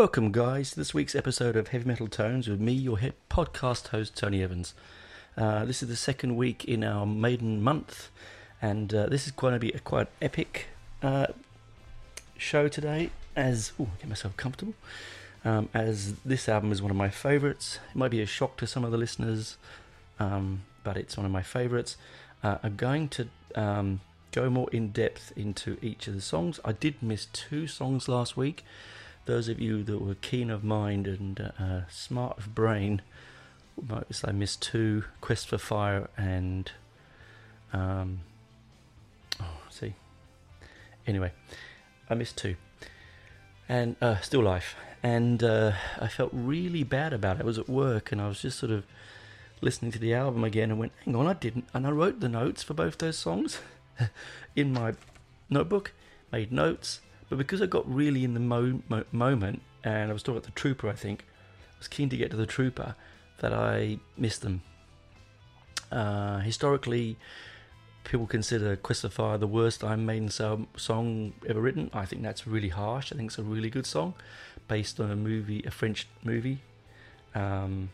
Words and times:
Welcome, 0.00 0.32
guys, 0.32 0.70
to 0.70 0.76
this 0.76 0.94
week's 0.94 1.14
episode 1.14 1.56
of 1.56 1.68
Heavy 1.68 1.86
Metal 1.86 2.08
Tones 2.08 2.48
with 2.48 2.58
me, 2.58 2.72
your 2.72 2.98
podcast 3.28 3.88
host, 3.88 4.16
Tony 4.16 4.42
Evans. 4.42 4.72
Uh, 5.36 5.66
this 5.66 5.82
is 5.82 5.90
the 5.90 5.94
second 5.94 6.36
week 6.36 6.64
in 6.64 6.82
our 6.82 7.04
maiden 7.04 7.60
month, 7.60 8.08
and 8.62 8.94
uh, 8.94 9.08
this 9.08 9.26
is 9.26 9.32
going 9.32 9.52
to 9.52 9.58
be 9.58 9.68
a 9.72 9.78
quite 9.78 10.06
epic 10.22 10.68
uh, 11.02 11.26
show 12.38 12.66
today. 12.66 13.10
As 13.36 13.72
ooh, 13.78 13.88
get 13.98 14.08
myself 14.08 14.34
comfortable, 14.38 14.72
um, 15.44 15.68
as 15.74 16.14
this 16.24 16.48
album 16.48 16.72
is 16.72 16.80
one 16.80 16.90
of 16.90 16.96
my 16.96 17.10
favourites. 17.10 17.78
It 17.90 17.96
might 17.96 18.10
be 18.10 18.22
a 18.22 18.26
shock 18.26 18.56
to 18.56 18.66
some 18.66 18.86
of 18.86 18.92
the 18.92 18.96
listeners, 18.96 19.58
um, 20.18 20.62
but 20.82 20.96
it's 20.96 21.18
one 21.18 21.26
of 21.26 21.32
my 21.32 21.42
favourites. 21.42 21.98
Uh, 22.42 22.56
I'm 22.62 22.76
going 22.76 23.10
to 23.10 23.28
um, 23.54 24.00
go 24.32 24.48
more 24.48 24.70
in 24.72 24.92
depth 24.92 25.30
into 25.36 25.76
each 25.82 26.08
of 26.08 26.14
the 26.14 26.22
songs. 26.22 26.58
I 26.64 26.72
did 26.72 27.02
miss 27.02 27.26
two 27.26 27.66
songs 27.66 28.08
last 28.08 28.34
week 28.34 28.64
those 29.26 29.48
of 29.48 29.60
you 29.60 29.82
that 29.84 29.98
were 29.98 30.14
keen 30.16 30.50
of 30.50 30.64
mind 30.64 31.06
and 31.06 31.52
uh, 31.58 31.88
smart 31.88 32.38
of 32.38 32.54
brain 32.54 33.02
will 33.76 33.96
notice 33.96 34.24
I 34.26 34.32
missed 34.32 34.62
two 34.62 35.04
Quest 35.20 35.48
for 35.48 35.58
Fire 35.58 36.08
and. 36.16 36.70
Um, 37.72 38.20
oh, 39.40 39.44
see. 39.68 39.94
Anyway, 41.06 41.32
I 42.08 42.14
missed 42.14 42.36
two. 42.36 42.56
And 43.68 43.96
uh, 44.02 44.18
Still 44.20 44.42
Life. 44.42 44.74
And 45.02 45.42
uh, 45.42 45.72
I 45.98 46.08
felt 46.08 46.30
really 46.32 46.82
bad 46.82 47.12
about 47.12 47.36
it. 47.36 47.42
I 47.42 47.44
was 47.44 47.58
at 47.58 47.68
work 47.68 48.12
and 48.12 48.20
I 48.20 48.28
was 48.28 48.42
just 48.42 48.58
sort 48.58 48.72
of 48.72 48.84
listening 49.60 49.92
to 49.92 49.98
the 49.98 50.12
album 50.14 50.44
again 50.44 50.70
and 50.70 50.78
went, 50.78 50.92
hang 51.04 51.16
on, 51.16 51.26
I 51.26 51.32
didn't. 51.34 51.66
And 51.72 51.86
I 51.86 51.90
wrote 51.90 52.20
the 52.20 52.28
notes 52.28 52.62
for 52.62 52.74
both 52.74 52.98
those 52.98 53.16
songs 53.16 53.60
in 54.56 54.72
my 54.72 54.94
notebook, 55.48 55.92
made 56.32 56.52
notes 56.52 57.00
but 57.30 57.38
because 57.38 57.62
I 57.62 57.66
got 57.66 57.90
really 57.90 58.24
in 58.24 58.34
the 58.34 58.40
mo- 58.40 58.82
mo- 58.88 59.04
moment, 59.12 59.62
and 59.84 60.10
I 60.10 60.12
was 60.12 60.22
talking 60.22 60.36
about 60.36 60.44
the 60.44 60.60
Trooper, 60.60 60.88
I 60.88 60.94
think, 60.94 61.24
I 61.74 61.78
was 61.78 61.88
keen 61.88 62.10
to 62.10 62.16
get 62.16 62.30
to 62.32 62.36
the 62.36 62.44
Trooper, 62.44 62.96
that 63.38 63.54
I 63.54 63.98
missed 64.18 64.42
them. 64.42 64.62
Uh, 65.90 66.40
historically, 66.40 67.16
people 68.04 68.26
consider 68.26 68.76
Quest 68.76 69.02
for 69.02 69.08
Fire 69.08 69.38
the 69.38 69.46
worst 69.46 69.82
Iron 69.84 70.04
Maiden 70.04 70.28
song 70.28 71.32
ever 71.48 71.60
written. 71.60 71.88
I 71.94 72.04
think 72.04 72.22
that's 72.22 72.46
really 72.46 72.68
harsh. 72.68 73.12
I 73.12 73.16
think 73.16 73.30
it's 73.30 73.38
a 73.38 73.42
really 73.44 73.70
good 73.70 73.86
song, 73.86 74.14
based 74.68 75.00
on 75.00 75.10
a 75.10 75.16
movie, 75.16 75.62
a 75.64 75.70
French 75.70 76.08
movie, 76.24 76.62
um, 77.34 77.90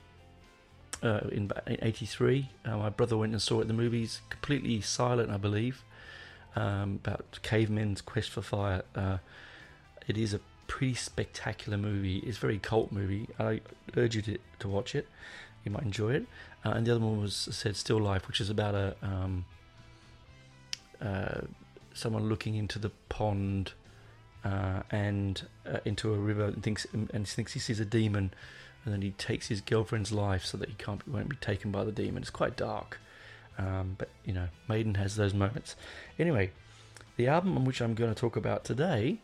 uh, 1.02 1.20
in 1.30 1.52
'83. 1.66 2.50
Uh, 2.64 2.78
my 2.78 2.88
brother 2.88 3.18
went 3.18 3.32
and 3.32 3.42
saw 3.42 3.58
it 3.58 3.62
in 3.62 3.68
the 3.68 3.74
movies, 3.74 4.22
completely 4.30 4.80
silent, 4.80 5.30
I 5.30 5.36
believe 5.36 5.84
um, 6.56 7.00
about 7.04 7.38
cavemen's 7.42 8.00
quest 8.00 8.30
for 8.30 8.42
fire. 8.42 8.82
Uh, 8.94 9.18
it 10.08 10.16
is 10.16 10.34
a 10.34 10.40
pretty 10.66 10.94
spectacular 10.94 11.78
movie. 11.78 12.18
It's 12.18 12.38
a 12.38 12.40
very 12.40 12.58
cult 12.58 12.90
movie. 12.90 13.28
I 13.38 13.60
urge 13.96 14.16
you 14.16 14.22
to, 14.22 14.38
to 14.60 14.68
watch 14.68 14.94
it. 14.94 15.06
You 15.64 15.70
might 15.70 15.82
enjoy 15.82 16.14
it. 16.14 16.26
Uh, 16.64 16.70
and 16.70 16.86
the 16.86 16.92
other 16.92 17.04
one 17.04 17.20
was 17.20 17.34
said 17.34 17.76
Still 17.76 18.00
Life, 18.00 18.26
which 18.26 18.40
is 18.40 18.50
about 18.50 18.74
a 18.74 18.96
um, 19.02 19.44
uh, 21.00 21.42
someone 21.92 22.28
looking 22.28 22.56
into 22.56 22.78
the 22.78 22.90
pond 23.08 23.72
uh, 24.44 24.82
and 24.90 25.46
uh, 25.66 25.78
into 25.84 26.12
a 26.12 26.16
river 26.16 26.44
and 26.44 26.62
thinks 26.62 26.86
and 26.92 27.28
thinks 27.28 27.52
he 27.52 27.60
sees 27.60 27.80
a 27.80 27.84
demon, 27.84 28.32
and 28.84 28.94
then 28.94 29.02
he 29.02 29.10
takes 29.12 29.48
his 29.48 29.60
girlfriend's 29.60 30.12
life 30.12 30.44
so 30.44 30.56
that 30.56 30.68
he 30.68 30.74
can't 30.76 31.06
won't 31.08 31.28
be 31.28 31.36
taken 31.36 31.70
by 31.70 31.84
the 31.84 31.92
demon. 31.92 32.22
It's 32.22 32.30
quite 32.30 32.56
dark. 32.56 32.98
Um, 33.58 33.96
but 33.98 34.08
you 34.24 34.32
know, 34.32 34.48
Maiden 34.68 34.94
has 34.94 35.16
those 35.16 35.34
moments. 35.34 35.76
Anyway, 36.18 36.50
the 37.16 37.28
album 37.28 37.56
on 37.56 37.64
which 37.64 37.80
I'm 37.80 37.94
going 37.94 38.12
to 38.12 38.20
talk 38.20 38.36
about 38.36 38.64
today, 38.64 39.18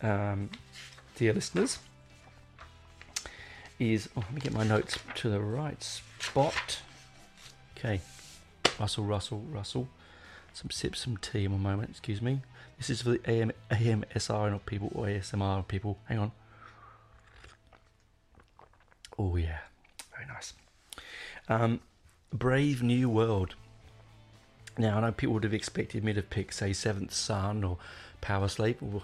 um, 0.00 0.50
dear 1.16 1.32
listeners, 1.32 1.78
is. 3.78 4.08
Oh, 4.16 4.20
let 4.20 4.32
me 4.32 4.40
get 4.40 4.52
my 4.52 4.64
notes 4.64 4.98
to 5.16 5.28
the 5.28 5.40
right 5.40 5.82
spot. 6.18 6.80
Okay, 7.76 8.00
Russell, 8.78 9.04
Russell, 9.04 9.44
Russell. 9.50 9.88
Some 10.54 10.70
sip, 10.70 10.96
some 10.96 11.16
tea 11.16 11.44
in 11.44 11.52
a 11.52 11.58
moment. 11.58 11.90
Excuse 11.90 12.20
me. 12.20 12.42
This 12.78 12.90
is 12.90 13.02
for 13.02 13.10
the 13.10 13.30
AM, 13.30 13.52
AMSR 13.70 14.58
people 14.66 14.90
or 14.94 15.06
ASMR 15.06 15.66
people. 15.66 15.98
Hang 16.06 16.18
on. 16.18 16.32
Oh 19.18 19.36
yeah, 19.36 19.58
very 20.14 20.26
nice. 20.26 20.52
Um, 21.48 21.80
Brave 22.32 22.82
New 22.82 23.08
World. 23.10 23.54
Now, 24.78 24.96
I 24.96 25.00
know 25.02 25.12
people 25.12 25.34
would 25.34 25.44
have 25.44 25.52
expected 25.52 26.02
me 26.02 26.14
to 26.14 26.22
pick, 26.22 26.52
say, 26.52 26.72
Seventh 26.72 27.12
Son 27.12 27.62
or 27.62 27.76
Power. 28.22 28.48
Well, 28.58 29.02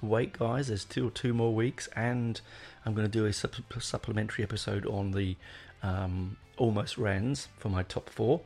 wait, 0.00 0.38
guys, 0.38 0.68
there's 0.68 0.80
still 0.82 1.10
two 1.10 1.34
more 1.34 1.54
weeks, 1.54 1.88
and 1.94 2.40
I'm 2.86 2.94
going 2.94 3.06
to 3.06 3.12
do 3.12 3.26
a 3.26 3.32
supplementary 3.32 4.42
episode 4.42 4.86
on 4.86 5.10
the 5.10 5.36
um, 5.82 6.38
Almost 6.56 6.96
Rans 6.96 7.48
for 7.58 7.68
my 7.68 7.82
top 7.82 8.08
four. 8.08 8.40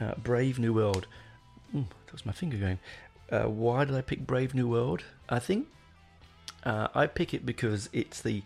Uh, 0.00 0.14
Brave 0.16 0.58
New 0.58 0.72
World. 0.72 1.06
Ooh, 1.74 1.86
that 2.06 2.12
was 2.12 2.24
my 2.24 2.32
finger 2.32 2.56
going. 2.56 2.78
Uh, 3.30 3.48
why 3.48 3.84
did 3.84 3.94
I 3.94 4.00
pick 4.00 4.26
Brave 4.26 4.54
New 4.54 4.68
World? 4.68 5.04
I 5.28 5.40
think 5.40 5.68
uh, 6.64 6.88
I 6.94 7.06
pick 7.06 7.34
it 7.34 7.44
because 7.44 7.90
it's 7.92 8.22
the 8.22 8.42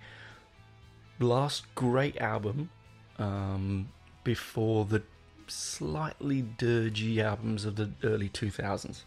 last 1.21 1.73
great 1.75 2.17
album 2.17 2.71
um, 3.19 3.89
before 4.31 4.85
the 4.85 5.03
slightly 5.49 6.41
dirgy 6.57 7.19
albums 7.19 7.65
of 7.65 7.75
the 7.75 7.91
early 8.05 8.29
2000s. 8.29 9.03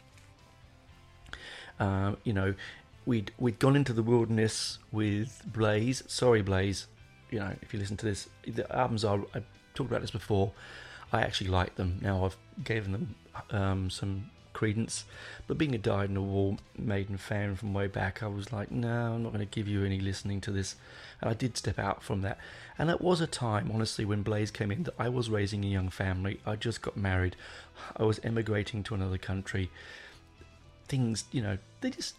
Um, 1.79 2.17
you 2.25 2.33
know, 2.33 2.53
we'd 3.05 3.31
we'd 3.37 3.57
gone 3.57 3.77
into 3.77 3.93
the 3.93 4.03
wilderness 4.03 4.79
with 4.91 5.41
Blaze. 5.45 6.03
Sorry, 6.07 6.41
Blaze. 6.41 6.87
You 7.31 7.39
know, 7.39 7.53
if 7.61 7.73
you 7.73 7.79
listen 7.79 7.95
to 7.95 8.05
this, 8.05 8.27
the 8.45 8.69
albums 8.75 9.05
are. 9.05 9.19
I 9.33 9.43
talked 9.75 9.89
about 9.91 10.01
this 10.01 10.11
before. 10.11 10.51
I 11.13 11.21
actually 11.21 11.51
like 11.51 11.75
them. 11.75 11.99
Now 12.01 12.25
I've 12.25 12.37
given 12.61 12.91
them 12.91 13.15
um, 13.51 13.89
some 13.89 14.29
credence, 14.53 15.05
but 15.47 15.57
being 15.57 15.75
a 15.75 15.77
Dyed 15.77 16.09
in 16.09 16.15
the 16.15 16.21
Wool 16.21 16.59
Maiden 16.77 17.17
fan 17.17 17.55
from 17.55 17.73
way 17.73 17.87
back, 17.87 18.23
I 18.23 18.27
was 18.27 18.53
like, 18.53 18.71
no, 18.71 19.13
I'm 19.13 19.23
not 19.23 19.33
going 19.33 19.45
to 19.45 19.55
give 19.55 19.67
you 19.67 19.83
any 19.83 19.99
listening 19.99 20.41
to 20.41 20.51
this, 20.51 20.75
and 21.21 21.29
I 21.29 21.33
did 21.33 21.57
step 21.57 21.79
out 21.79 22.03
from 22.03 22.21
that. 22.21 22.37
And 22.77 22.89
it 22.89 23.01
was 23.01 23.21
a 23.21 23.27
time, 23.27 23.71
honestly, 23.73 24.05
when 24.05 24.23
Blaze 24.23 24.51
came 24.51 24.71
in 24.71 24.83
that 24.83 24.95
I 24.97 25.09
was 25.09 25.29
raising 25.29 25.63
a 25.63 25.67
young 25.67 25.89
family. 25.89 26.39
I 26.45 26.55
just 26.55 26.81
got 26.81 26.97
married. 26.97 27.35
I 27.97 28.03
was 28.03 28.19
emigrating 28.23 28.83
to 28.83 28.95
another 28.95 29.17
country. 29.17 29.69
Things, 30.87 31.25
you 31.31 31.41
know, 31.41 31.57
they 31.81 31.89
just 31.89 32.15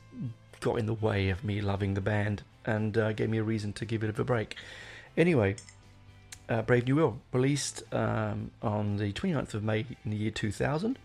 got 0.60 0.78
in 0.78 0.86
the 0.86 0.94
way 0.94 1.28
of 1.30 1.44
me 1.44 1.60
loving 1.60 1.94
the 1.94 2.00
band 2.00 2.42
and 2.64 2.96
uh, 2.96 3.12
gave 3.12 3.28
me 3.28 3.38
a 3.38 3.42
reason 3.42 3.72
to 3.74 3.84
give 3.84 4.02
it 4.02 4.18
a 4.18 4.24
break. 4.24 4.56
Anyway, 5.16 5.56
uh, 6.48 6.62
Brave 6.62 6.86
New 6.86 6.96
World 6.96 7.20
released 7.32 7.82
um, 7.92 8.50
on 8.62 8.96
the 8.96 9.12
29th 9.12 9.54
of 9.54 9.62
May 9.62 9.86
in 10.04 10.10
the 10.10 10.16
year 10.16 10.30
2000. 10.30 10.98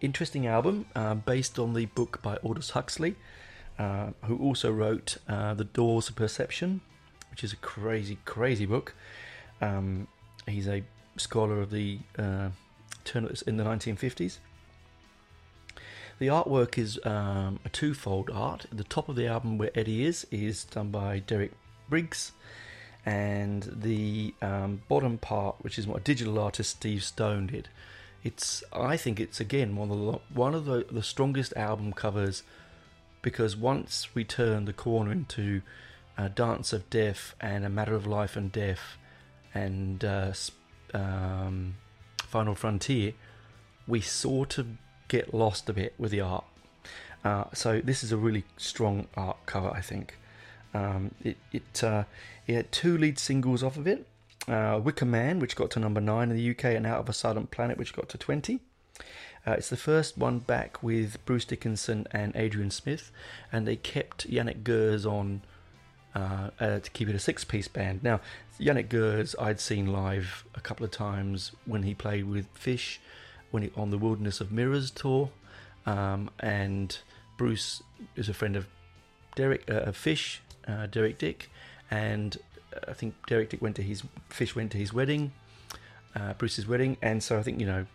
Interesting 0.00 0.46
album 0.46 0.86
uh, 0.94 1.14
based 1.14 1.58
on 1.58 1.72
the 1.72 1.86
book 1.86 2.20
by 2.22 2.36
Aldous 2.44 2.70
Huxley, 2.70 3.16
uh, 3.78 4.10
who 4.24 4.36
also 4.38 4.70
wrote 4.70 5.16
uh, 5.28 5.54
The 5.54 5.64
Doors 5.64 6.10
of 6.10 6.16
Perception, 6.16 6.82
which 7.30 7.42
is 7.42 7.52
a 7.52 7.56
crazy, 7.56 8.18
crazy 8.24 8.66
book. 8.66 8.94
Um, 9.60 10.06
he's 10.46 10.68
a 10.68 10.84
scholar 11.16 11.60
of 11.60 11.70
the 11.70 11.98
uh, 12.18 12.50
turn 13.04 13.24
in 13.46 13.56
the 13.56 13.64
1950s. 13.64 14.38
The 16.18 16.28
artwork 16.28 16.78
is 16.78 16.98
um, 17.04 17.60
a 17.64 17.68
twofold 17.68 18.30
art. 18.30 18.66
The 18.72 18.84
top 18.84 19.08
of 19.08 19.16
the 19.16 19.26
album, 19.26 19.58
where 19.58 19.70
Eddie 19.74 20.04
is, 20.04 20.26
is 20.30 20.64
done 20.64 20.90
by 20.90 21.18
Derek 21.20 21.52
Riggs, 21.90 22.32
and 23.04 23.70
the 23.80 24.34
um, 24.42 24.82
bottom 24.88 25.18
part, 25.18 25.56
which 25.60 25.78
is 25.78 25.86
what 25.86 25.98
a 25.98 26.04
digital 26.04 26.38
artist 26.38 26.70
Steve 26.70 27.04
Stone 27.04 27.48
did. 27.48 27.68
It's, 28.22 28.64
I 28.72 28.96
think, 28.96 29.20
it's 29.20 29.40
again 29.40 29.76
one 29.76 29.90
of 29.90 29.98
the 29.98 30.18
one 30.34 30.54
of 30.54 30.64
the, 30.64 30.86
the 30.90 31.02
strongest 31.02 31.52
album 31.56 31.92
covers 31.92 32.42
because 33.22 33.56
once 33.56 34.14
we 34.14 34.24
turn 34.24 34.64
the 34.64 34.72
corner 34.72 35.12
into 35.12 35.62
a 36.16 36.28
Dance 36.28 36.72
of 36.72 36.88
Death 36.90 37.34
and 37.40 37.64
A 37.64 37.68
Matter 37.68 37.94
of 37.94 38.06
Life 38.06 38.36
and 38.36 38.50
Death 38.50 38.96
and 39.54 40.04
uh, 40.04 40.32
um, 40.94 41.76
Final 42.22 42.54
Frontier, 42.54 43.12
we 43.86 44.00
sort 44.00 44.58
of 44.58 44.66
get 45.08 45.34
lost 45.34 45.68
a 45.68 45.72
bit 45.72 45.94
with 45.98 46.10
the 46.10 46.20
art. 46.20 46.44
Uh, 47.24 47.44
so 47.52 47.80
this 47.80 48.04
is 48.04 48.12
a 48.12 48.16
really 48.16 48.44
strong 48.56 49.08
art 49.16 49.38
cover, 49.46 49.70
I 49.70 49.80
think. 49.80 50.18
Um, 50.74 51.12
it 51.24 51.36
it, 51.52 51.82
uh, 51.82 52.04
it 52.46 52.54
had 52.54 52.72
two 52.72 52.96
lead 52.96 53.18
singles 53.18 53.62
off 53.62 53.76
of 53.76 53.86
it. 53.86 54.06
Uh, 54.48 54.80
Wicker 54.82 55.04
Man, 55.04 55.40
which 55.40 55.56
got 55.56 55.70
to 55.72 55.80
number 55.80 56.00
nine 56.00 56.30
in 56.30 56.36
the 56.36 56.50
UK, 56.50 56.66
and 56.66 56.86
Out 56.86 57.00
of 57.00 57.08
a 57.08 57.12
Silent 57.12 57.50
Planet, 57.50 57.78
which 57.78 57.92
got 57.92 58.08
to 58.10 58.18
20. 58.18 58.60
Uh, 59.46 59.52
it's 59.52 59.68
the 59.68 59.76
first 59.76 60.18
one 60.18 60.40
back 60.40 60.82
with 60.82 61.24
Bruce 61.24 61.44
Dickinson 61.44 62.06
and 62.10 62.34
Adrian 62.34 62.70
Smith, 62.70 63.12
and 63.52 63.66
they 63.66 63.76
kept 63.76 64.28
Janick 64.30 64.64
Gers 64.64 65.06
on 65.06 65.42
uh, 66.16 66.50
uh, 66.58 66.78
to 66.80 66.90
keep 66.90 67.08
it 67.08 67.14
a 67.14 67.18
six-piece 67.18 67.68
band. 67.68 68.02
Now, 68.02 68.20
Janick 68.60 68.88
Gers 68.88 69.36
I'd 69.38 69.60
seen 69.60 69.86
live 69.86 70.44
a 70.54 70.60
couple 70.60 70.84
of 70.84 70.90
times 70.90 71.52
when 71.64 71.82
he 71.82 71.94
played 71.94 72.28
with 72.28 72.46
Fish, 72.54 73.00
when 73.50 73.62
he 73.62 73.70
on 73.76 73.90
the 73.90 73.98
Wilderness 73.98 74.40
of 74.40 74.50
Mirrors 74.50 74.90
tour, 74.90 75.30
um, 75.84 76.30
and 76.40 76.98
Bruce 77.36 77.82
is 78.16 78.28
a 78.28 78.34
friend 78.34 78.56
of 78.56 78.66
Derek 79.36 79.70
uh, 79.70 79.92
Fish, 79.92 80.42
uh, 80.66 80.86
Derek 80.86 81.18
Dick, 81.18 81.50
and 81.90 82.36
I 82.88 82.92
think 82.92 83.14
Derek 83.26 83.50
Dick 83.50 83.62
went 83.62 83.76
to 83.76 83.82
his 83.82 84.02
Fish 84.28 84.54
went 84.54 84.72
to 84.72 84.78
his 84.78 84.92
wedding, 84.92 85.32
uh, 86.14 86.34
Bruce's 86.34 86.66
wedding, 86.66 86.96
and 87.02 87.22
so 87.22 87.38
I 87.38 87.42
think 87.42 87.60
you 87.60 87.66
know 87.66 87.86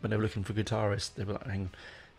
when 0.00 0.10
they 0.10 0.16
were 0.16 0.22
looking 0.22 0.44
for 0.44 0.52
guitarists, 0.52 1.14
they 1.14 1.24
were 1.24 1.34
like, 1.34 1.46
hang, 1.46 1.70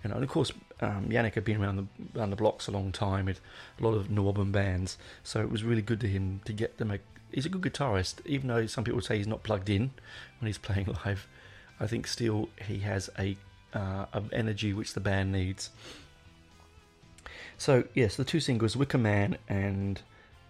you 0.04 0.10
know, 0.10 0.16
and 0.16 0.24
of 0.24 0.30
course 0.30 0.52
um, 0.82 1.08
Janick 1.10 1.36
had 1.36 1.46
been 1.46 1.62
around 1.62 1.78
the 1.78 2.20
around 2.20 2.30
the 2.30 2.36
blocks 2.36 2.68
a 2.68 2.72
long 2.72 2.92
time 2.92 3.26
with 3.26 3.40
a 3.80 3.84
lot 3.84 3.94
of 3.94 4.10
Northern 4.10 4.52
bands, 4.52 4.98
so 5.24 5.42
it 5.42 5.52
was 5.52 5.64
really 5.64 5.82
good 5.82 6.00
to 6.02 6.08
him 6.08 6.42
to 6.46 6.54
get 6.54 6.78
them. 6.78 6.92
A, 6.92 7.00
he's 7.32 7.46
a 7.46 7.50
good 7.50 7.62
guitarist, 7.62 8.26
even 8.26 8.48
though 8.48 8.66
some 8.66 8.84
people 8.84 9.02
say 9.02 9.18
he's 9.18 9.28
not 9.28 9.44
plugged 9.44 9.70
in 9.70 9.92
when 10.40 10.48
he's 10.48 10.58
playing 10.68 10.96
live. 11.06 11.28
I 11.80 11.88
think 11.88 12.08
still 12.08 12.50
he 12.68 12.80
has 12.80 13.10
a 13.18 13.38
uh, 13.74 14.06
of 14.14 14.32
energy 14.34 14.74
which 14.74 14.94
the 14.94 15.00
band 15.00 15.32
needs. 15.32 15.70
So 17.58 17.84
yes, 17.94 18.16
the 18.16 18.24
two 18.24 18.40
singles, 18.40 18.76
Wicker 18.76 18.98
Man 18.98 19.38
and 19.48 20.02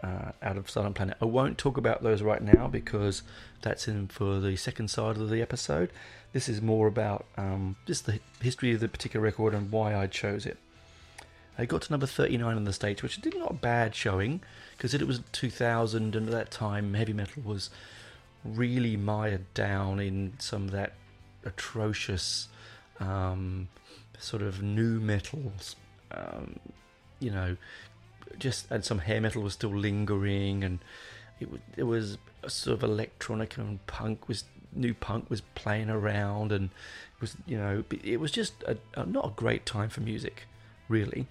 uh, 0.04 0.32
Out 0.42 0.58
of 0.58 0.70
Silent 0.70 0.96
Planet. 0.96 1.18
I 1.22 1.26
won't 1.26 1.58
talk 1.58 1.78
about 1.78 2.04
those 2.04 2.22
right 2.22 2.42
now 2.42 2.68
because 2.68 3.24
that's 3.62 3.88
in 3.88 4.08
for 4.08 4.40
the 4.40 4.56
second 4.56 4.90
side 4.90 5.18
of 5.18 5.30
the 5.30 5.42
episode. 5.42 5.92
This 6.34 6.48
is 6.48 6.62
more 6.62 6.88
about 6.88 7.26
um, 7.38 7.76
just 7.86 8.06
the 8.06 8.20
history 8.42 8.74
of 8.74 8.80
the 8.80 8.88
particular 8.88 9.24
record 9.24 9.54
and 9.54 9.72
why 9.72 9.96
I 9.96 10.08
chose 10.08 10.46
it. 10.46 10.58
I 11.58 11.66
got 11.66 11.82
to 11.84 11.92
number 11.92 12.06
39 12.06 12.56
in 12.56 12.64
the 12.64 12.72
States, 12.72 13.04
which 13.04 13.20
did 13.22 13.38
not 13.38 13.60
bad 13.60 13.94
showing 13.94 14.42
because 14.78 14.94
it 14.94 15.06
was 15.06 15.22
2000 15.34 16.16
and 16.16 16.28
at 16.28 16.32
that 16.32 16.52
time 16.52 16.94
heavy 16.94 17.12
metal 17.12 17.44
was 17.44 17.70
really 18.46 18.96
mired 18.96 19.54
down 19.54 20.00
in 20.00 20.34
some 20.40 20.64
of 20.64 20.72
that 20.72 20.94
atrocious 21.44 22.48
um, 23.00 23.68
sort 24.18 24.42
of 24.42 24.62
new 24.62 25.00
metals, 25.00 25.76
um, 26.12 26.60
you 27.20 27.32
know, 27.32 27.58
just 28.38 28.70
and 28.70 28.84
some 28.84 29.00
hair 29.00 29.22
metal 29.22 29.42
was 29.42 29.54
still 29.54 29.76
lingering, 29.76 30.64
and 30.64 30.80
it, 31.40 31.50
it 31.78 31.84
was 31.84 32.18
sort 32.48 32.76
of 32.76 32.84
electronic 32.84 33.58
and 33.58 33.86
punk 33.88 34.28
was 34.28 34.46
new 34.74 34.94
punk 34.94 35.30
was 35.30 35.42
playing 35.56 35.90
around, 35.90 36.52
and 36.52 36.66
it 36.66 37.22
was 37.22 37.36
you 37.46 37.58
know 37.58 37.84
it 38.04 38.20
was 38.20 38.32
just 38.32 38.64
a, 38.64 38.78
a, 38.96 39.06
not 39.06 39.26
a 39.26 39.32
great 39.36 39.66
time 39.66 39.90
for 39.90 40.02
music, 40.02 40.44
really. 40.88 41.28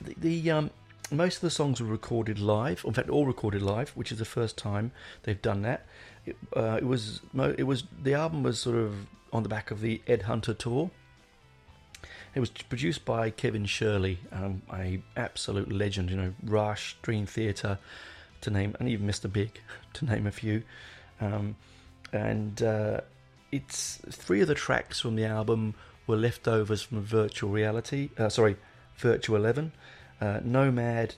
The, 0.00 0.14
the 0.18 0.50
um, 0.50 0.70
most 1.10 1.36
of 1.36 1.42
the 1.42 1.50
songs 1.50 1.80
were 1.80 1.86
recorded 1.86 2.38
live. 2.38 2.84
In 2.84 2.92
fact, 2.92 3.10
all 3.10 3.26
recorded 3.26 3.62
live, 3.62 3.90
which 3.90 4.12
is 4.12 4.18
the 4.18 4.24
first 4.24 4.56
time 4.56 4.92
they've 5.22 5.40
done 5.40 5.62
that. 5.62 5.86
It, 6.26 6.36
uh, 6.56 6.78
it 6.80 6.86
was 6.86 7.20
it 7.34 7.64
was 7.64 7.84
the 8.02 8.14
album 8.14 8.42
was 8.42 8.60
sort 8.60 8.76
of 8.76 9.06
on 9.32 9.42
the 9.42 9.48
back 9.48 9.70
of 9.70 9.80
the 9.80 10.02
Ed 10.06 10.22
Hunter 10.22 10.54
tour, 10.54 10.90
it 12.34 12.40
was 12.40 12.50
produced 12.50 13.04
by 13.04 13.30
Kevin 13.30 13.66
Shirley, 13.66 14.18
um, 14.32 14.62
a 14.72 15.02
absolute 15.16 15.70
legend. 15.72 16.10
You 16.10 16.16
know, 16.16 16.34
Rush, 16.44 16.96
Dream 17.02 17.26
Theater, 17.26 17.78
to 18.42 18.50
name, 18.50 18.76
and 18.78 18.88
even 18.88 19.06
Mr. 19.06 19.32
Big, 19.32 19.60
to 19.94 20.04
name 20.04 20.26
a 20.26 20.30
few. 20.30 20.62
Um, 21.20 21.56
and 22.12 22.62
uh, 22.62 23.00
it's 23.52 24.00
three 24.10 24.40
of 24.40 24.48
the 24.48 24.54
tracks 24.54 25.00
from 25.00 25.16
the 25.16 25.24
album 25.24 25.74
were 26.06 26.16
leftovers 26.16 26.82
from 26.82 27.02
Virtual 27.02 27.50
Reality. 27.50 28.10
Uh, 28.18 28.28
sorry, 28.28 28.56
Virtual 28.96 29.36
Eleven, 29.36 29.72
uh, 30.20 30.40
Nomad, 30.42 31.14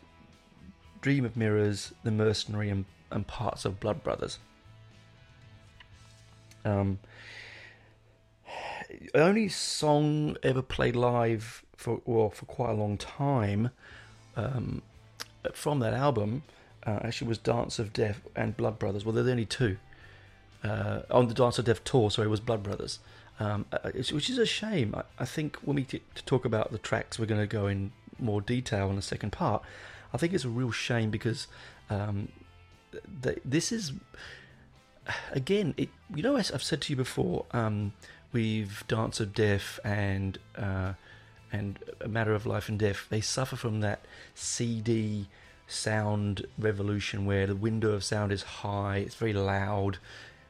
Dream 1.00 1.24
of 1.24 1.36
Mirrors, 1.36 1.92
The 2.04 2.10
Mercenary, 2.10 2.70
and, 2.70 2.84
and 3.10 3.26
parts 3.26 3.64
of 3.64 3.80
Blood 3.80 4.02
Brothers. 4.02 4.38
Um, 6.64 6.98
only 9.14 9.48
song 9.48 10.36
ever 10.42 10.62
played 10.62 10.96
live 10.96 11.64
for 11.76 12.00
well 12.04 12.30
for 12.30 12.44
quite 12.46 12.70
a 12.70 12.74
long 12.74 12.96
time 12.96 13.70
um, 14.36 14.82
from 15.52 15.80
that 15.80 15.94
album 15.94 16.42
uh, 16.86 16.98
actually 17.02 17.28
was 17.28 17.38
Dance 17.38 17.78
of 17.78 17.92
Death 17.92 18.20
and 18.34 18.56
Blood 18.56 18.78
Brothers. 18.78 19.04
Well, 19.04 19.14
they're 19.14 19.24
the 19.24 19.30
only 19.30 19.46
two 19.46 19.76
uh, 20.64 21.00
on 21.10 21.28
the 21.28 21.34
Dance 21.34 21.58
of 21.58 21.64
Death 21.64 21.84
tour. 21.84 22.10
Sorry, 22.10 22.26
it 22.26 22.30
was 22.30 22.40
Blood 22.40 22.62
Brothers, 22.62 22.98
um, 23.38 23.66
uh, 23.72 23.90
which 23.92 24.28
is 24.30 24.38
a 24.38 24.46
shame. 24.46 24.94
I, 24.96 25.02
I 25.18 25.24
think 25.24 25.56
when 25.62 25.76
we 25.76 25.82
get 25.82 26.14
to 26.14 26.24
talk 26.24 26.44
about 26.44 26.72
the 26.72 26.78
tracks, 26.78 27.18
we're 27.18 27.26
going 27.26 27.40
to 27.40 27.46
go 27.46 27.66
in 27.66 27.92
more 28.18 28.40
detail 28.40 28.90
in 28.90 28.96
the 28.96 29.02
second 29.02 29.30
part. 29.30 29.62
I 30.12 30.18
think 30.18 30.32
it's 30.32 30.44
a 30.44 30.48
real 30.48 30.70
shame 30.70 31.10
because 31.10 31.46
um, 31.88 32.28
th- 33.22 33.40
this 33.44 33.72
is 33.72 33.92
again, 35.32 35.74
it, 35.76 35.88
you 36.14 36.22
know, 36.22 36.36
as 36.36 36.50
I've 36.50 36.62
said 36.62 36.80
to 36.82 36.92
you 36.92 36.96
before, 36.96 37.46
um, 37.52 37.92
we've 38.32 38.84
Dance 38.88 39.20
of 39.20 39.34
Death 39.34 39.78
and 39.84 40.38
uh, 40.56 40.94
and 41.52 41.78
A 42.00 42.08
Matter 42.08 42.34
of 42.34 42.46
Life 42.46 42.68
and 42.68 42.78
Death, 42.78 43.06
they 43.10 43.20
suffer 43.20 43.56
from 43.56 43.80
that 43.80 44.00
CD 44.34 45.26
sound 45.66 46.46
revolution 46.58 47.26
where 47.26 47.46
the 47.46 47.54
window 47.54 47.92
of 47.92 48.02
sound 48.02 48.32
is 48.32 48.42
high, 48.42 48.98
it's 48.98 49.14
very 49.14 49.34
loud. 49.34 49.98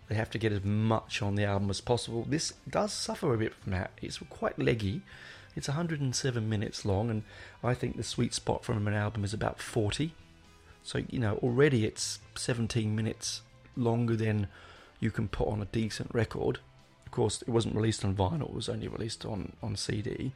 They 0.09 0.15
have 0.15 0.31
to 0.31 0.39
get 0.39 0.53
as 0.53 0.65
much 0.65 1.23
on 1.23 1.35
the 1.35 1.45
album 1.45 1.71
as 1.71 1.81
possible. 1.81 2.25
This 2.29 2.53
does 2.69 2.93
suffer 2.93 3.35
a 3.35 3.39
bit 3.39 3.55
from 3.55 3.73
that. 3.73 3.93
It's 4.01 4.19
quite 4.19 4.59
leggy. 4.59 5.03
It's 5.57 5.69
107 5.69 6.49
minutes 6.49 6.85
long, 6.85 7.11
and 7.11 7.23
I 7.62 7.75
think 7.75 7.97
the 7.97 8.03
sweet 8.03 8.35
spot 8.35 8.65
from 8.65 8.87
an 8.87 8.95
album 8.95 9.25
is 9.25 9.35
about 9.35 9.61
40. 9.61 10.15
So, 10.83 11.03
you 11.09 11.19
know, 11.19 11.35
already 11.43 11.85
it's 11.85 12.21
17 12.35 12.95
minutes 12.95 13.43
longer 13.77 14.17
than 14.17 14.49
you 15.01 15.11
can 15.11 15.29
put 15.29 15.49
on 15.49 15.62
a 15.62 15.67
decent 15.67 16.11
record 16.15 16.61
course, 17.12 17.42
it 17.42 17.49
wasn't 17.49 17.76
released 17.76 18.04
on 18.04 18.14
vinyl; 18.14 18.49
it 18.49 18.54
was 18.54 18.69
only 18.69 18.88
released 18.88 19.25
on 19.25 19.52
on 19.62 19.76
CD. 19.76 20.33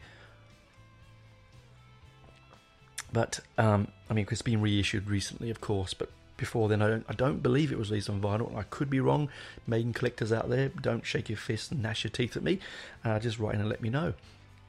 But 3.13 3.41
um, 3.59 3.89
I 4.11 4.15
mean, 4.15 4.27
it's 4.31 4.43
been 4.43 4.61
reissued 4.61 5.09
recently, 5.09 5.51
of 5.51 5.61
course. 5.61 5.95
But 5.95 6.11
before 6.37 6.69
then, 6.69 6.83
I 6.83 6.89
don't, 6.89 7.07
I 7.09 7.15
don't 7.15 7.43
believe 7.43 7.73
it 7.73 7.79
was 7.79 7.91
released 7.91 8.11
on 8.11 8.21
vinyl. 8.21 8.55
I 8.57 8.63
could 8.65 8.91
be 8.91 9.01
wrong. 9.01 9.29
Maiden 9.67 9.93
collectors 9.93 10.33
out 10.33 10.51
there, 10.51 10.69
don't 10.69 11.05
shake 11.05 11.29
your 11.29 11.39
fist 11.39 11.73
and 11.73 11.83
gnash 11.83 12.05
your 12.05 12.11
teeth 12.11 12.37
at 12.37 12.43
me. 12.43 12.59
Uh, 13.05 13.19
just 13.19 13.39
write 13.39 13.55
in 13.55 13.61
and 13.61 13.69
let 13.69 13.81
me 13.81 13.89
know, 13.89 14.13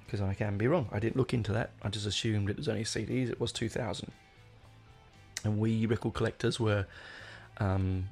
because 0.05 0.21
I 0.21 0.33
can 0.33 0.57
be 0.57 0.67
wrong. 0.67 0.87
I 0.91 0.99
didn't 0.99 1.17
look 1.17 1.33
into 1.33 1.51
that. 1.53 1.71
I 1.83 1.89
just 1.89 2.05
assumed 2.05 2.49
it 2.49 2.57
was 2.57 2.69
only 2.69 2.83
CDs. 2.83 3.29
It 3.29 3.39
was 3.39 3.51
2000, 3.51 4.11
and 5.43 5.59
we 5.59 5.85
record 5.85 6.13
collectors 6.13 6.59
were 6.59 6.85
um, 7.57 8.07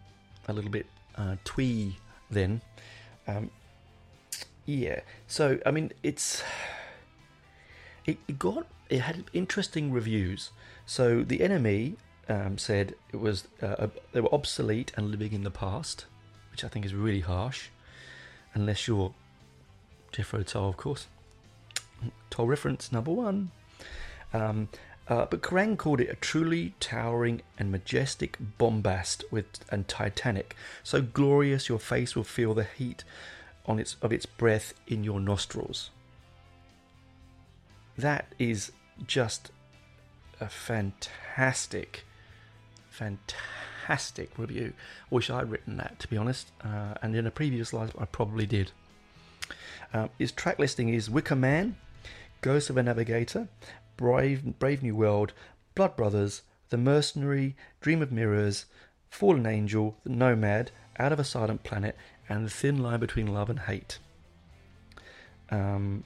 a 0.47 0.53
little 0.53 0.71
bit 0.71 0.87
uh, 1.15 1.35
twee 1.45 1.97
then. 2.29 2.61
Um, 3.27 3.49
Yeah. 4.65 5.01
So 5.27 5.59
I 5.65 5.71
mean, 5.71 5.91
it's 6.03 6.43
it, 8.05 8.17
it 8.27 8.39
got 8.39 8.67
it 8.89 9.01
had 9.01 9.25
interesting 9.33 9.91
reviews. 9.91 10.51
So 10.85 11.23
the 11.23 11.39
NME 11.39 11.95
um, 12.29 12.57
said 12.57 12.95
it 13.11 13.17
was 13.17 13.47
uh, 13.61 13.87
they 14.11 14.21
were 14.21 14.33
obsolete 14.33 14.91
and 14.95 15.11
living 15.11 15.33
in 15.33 15.43
the 15.43 15.51
past, 15.51 16.05
which 16.51 16.63
I 16.63 16.67
think 16.67 16.85
is 16.85 16.93
really 16.93 17.21
harsh, 17.21 17.69
unless 18.53 18.87
you're 18.87 19.13
Jethro 20.11 20.43
Tull, 20.43 20.69
of 20.69 20.77
course. 20.77 21.07
Tull 22.29 22.47
reference 22.47 22.91
number 22.91 23.11
one. 23.11 23.51
Um, 24.33 24.69
uh, 25.07 25.25
but 25.25 25.41
Kerrang 25.41 25.77
called 25.77 26.01
it 26.01 26.09
a 26.09 26.15
truly 26.15 26.73
towering 26.79 27.41
and 27.59 27.71
majestic 27.71 28.37
bombast 28.57 29.23
with 29.29 29.45
and 29.69 29.87
titanic, 29.87 30.55
so 30.83 31.01
glorious 31.01 31.69
your 31.69 31.77
face 31.77 32.15
will 32.15 32.23
feel 32.23 32.55
the 32.55 32.63
heat 32.63 33.03
on 33.67 33.79
its 33.79 33.95
of 34.01 34.11
its 34.11 34.25
breath 34.25 34.73
in 34.87 35.03
your 35.03 35.19
nostrils. 35.19 35.89
That 37.97 38.33
is 38.37 38.71
just 39.07 39.51
a 40.39 40.49
fantastic, 40.49 42.03
fantastic 42.89 44.37
review. 44.37 44.73
Wish 45.09 45.29
I'd 45.29 45.49
written 45.49 45.77
that, 45.77 45.99
to 45.99 46.07
be 46.07 46.17
honest. 46.17 46.51
Uh, 46.63 46.95
and 47.01 47.15
in 47.15 47.25
a 47.25 47.31
previous 47.31 47.73
life, 47.73 47.91
I 47.97 48.05
probably 48.05 48.45
did. 48.45 48.71
Um, 49.93 50.09
his 50.17 50.31
track 50.31 50.59
listing 50.59 50.89
is 50.89 51.09
Wicker 51.09 51.35
Man, 51.35 51.77
Ghost 52.41 52.69
of 52.69 52.77
a 52.77 52.83
Navigator, 52.83 53.47
Brave, 53.95 54.59
Brave 54.59 54.83
New 54.83 54.95
World, 54.95 55.33
Blood 55.73 55.95
Brothers, 55.95 56.41
The 56.69 56.77
Mercenary, 56.77 57.55
Dream 57.79 58.01
of 58.01 58.11
Mirrors, 58.11 58.65
Fallen 59.09 59.45
Angel, 59.45 59.95
The 60.03 60.09
Nomad, 60.09 60.71
Out 60.99 61.13
of 61.13 61.19
a 61.19 61.23
Silent 61.23 61.63
Planet, 61.63 61.95
and 62.29 62.45
The 62.45 62.49
Thin 62.49 62.81
Line 62.81 62.99
Between 62.99 63.27
Love 63.27 63.49
and 63.49 63.59
Hate. 63.59 63.99
Um, 65.49 66.03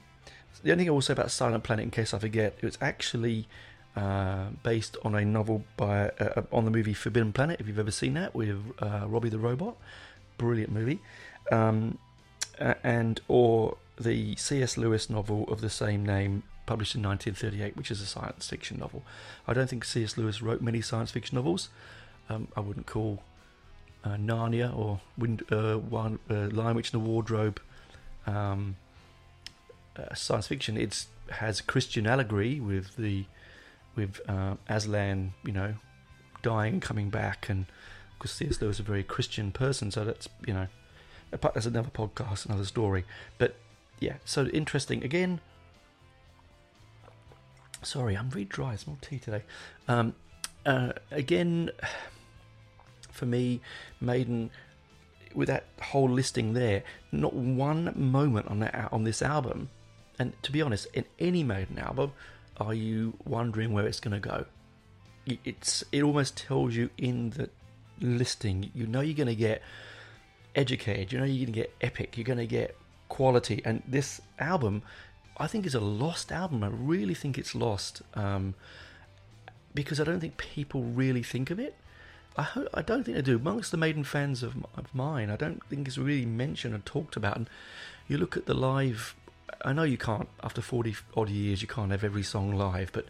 the 0.62 0.72
only 0.72 0.84
thing 0.84 0.90
I 0.90 0.92
will 0.92 1.00
say 1.00 1.12
about 1.12 1.30
Silent 1.30 1.64
Planet, 1.64 1.84
in 1.84 1.90
case 1.90 2.12
I 2.12 2.18
forget, 2.18 2.56
it 2.60 2.64
was 2.64 2.76
actually 2.80 3.48
uh, 3.96 4.48
based 4.62 4.96
on 5.04 5.14
a 5.14 5.24
novel 5.24 5.64
by 5.76 6.10
uh, 6.20 6.24
uh 6.36 6.42
on 6.52 6.64
the 6.64 6.70
movie 6.70 6.94
Forbidden 6.94 7.32
Planet. 7.32 7.60
If 7.60 7.66
you've 7.66 7.78
ever 7.78 7.90
seen 7.90 8.14
that 8.14 8.34
with 8.34 8.58
uh, 8.78 9.06
Robbie 9.06 9.30
the 9.30 9.38
Robot, 9.38 9.76
brilliant 10.38 10.70
movie, 10.70 11.00
um, 11.50 11.98
and 12.58 13.20
or 13.26 13.78
the 13.98 14.36
C.S. 14.36 14.76
Lewis 14.76 15.10
novel 15.10 15.44
of 15.48 15.60
the 15.60 15.70
same 15.70 16.04
name, 16.04 16.42
published 16.66 16.94
in 16.94 17.02
1938, 17.02 17.76
which 17.76 17.90
is 17.90 18.00
a 18.00 18.06
science 18.06 18.48
fiction 18.48 18.78
novel. 18.78 19.02
I 19.48 19.54
don't 19.54 19.68
think 19.68 19.84
C.S. 19.84 20.16
Lewis 20.16 20.40
wrote 20.40 20.60
many 20.60 20.80
science 20.80 21.10
fiction 21.10 21.36
novels. 21.36 21.68
Um, 22.28 22.48
I 22.56 22.60
wouldn't 22.60 22.86
call 22.86 23.22
uh, 24.04 24.10
Narnia 24.10 24.76
or 24.76 25.00
Wind, 25.18 25.44
uh, 25.50 25.76
one, 25.76 26.18
uh, 26.30 26.48
Lion 26.50 26.76
Witch 26.76 26.92
in 26.92 27.00
the 27.00 27.06
Wardrobe 27.06 27.60
um, 28.26 28.76
uh, 29.96 30.14
science 30.14 30.46
fiction. 30.46 30.76
It 30.76 31.06
has 31.30 31.60
Christian 31.60 32.06
allegory 32.06 32.60
with 32.60 32.96
the 32.96 33.24
with 33.96 34.20
uh, 34.28 34.54
Aslan, 34.68 35.34
you 35.44 35.52
know, 35.52 35.74
dying 36.42 36.74
and 36.74 36.82
coming 36.82 37.10
back, 37.10 37.48
and 37.48 37.66
because 38.18 38.30
C.S. 38.32 38.60
Lewis 38.60 38.76
is 38.76 38.80
a 38.80 38.82
very 38.84 39.02
Christian 39.02 39.52
person, 39.52 39.90
so 39.90 40.04
that's 40.04 40.28
you 40.46 40.54
know, 40.54 40.66
that's 41.30 41.66
another 41.66 41.90
podcast, 41.90 42.46
another 42.46 42.64
story. 42.64 43.04
But 43.38 43.56
yeah, 43.98 44.14
so 44.24 44.46
interesting 44.46 45.04
again. 45.04 45.40
Sorry, 47.82 48.16
I'm 48.16 48.28
really 48.30 48.44
dry. 48.44 48.74
It's 48.74 48.86
more 48.86 48.98
tea 49.00 49.18
today. 49.18 49.42
Um, 49.88 50.14
uh, 50.66 50.92
again, 51.10 51.70
for 53.10 53.26
me, 53.26 53.60
Maiden, 54.00 54.50
with 55.34 55.48
that 55.48 55.64
whole 55.80 56.08
listing 56.08 56.54
there, 56.54 56.82
not 57.12 57.34
one 57.34 57.92
moment 57.96 58.48
on 58.48 58.60
that 58.60 58.88
on 58.92 59.04
this 59.04 59.22
album, 59.22 59.70
and 60.18 60.32
to 60.42 60.52
be 60.52 60.60
honest, 60.60 60.86
in 60.92 61.04
any 61.18 61.42
Maiden 61.42 61.78
album, 61.78 62.12
are 62.58 62.74
you 62.74 63.14
wondering 63.24 63.72
where 63.72 63.86
it's 63.86 64.00
going 64.00 64.20
to 64.20 64.28
go? 64.28 64.44
It's 65.44 65.84
it 65.92 66.02
almost 66.02 66.36
tells 66.36 66.74
you 66.74 66.90
in 66.98 67.30
the 67.30 67.50
listing. 68.00 68.70
You 68.74 68.86
know 68.86 69.00
you're 69.00 69.16
going 69.16 69.28
to 69.28 69.34
get 69.34 69.62
educated. 70.54 71.12
You 71.12 71.18
know 71.18 71.24
you're 71.24 71.46
going 71.46 71.54
to 71.54 71.60
get 71.60 71.74
epic. 71.80 72.16
You're 72.16 72.24
going 72.24 72.38
to 72.38 72.46
get 72.46 72.76
quality. 73.08 73.62
And 73.64 73.82
this 73.86 74.20
album, 74.38 74.82
I 75.36 75.46
think, 75.46 75.66
is 75.66 75.74
a 75.74 75.80
lost 75.80 76.32
album. 76.32 76.64
I 76.64 76.68
really 76.68 77.14
think 77.14 77.38
it's 77.38 77.54
lost 77.54 78.02
um, 78.14 78.54
because 79.74 80.00
I 80.00 80.04
don't 80.04 80.20
think 80.20 80.36
people 80.36 80.82
really 80.82 81.22
think 81.22 81.50
of 81.50 81.58
it. 81.58 81.76
I 82.36 82.46
I 82.74 82.82
don't 82.82 83.04
think 83.04 83.16
they 83.16 83.22
do. 83.22 83.36
Amongst 83.36 83.70
the 83.70 83.76
Maiden 83.76 84.04
fans 84.04 84.42
of, 84.42 84.56
of 84.76 84.94
mine, 84.94 85.30
I 85.30 85.36
don't 85.36 85.62
think 85.68 85.88
it's 85.88 85.98
really 85.98 86.26
mentioned 86.26 86.74
and 86.74 86.84
talked 86.84 87.16
about. 87.16 87.36
And 87.36 87.50
you 88.08 88.18
look 88.18 88.36
at 88.36 88.46
the 88.46 88.54
live 88.54 89.14
I 89.64 89.72
know 89.72 89.82
you 89.82 89.98
can't, 89.98 90.28
after 90.42 90.60
40 90.60 90.96
odd 91.16 91.28
years, 91.28 91.62
you 91.62 91.68
can't 91.68 91.90
have 91.90 92.04
every 92.04 92.22
song 92.22 92.54
live, 92.54 92.92
but 92.92 93.06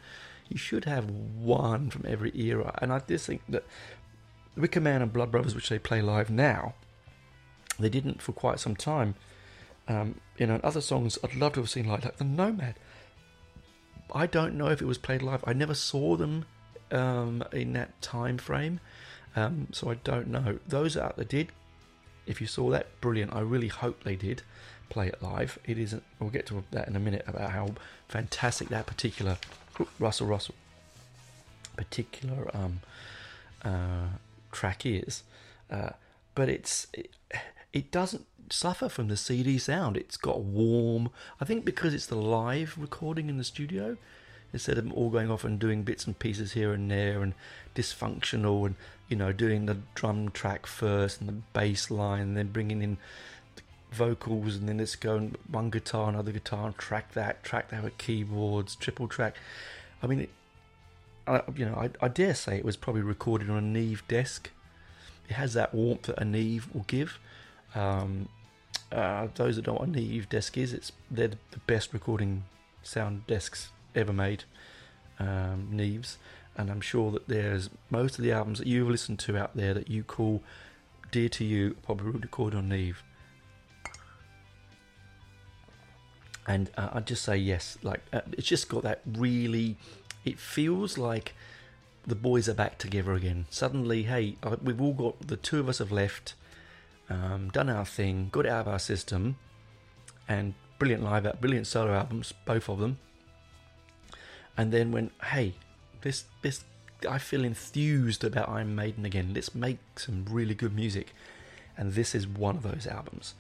you 0.49 0.57
should 0.57 0.85
have 0.85 1.09
one 1.09 1.91
from 1.91 2.05
every 2.07 2.33
era. 2.35 2.77
And 2.83 2.93
I 2.93 3.01
just 3.01 3.27
think 3.27 3.43
that 3.49 3.65
Wicker 4.57 4.81
Man 4.81 5.03
and 5.03 5.13
Blood 5.13 5.31
Brothers, 5.31 5.55
which 5.55 5.69
they 5.69 5.79
play 5.79 6.03
live 6.03 6.31
now, 6.31 6.75
they 7.79 7.89
didn't 7.89 8.21
for 8.21 8.33
quite 8.33 8.61
some 8.61 8.77
time. 8.77 9.15
Um, 9.89 10.21
you 10.39 10.47
know, 10.47 10.55
and 10.55 10.65
other 10.65 10.81
songs 10.81 11.19
I'd 11.23 11.35
love 11.35 11.55
to 11.55 11.61
have 11.61 11.71
seen 11.71 11.87
live, 11.87 12.05
like 12.05 12.19
The 12.19 12.25
Nomad. 12.25 12.77
I 14.13 14.27
don't 14.27 14.57
know 14.57 14.69
if 14.69 14.83
it 14.83 14.87
was 14.87 14.99
played 14.99 15.23
live. 15.23 15.45
I 15.47 15.53
never 15.53 15.75
saw 15.75 16.17
them 16.17 16.47
um, 16.91 17.45
in 17.53 17.73
that 17.75 18.01
time 18.03 18.39
frame, 18.39 18.81
um, 19.37 19.69
so 19.73 19.91
I 19.91 19.95
don't 19.95 20.29
know. 20.29 20.59
Those 20.67 20.97
out 20.97 21.17
there 21.17 21.25
did, 21.25 21.49
if 22.27 22.41
you 22.41 22.47
saw 22.47 22.71
that, 22.71 23.01
brilliant. 23.01 23.35
I 23.35 23.41
really 23.41 23.69
hope 23.69 24.05
they 24.05 24.17
did 24.17 24.43
play 24.89 25.09
it 25.09 25.23
live. 25.23 25.59
It 25.65 25.79
isn't. 25.79 26.03
We'll 26.19 26.31
get 26.31 26.47
to 26.47 26.65
that 26.73 26.89
in 26.89 26.97
a 26.97 27.01
minute 27.01 27.25
about 27.27 27.51
how 27.51 27.75
fantastic 28.09 28.69
that 28.69 28.87
particular 28.87 29.39
Russell 29.99 30.27
Russell 30.27 30.55
particular 31.77 32.51
um, 32.55 32.81
uh, 33.65 34.09
track 34.53 34.85
is. 34.85 35.23
Uh, 35.71 35.91
but 36.35 36.49
it's 36.49 36.87
it, 36.93 37.11
it 37.73 37.91
doesn't 37.91 38.27
suffer 38.51 38.89
from 38.89 39.09
the 39.09 39.17
CD 39.17 39.59
sound. 39.59 39.97
It's 39.97 40.17
got 40.17 40.41
warm. 40.41 41.11
I 41.41 41.45
think 41.45 41.65
because 41.65 41.95
it's 41.95 42.07
the 42.07 42.17
live 42.17 42.77
recording 42.79 43.29
in 43.29 43.39
the 43.39 43.45
studio, 43.45 43.97
instead 44.53 44.79
of 44.79 44.93
all 44.93 45.11
going 45.11 45.31
off 45.31 45.45
and 45.45 45.59
doing 45.59 45.83
bits 45.83 46.07
and 46.07 46.19
pieces 46.19 46.53
here 46.53 46.73
and 46.73 46.91
there 46.91 47.23
and 47.23 47.35
dysfunctional 47.75 48.67
and 48.67 48.75
you 49.09 49.17
know 49.17 49.33
doing 49.33 49.67
the 49.67 49.77
drum 49.95 50.31
track 50.31 50.67
first 50.67 51.21
and 51.21 51.29
the 51.29 51.35
bass 51.53 51.91
line 51.91 52.23
and 52.23 52.37
then 52.37 52.49
bringing 52.49 52.83
in 52.83 52.99
vocals 53.93 54.57
and 54.57 54.69
then 54.69 54.81
it's 54.81 54.97
going 54.97 55.35
one 55.51 55.71
guitar, 55.71 56.09
another 56.09 56.33
guitar, 56.33 56.67
and 56.67 56.79
track 56.79 57.13
that, 57.13 57.43
track 57.43 57.71
that 57.71 57.83
with 57.83 57.99
keyboards, 57.99 58.77
triple 58.77 59.09
track. 59.09 59.37
I 60.03 60.07
mean, 60.07 60.21
it, 60.21 60.31
I, 61.27 61.43
you 61.55 61.67
know, 61.67 61.75
I, 61.75 61.91
I, 62.05 62.09
dare 62.09 62.35
say 62.35 62.57
it 62.57 62.65
was 62.65 62.77
probably 62.77 63.03
recorded 63.03 63.51
on 63.51 63.57
a 63.57 63.61
Neve 63.61 64.03
desk. 64.09 64.51
It 65.29 65.35
has 65.35 65.55
that 65.55 65.75
warmth 65.75 66.03
that 66.03 66.19
a 66.19 66.25
Neve 66.25 66.69
will 66.73 66.85
give. 66.87 67.19
Um, 67.75 68.29
uh, 68.91 69.29
those 69.35 69.57
that 69.57 69.63
don't 69.63 69.75
know 69.75 69.81
what 69.81 69.89
a 69.89 69.93
Neve 69.93 70.29
desk 70.29 70.57
is, 70.57 70.73
it's 70.73 70.93
they're 71.11 71.29
the 71.29 71.59
best 71.67 71.93
recording 71.93 72.45
sound 72.83 73.27
desks 73.27 73.71
ever 73.95 74.13
made. 74.13 74.45
Um, 75.19 75.69
Neves, 75.73 76.17
and 76.57 76.71
I'm 76.71 76.81
sure 76.81 77.11
that 77.11 77.29
there's 77.29 77.69
most 77.91 78.19
of 78.19 78.25
the 78.25 78.33
albums 78.33 78.59
that 78.59 78.67
you've 78.67 78.89
listened 78.89 79.19
to 79.21 79.37
out 79.37 79.55
there 79.55 79.75
that 79.75 79.91
you 79.91 80.03
call 80.03 80.43
dear 81.11 81.29
to 81.29 81.45
you, 81.45 81.77
probably 81.83 82.13
recorded 82.13 82.57
on 82.57 82.69
Neve. 82.69 83.03
and 86.51 86.71
uh, 86.77 86.89
I'd 86.95 87.07
just 87.07 87.23
say 87.23 87.37
yes. 87.37 87.79
Like 87.83 88.01
uh, 88.13 88.23
it's 88.33 88.47
just 88.47 88.69
got 88.69 88.83
that 88.83 89.03
really. 89.07 89.77
It 90.25 90.39
feels 90.39 90.99
like 90.99 91.35
the 92.07 92.15
boys 92.15 92.49
are 92.49 92.55
back 92.55 92.77
together 92.77 93.13
again. 93.13 93.47
Suddenly, 93.51 94.03
hey, 94.05 94.37
we've 94.63 94.81
all 94.81 94.93
got 94.93 95.29
the 95.29 95.37
two 95.37 95.61
of 95.61 95.69
us 95.69 95.79
have 95.79 95.93
left, 95.93 96.35
um, 97.09 97.51
done 97.51 97.71
our 97.71 97.85
thing, 97.85 98.29
got 98.33 98.47
out 98.47 98.63
of 98.63 98.69
our 98.69 98.79
system, 98.79 99.37
and 100.29 100.55
brilliant 100.79 101.05
live, 101.05 101.41
brilliant 101.41 101.67
solo 101.67 101.93
albums, 101.93 102.35
both 102.45 102.69
of 102.69 102.81
them. 102.81 102.99
And 104.61 104.73
then 104.73 104.93
when 104.93 105.11
hey, 105.25 105.55
this 106.03 106.25
this 106.43 106.65
I 107.09 107.17
feel 107.17 107.45
enthused 107.47 108.23
about 108.23 108.47
Iron 108.51 108.75
Maiden 108.75 109.07
again. 109.07 109.33
Let's 109.33 109.55
make 109.55 109.79
some 109.97 110.27
really 110.29 110.55
good 110.55 110.75
music, 110.75 111.15
and 111.79 111.95
this 111.95 112.15
is 112.15 112.27
one 112.27 112.57
of 112.57 112.63
those 112.63 112.87
albums. 112.87 113.33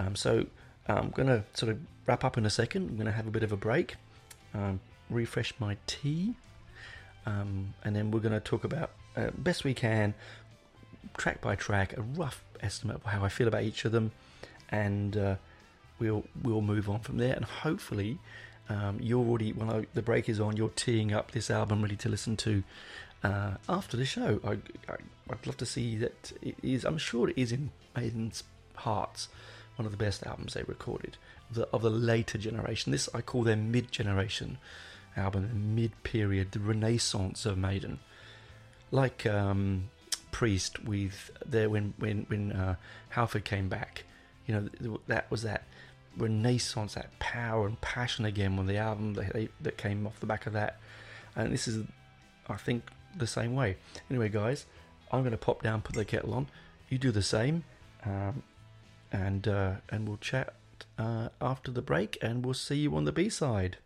Um, 0.00 0.16
so 0.16 0.46
I'm 0.88 1.12
to 1.28 1.44
sort 1.54 1.70
of 1.70 1.78
wrap 2.06 2.24
up 2.24 2.36
in 2.36 2.44
a 2.44 2.50
second. 2.50 2.90
I'm 2.90 2.96
to 3.06 3.12
have 3.12 3.28
a 3.28 3.30
bit 3.30 3.44
of 3.44 3.52
a 3.52 3.56
break, 3.56 3.94
um, 4.52 4.80
refresh 5.08 5.54
my 5.60 5.76
tea, 5.86 6.34
um, 7.24 7.74
and 7.84 7.94
then 7.94 8.10
we're 8.10 8.18
to 8.32 8.40
talk 8.40 8.64
about 8.64 8.90
uh, 9.16 9.30
best 9.38 9.62
we 9.62 9.74
can, 9.74 10.12
track 11.16 11.40
by 11.40 11.54
track, 11.54 11.96
a 11.96 12.02
rough 12.02 12.42
estimate 12.60 12.96
of 12.96 13.04
how 13.04 13.24
I 13.24 13.28
feel 13.28 13.46
about 13.46 13.62
each 13.62 13.84
of 13.84 13.92
them, 13.92 14.10
and 14.70 15.16
uh, 15.16 15.36
we'll 16.00 16.24
we'll 16.42 16.62
move 16.62 16.90
on 16.90 16.98
from 16.98 17.18
there. 17.18 17.34
And 17.34 17.44
hopefully, 17.44 18.18
um, 18.68 18.98
you're 19.00 19.24
already 19.24 19.52
when 19.52 19.86
the 19.94 20.02
break 20.02 20.28
is 20.28 20.40
on, 20.40 20.56
you're 20.56 20.70
teeing 20.70 21.12
up 21.12 21.32
this 21.32 21.50
album 21.50 21.82
ready 21.82 21.96
to 21.96 22.08
listen 22.08 22.36
to. 22.38 22.62
Uh, 23.22 23.54
after 23.68 23.96
the 23.96 24.04
show, 24.04 24.38
I, 24.44 24.58
would 25.28 25.46
love 25.46 25.56
to 25.58 25.66
see 25.66 25.96
that 25.96 26.32
it 26.42 26.56
is. 26.62 26.84
I'm 26.84 26.98
sure 26.98 27.30
it 27.30 27.38
is 27.38 27.52
in 27.52 27.70
Maiden's 27.96 28.44
hearts 28.74 29.28
one 29.76 29.86
of 29.86 29.92
the 29.92 29.98
best 29.98 30.24
albums 30.26 30.54
they 30.54 30.62
recorded 30.62 31.16
the, 31.50 31.68
of 31.72 31.82
the 31.82 31.90
later 31.90 32.38
generation. 32.38 32.92
This 32.92 33.08
I 33.14 33.20
call 33.20 33.42
their 33.42 33.56
mid 33.56 33.90
generation 33.90 34.58
album, 35.16 35.74
mid 35.74 36.02
period, 36.02 36.52
the 36.52 36.60
renaissance 36.60 37.46
of 37.46 37.58
Maiden. 37.58 38.00
Like 38.90 39.26
um, 39.26 39.90
Priest 40.30 40.84
with 40.84 41.30
there 41.44 41.70
when 41.70 41.94
when 41.98 42.26
when 42.28 42.52
uh, 42.52 42.76
Halford 43.10 43.44
came 43.44 43.68
back, 43.68 44.04
you 44.46 44.54
know 44.54 44.96
that 45.06 45.30
was 45.30 45.42
that 45.42 45.64
renaissance, 46.16 46.94
that 46.94 47.18
power 47.18 47.66
and 47.66 47.80
passion 47.80 48.24
again 48.24 48.56
when 48.56 48.66
the 48.66 48.76
album 48.76 49.14
that, 49.14 49.32
they, 49.32 49.48
that 49.60 49.76
came 49.76 50.06
off 50.06 50.20
the 50.20 50.26
back 50.26 50.46
of 50.46 50.52
that. 50.52 50.78
And 51.36 51.52
this 51.52 51.66
is, 51.66 51.84
I 52.48 52.56
think, 52.56 52.88
the 53.16 53.26
same 53.26 53.54
way. 53.54 53.76
Anyway, 54.10 54.28
guys, 54.28 54.66
I'm 55.10 55.20
going 55.20 55.32
to 55.32 55.38
pop 55.38 55.62
down, 55.62 55.82
put 55.82 55.94
the 55.94 56.04
kettle 56.04 56.34
on. 56.34 56.48
You 56.88 56.98
do 56.98 57.10
the 57.10 57.22
same, 57.22 57.64
um, 58.04 58.42
and 59.10 59.48
uh, 59.48 59.72
and 59.88 60.06
we'll 60.06 60.18
chat 60.18 60.54
uh, 60.98 61.28
after 61.40 61.70
the 61.70 61.82
break, 61.82 62.18
and 62.22 62.44
we'll 62.44 62.54
see 62.54 62.76
you 62.76 62.94
on 62.96 63.04
the 63.04 63.12
B 63.12 63.28
side. 63.28 63.78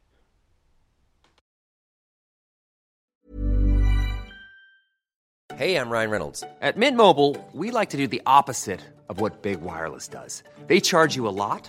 Hey, 5.58 5.76
I'm 5.76 5.90
Ryan 5.90 6.10
Reynolds. 6.10 6.44
At 6.60 6.76
Mint 6.76 6.96
Mobile, 6.96 7.36
we 7.52 7.72
like 7.72 7.90
to 7.90 7.96
do 7.96 8.06
the 8.06 8.22
opposite 8.26 8.80
of 9.08 9.20
what 9.20 9.42
Big 9.42 9.60
Wireless 9.60 10.06
does. 10.06 10.44
They 10.68 10.78
charge 10.78 11.16
you 11.16 11.26
a 11.26 11.34
lot, 11.34 11.68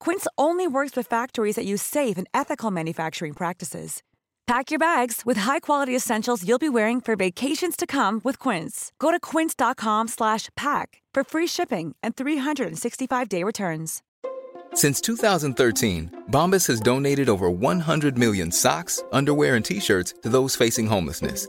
Quince 0.00 0.26
only 0.36 0.66
works 0.66 0.96
with 0.96 1.06
factories 1.06 1.56
that 1.56 1.66
use 1.66 1.82
safe 1.82 2.18
and 2.18 2.26
ethical 2.34 2.70
manufacturing 2.70 3.34
practices. 3.34 4.02
Pack 4.46 4.70
your 4.70 4.78
bags 4.78 5.26
with 5.26 5.36
high-quality 5.36 5.94
essentials 5.94 6.42
you'll 6.46 6.58
be 6.58 6.70
wearing 6.70 7.02
for 7.02 7.16
vacations 7.16 7.76
to 7.76 7.86
come 7.86 8.20
with 8.24 8.38
Quince. 8.38 8.92
Go 8.98 9.10
to 9.10 9.20
quince.com/pack 9.20 11.02
for 11.14 11.24
free 11.24 11.46
shipping 11.46 11.94
and 12.02 12.16
365-day 12.16 13.44
returns. 13.44 14.02
Since 14.74 15.00
2013, 15.02 16.24
Bombas 16.30 16.66
has 16.68 16.80
donated 16.80 17.28
over 17.28 17.50
100 17.50 18.16
million 18.16 18.50
socks, 18.52 19.02
underwear, 19.12 19.56
and 19.56 19.64
t-shirts 19.64 20.14
to 20.22 20.28
those 20.28 20.56
facing 20.56 20.86
homelessness. 20.86 21.48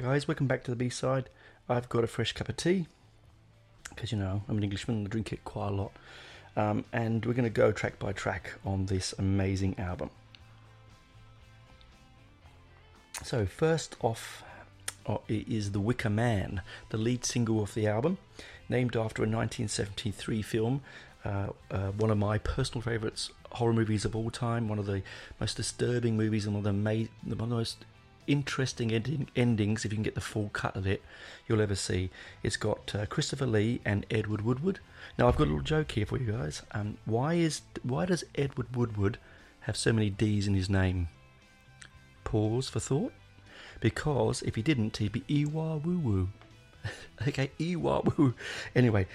Hi 0.00 0.06
guys, 0.06 0.26
welcome 0.26 0.46
back 0.46 0.64
to 0.64 0.70
the 0.70 0.78
B 0.78 0.88
side. 0.88 1.28
I've 1.68 1.90
got 1.90 2.04
a 2.04 2.06
fresh 2.06 2.32
cup 2.32 2.48
of 2.48 2.56
tea 2.56 2.86
because 3.90 4.10
you 4.10 4.16
know 4.16 4.42
I'm 4.48 4.56
an 4.56 4.64
Englishman. 4.64 4.96
And 4.96 5.06
I 5.06 5.10
drink 5.10 5.30
it 5.30 5.44
quite 5.44 5.68
a 5.68 5.72
lot, 5.72 5.92
um, 6.56 6.86
and 6.90 7.26
we're 7.26 7.34
going 7.34 7.44
to 7.44 7.50
go 7.50 7.70
track 7.70 7.98
by 7.98 8.12
track 8.12 8.54
on 8.64 8.86
this 8.86 9.12
amazing 9.18 9.78
album. 9.78 10.08
So 13.24 13.44
first 13.44 13.94
off 14.00 14.42
uh, 15.06 15.18
is 15.28 15.72
The 15.72 15.80
Wicker 15.80 16.08
Man, 16.08 16.62
the 16.88 16.96
lead 16.96 17.26
single 17.26 17.62
of 17.62 17.74
the 17.74 17.86
album, 17.86 18.16
named 18.70 18.96
after 18.96 19.22
a 19.22 19.26
1973 19.26 20.40
film, 20.40 20.80
uh, 21.26 21.48
uh, 21.70 21.88
one 21.90 22.10
of 22.10 22.16
my 22.16 22.38
personal 22.38 22.80
favourites 22.80 23.28
horror 23.52 23.74
movies 23.74 24.06
of 24.06 24.16
all 24.16 24.30
time, 24.30 24.66
one 24.66 24.78
of 24.78 24.86
the 24.86 25.02
most 25.38 25.58
disturbing 25.58 26.16
movies 26.16 26.46
and 26.46 26.54
one 26.54 26.66
of 26.66 26.74
the, 26.74 26.80
one 26.80 27.42
of 27.42 27.48
the 27.50 27.54
most 27.54 27.84
interesting 28.30 28.92
ending, 28.92 29.28
endings, 29.34 29.84
if 29.84 29.92
you 29.92 29.96
can 29.96 30.04
get 30.04 30.14
the 30.14 30.20
full 30.20 30.50
cut 30.52 30.76
of 30.76 30.86
it, 30.86 31.02
you'll 31.48 31.60
ever 31.60 31.74
see. 31.74 32.10
It's 32.42 32.56
got 32.56 32.94
uh, 32.94 33.06
Christopher 33.06 33.46
Lee 33.46 33.80
and 33.84 34.06
Edward 34.10 34.42
Woodward. 34.42 34.78
Now 35.18 35.26
I've 35.26 35.36
got 35.36 35.44
a 35.44 35.50
little 35.50 35.60
joke 35.60 35.90
here 35.92 36.06
for 36.06 36.16
you 36.16 36.30
guys. 36.30 36.62
Um, 36.72 36.96
why 37.04 37.34
is 37.34 37.62
why 37.82 38.06
does 38.06 38.24
Edward 38.36 38.76
Woodward 38.76 39.18
have 39.60 39.76
so 39.76 39.92
many 39.92 40.10
D's 40.10 40.46
in 40.46 40.54
his 40.54 40.70
name? 40.70 41.08
Pause 42.22 42.68
for 42.68 42.80
thought. 42.80 43.12
Because 43.80 44.42
if 44.42 44.54
he 44.54 44.62
didn't, 44.62 44.98
he'd 44.98 45.12
be 45.12 45.24
Iwa 45.28 45.78
Woo 45.78 45.98
Woo. 45.98 46.28
okay, 47.26 47.50
Iwa 47.58 48.02
Woo. 48.16 48.34
Anyway, 48.76 49.06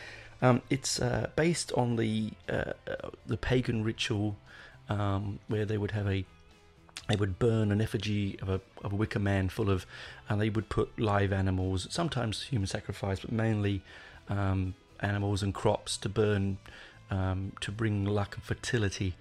um, 0.42 0.62
it's 0.70 1.00
uh, 1.00 1.30
based 1.36 1.72
on 1.74 1.96
the 1.96 2.32
uh, 2.50 2.74
uh, 2.88 3.10
the 3.26 3.38
pagan 3.38 3.84
ritual 3.84 4.36
um, 4.90 5.40
where 5.48 5.66
they 5.66 5.78
would 5.78 5.92
have 5.92 6.08
a 6.08 6.26
they 7.08 7.16
would 7.16 7.38
burn 7.38 7.72
an 7.72 7.82
effigy 7.82 8.38
of 8.42 8.50
a, 8.50 8.62
of 8.84 8.94
a 8.94 8.96
wicker 8.96 9.20
man 9.20 9.50
full 9.50 9.70
of, 9.70 9.86
and 10.28 10.42
they 10.42 10.50
would 10.50 10.70
put 10.70 11.00
live 11.00 11.32
animals, 11.32 11.88
sometimes 11.92 12.44
human 12.44 12.68
sacrifice, 12.68 13.20
but 13.20 13.32
mainly 13.32 13.82
um, 14.30 14.74
animals 15.00 15.44
and 15.44 15.54
crops 15.54 15.98
to 15.98 16.10
burn 16.10 16.58
um, 17.12 17.52
to 17.62 17.72
bring 17.72 18.06
luck 18.06 18.36
and 18.36 18.44
fertility. 18.44 19.16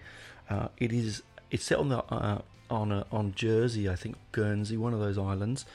Uh, 0.48 0.68
it 0.78 0.92
is 0.92 1.22
it's 1.50 1.64
set 1.64 1.78
on 1.78 1.88
the 1.90 1.98
uh, 1.98 2.40
on 2.70 2.90
a, 2.90 3.06
on 3.12 3.34
Jersey, 3.34 3.88
I 3.88 3.96
think 3.96 4.16
Guernsey, 4.32 4.76
one 4.76 4.94
of 4.94 5.00
those 5.00 5.18
islands. 5.18 5.66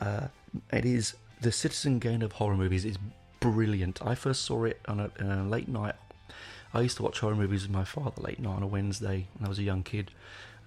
Uh, 0.00 0.28
it 0.72 0.84
is 0.84 1.14
the 1.40 1.52
Citizen 1.52 2.00
Kane 2.00 2.22
of 2.22 2.32
horror 2.32 2.56
movies. 2.56 2.84
It's 2.84 2.98
brilliant. 3.40 4.00
I 4.04 4.14
first 4.14 4.42
saw 4.42 4.64
it 4.64 4.80
on 4.88 5.00
a, 5.00 5.10
on 5.20 5.38
a 5.38 5.48
late 5.48 5.68
night. 5.68 5.94
I 6.74 6.80
used 6.80 6.96
to 6.96 7.02
watch 7.02 7.20
horror 7.20 7.34
movies 7.34 7.62
with 7.62 7.70
my 7.70 7.84
father 7.84 8.22
late 8.22 8.38
night 8.40 8.56
on 8.56 8.62
a 8.62 8.66
Wednesday 8.66 9.26
when 9.36 9.46
I 9.46 9.48
was 9.48 9.58
a 9.58 9.62
young 9.62 9.82
kid. 9.82 10.10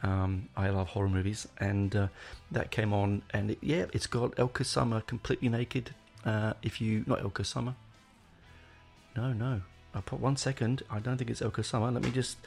Um, 0.06 0.50
I 0.56 0.70
love 0.70 0.89
horror 0.89 1.10
movies, 1.10 1.48
and 1.60 1.96
uh, 1.96 2.08
that 2.52 2.70
came 2.70 2.94
on, 2.94 3.24
and 3.32 3.52
it, 3.52 3.58
yeah, 3.62 3.86
it's 3.91 4.06
got 4.08 4.38
Elke 4.38 4.63
Sommer 4.63 5.02
completely 5.02 5.50
naked. 5.50 5.96
Uh, 6.24 6.54
if 6.62 6.80
you 6.80 7.04
not 7.08 7.22
Elke 7.22 7.44
Sommer, 7.44 7.74
no, 9.15 9.34
no. 9.34 9.62
I 9.96 10.02
put 10.02 10.20
one 10.20 10.38
second. 10.38 10.84
I 10.91 11.00
don't 11.00 11.18
think 11.18 11.30
it's 11.30 11.41
Ilka 11.41 11.63
Summer. 11.63 11.89
Let 11.89 12.04
me 12.04 12.12
just. 12.12 12.38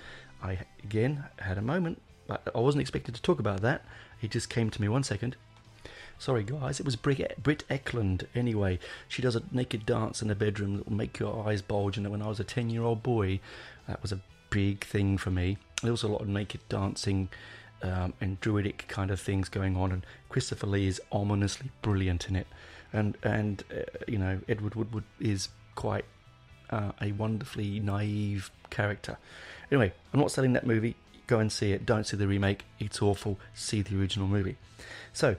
I 0.40 0.59
again 0.85 1.25
had 1.38 1.59
a 1.59 1.62
moment, 1.62 2.01
but 2.29 2.49
I 2.55 2.61
wasn't 2.61 2.83
expected 2.83 3.14
to 3.16 3.23
talk 3.23 3.40
about 3.40 3.61
that. 3.62 3.85
It 4.23 4.31
just 4.31 4.49
came 4.51 4.71
to 4.71 4.81
me 4.81 4.88
one 4.88 5.03
second. 5.03 5.35
Sorry, 6.18 6.44
guys. 6.44 6.79
It 6.79 6.87
was 6.87 6.97
Brit, 6.97 7.42
Britt 7.42 7.64
Ekland. 7.71 8.27
Anyway, 8.35 8.79
she 9.09 9.23
does 9.23 9.35
a 9.35 9.42
naked 9.51 9.87
dance 9.87 10.21
in 10.23 10.29
the 10.29 10.35
bedroom 10.35 10.77
that 10.77 10.88
will 10.88 10.97
make 10.97 11.18
your 11.18 11.49
eyes 11.49 11.62
bulge. 11.62 11.97
And 11.97 12.09
when 12.11 12.23
I 12.23 12.29
was 12.29 12.40
a 12.40 12.44
ten-year-old 12.44 13.03
boy, 13.03 13.40
that 13.87 14.03
was 14.03 14.12
a 14.12 14.21
big 14.51 14.85
thing 14.85 15.18
for 15.18 15.31
me. 15.31 15.59
There 15.82 15.92
was 15.92 16.02
a 16.02 16.08
lot 16.08 16.20
of 16.20 16.28
naked 16.28 16.60
dancing 16.68 17.28
um, 17.82 18.14
and 18.20 18.40
druidic 18.40 18.86
kind 18.88 19.10
of 19.10 19.20
things 19.20 19.48
going 19.48 19.76
on, 19.76 19.92
and 19.92 20.04
Christopher 20.28 20.66
Lee 20.66 20.86
is 20.86 21.00
ominously 21.12 21.70
brilliant 21.82 22.28
in 22.28 22.36
it. 22.36 22.46
And 22.92 23.16
and 23.22 23.62
uh, 23.70 23.82
you 24.06 24.18
know 24.18 24.40
Edward 24.48 24.74
Woodward 24.74 25.04
is 25.20 25.48
quite 25.74 26.04
uh, 26.70 26.92
a 27.00 27.12
wonderfully 27.12 27.80
naive 27.80 28.50
character. 28.70 29.18
Anyway, 29.70 29.92
I'm 30.12 30.20
not 30.20 30.30
selling 30.30 30.54
that 30.54 30.66
movie. 30.66 30.96
Go 31.26 31.38
and 31.38 31.52
see 31.52 31.72
it. 31.72 31.84
Don't 31.84 32.04
see 32.04 32.16
the 32.16 32.26
remake. 32.26 32.64
It's 32.78 33.02
awful. 33.02 33.38
See 33.54 33.82
the 33.82 34.00
original 34.00 34.26
movie. 34.26 34.56
So, 35.12 35.36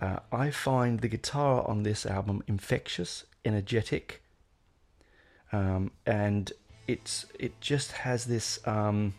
uh, 0.00 0.20
I 0.32 0.50
find 0.50 1.00
the 1.00 1.08
guitar 1.08 1.66
on 1.68 1.82
this 1.82 2.06
album 2.06 2.42
infectious, 2.46 3.24
energetic, 3.44 4.22
um, 5.52 5.90
and 6.06 6.52
it's 6.88 7.26
it 7.38 7.60
just 7.60 7.92
has 7.92 8.24
this 8.24 8.58
um, 8.66 9.14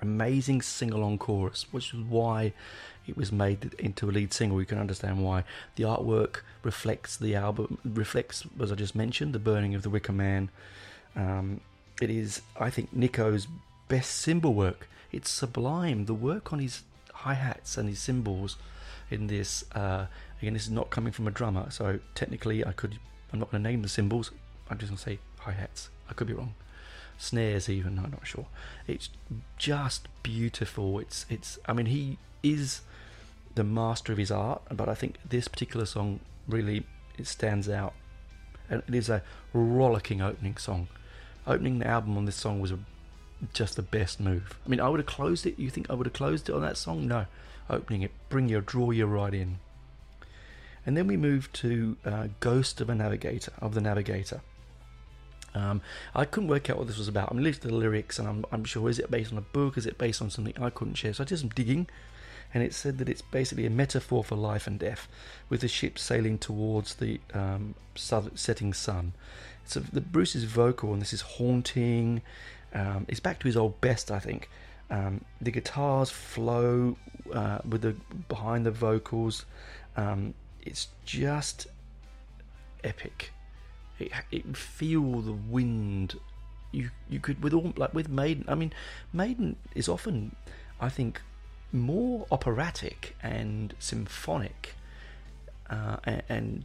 amazing 0.00 0.62
sing-along 0.62 1.18
chorus, 1.18 1.66
which 1.70 1.94
is 1.94 2.00
why 2.00 2.52
it 3.06 3.16
was 3.16 3.32
made 3.32 3.74
into 3.78 4.08
a 4.08 4.12
lead 4.12 4.32
single. 4.32 4.60
You 4.60 4.66
can 4.66 4.78
understand 4.78 5.22
why. 5.22 5.44
The 5.76 5.84
artwork 5.84 6.40
reflects 6.62 7.16
the 7.16 7.34
album, 7.34 7.78
reflects, 7.84 8.44
as 8.60 8.72
I 8.72 8.74
just 8.74 8.94
mentioned, 8.94 9.32
the 9.32 9.38
burning 9.38 9.74
of 9.74 9.82
the 9.82 9.90
Wicker 9.90 10.12
Man. 10.12 10.50
Um, 11.14 11.60
it 12.00 12.10
is, 12.10 12.42
I 12.58 12.70
think, 12.70 12.92
Nicko's 12.92 13.46
best 13.88 14.16
cymbal 14.16 14.54
work. 14.54 14.88
It's 15.12 15.30
sublime. 15.30 16.06
The 16.06 16.14
work 16.14 16.52
on 16.52 16.58
his 16.58 16.82
hi 17.12 17.34
hats 17.34 17.78
and 17.78 17.88
his 17.88 17.98
cymbals 18.00 18.56
in 19.10 19.28
this. 19.28 19.64
Uh, 19.72 20.06
again, 20.40 20.54
this 20.54 20.64
is 20.64 20.70
not 20.70 20.90
coming 20.90 21.12
from 21.12 21.26
a 21.26 21.30
drummer, 21.30 21.70
so 21.70 22.00
technically, 22.14 22.64
I 22.64 22.72
could. 22.72 22.98
I'm 23.32 23.38
not 23.38 23.50
going 23.50 23.62
to 23.62 23.68
name 23.68 23.82
the 23.82 23.88
cymbals. 23.88 24.30
I'm 24.68 24.78
just 24.78 24.90
going 24.90 24.98
to 24.98 25.02
say 25.02 25.18
hi 25.38 25.52
hats. 25.52 25.88
I 26.10 26.14
could 26.14 26.26
be 26.26 26.34
wrong. 26.34 26.54
Snares, 27.18 27.68
even. 27.68 27.98
I'm 27.98 28.10
not 28.10 28.26
sure. 28.26 28.46
It's 28.86 29.08
just 29.56 30.08
beautiful. 30.22 30.98
It's. 30.98 31.26
It's. 31.28 31.58
I 31.66 31.72
mean, 31.72 31.86
he 31.86 32.18
is 32.42 32.82
the 33.54 33.64
master 33.64 34.12
of 34.12 34.18
his 34.18 34.30
art, 34.30 34.62
but 34.70 34.88
I 34.88 34.94
think 34.94 35.16
this 35.28 35.48
particular 35.48 35.86
song 35.86 36.20
really 36.46 36.84
it 37.18 37.26
stands 37.26 37.68
out. 37.68 37.94
And 38.68 38.82
it 38.86 38.94
is 38.94 39.08
a 39.08 39.22
rollicking 39.52 40.20
opening 40.20 40.56
song. 40.56 40.88
Opening 41.46 41.78
the 41.78 41.86
album 41.86 42.16
on 42.16 42.24
this 42.24 42.36
song 42.36 42.60
was 42.60 42.72
a, 42.72 42.78
just 43.52 43.76
the 43.76 43.82
best 43.82 44.20
move. 44.20 44.58
I 44.64 44.68
mean, 44.68 44.80
I 44.80 44.88
would 44.88 45.00
have 45.00 45.06
closed 45.06 45.46
it. 45.46 45.58
You 45.58 45.70
think 45.70 45.88
I 45.88 45.94
would 45.94 46.06
have 46.06 46.12
closed 46.12 46.48
it 46.48 46.54
on 46.54 46.62
that 46.62 46.76
song? 46.76 47.06
No. 47.06 47.26
Opening 47.70 48.02
it, 48.02 48.12
bring 48.28 48.48
you, 48.48 48.60
draw 48.60 48.90
you 48.90 49.06
right 49.06 49.32
in. 49.32 49.58
And 50.84 50.96
then 50.96 51.06
we 51.06 51.16
move 51.16 51.52
to 51.54 51.96
uh, 52.04 52.28
Ghost 52.40 52.80
of 52.80 52.90
a 52.90 52.94
Navigator, 52.94 53.52
of 53.60 53.74
the 53.74 53.80
Navigator. 53.80 54.40
Um, 55.56 55.80
I 56.14 56.24
couldn't 56.24 56.48
work 56.48 56.68
out 56.68 56.78
what 56.78 56.86
this 56.86 56.98
was 56.98 57.08
about. 57.08 57.30
I'm 57.30 57.38
listening 57.42 57.62
to 57.62 57.68
the 57.68 57.74
lyrics, 57.74 58.18
and 58.18 58.28
I'm, 58.28 58.44
I'm 58.52 58.64
sure 58.64 58.88
is 58.90 58.98
it 58.98 59.10
based 59.10 59.32
on 59.32 59.38
a 59.38 59.42
book? 59.42 59.78
Is 59.78 59.86
it 59.86 59.96
based 59.96 60.20
on 60.20 60.30
something 60.30 60.54
I 60.60 60.70
couldn't 60.70 60.94
share? 60.94 61.14
So 61.14 61.24
I 61.24 61.26
did 61.26 61.38
some 61.38 61.48
digging, 61.48 61.88
and 62.52 62.62
it 62.62 62.74
said 62.74 62.98
that 62.98 63.08
it's 63.08 63.22
basically 63.22 63.66
a 63.66 63.70
metaphor 63.70 64.22
for 64.22 64.36
life 64.36 64.66
and 64.66 64.78
death, 64.78 65.08
with 65.48 65.62
the 65.62 65.68
ship 65.68 65.98
sailing 65.98 66.38
towards 66.38 66.94
the 66.96 67.20
um, 67.32 67.74
setting 67.94 68.72
sun. 68.72 69.14
So 69.64 69.80
the 69.80 70.00
Bruce's 70.00 70.44
vocal, 70.44 70.92
and 70.92 71.00
this 71.00 71.12
is 71.12 71.22
haunting. 71.22 72.22
Um, 72.74 73.06
it's 73.08 73.20
back 73.20 73.40
to 73.40 73.46
his 73.46 73.56
old 73.56 73.80
best, 73.80 74.10
I 74.10 74.18
think. 74.18 74.50
Um, 74.90 75.24
the 75.40 75.50
guitars 75.50 76.10
flow 76.10 76.96
uh, 77.32 77.58
with 77.68 77.82
the 77.82 77.96
behind 78.28 78.66
the 78.66 78.70
vocals. 78.70 79.44
Um, 79.96 80.34
it's 80.62 80.88
just 81.04 81.66
epic. 82.84 83.32
It, 83.98 84.12
it 84.30 84.56
feel 84.56 85.20
the 85.20 85.32
wind. 85.32 86.18
You 86.72 86.90
you 87.08 87.20
could 87.20 87.42
with 87.42 87.54
all 87.54 87.72
like 87.76 87.94
with 87.94 88.08
Maiden. 88.08 88.44
I 88.48 88.54
mean, 88.54 88.72
Maiden 89.12 89.56
is 89.74 89.88
often, 89.88 90.36
I 90.80 90.88
think, 90.88 91.22
more 91.72 92.26
operatic 92.30 93.16
and 93.22 93.74
symphonic, 93.78 94.74
uh, 95.70 95.96
and, 96.04 96.64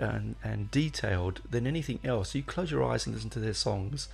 and 0.00 0.36
and 0.44 0.70
detailed 0.70 1.40
than 1.50 1.66
anything 1.66 1.98
else. 2.04 2.34
You 2.34 2.42
close 2.42 2.70
your 2.70 2.84
eyes 2.84 3.06
and 3.06 3.14
listen 3.14 3.30
to 3.30 3.40
their 3.40 3.54
songs. 3.54 4.08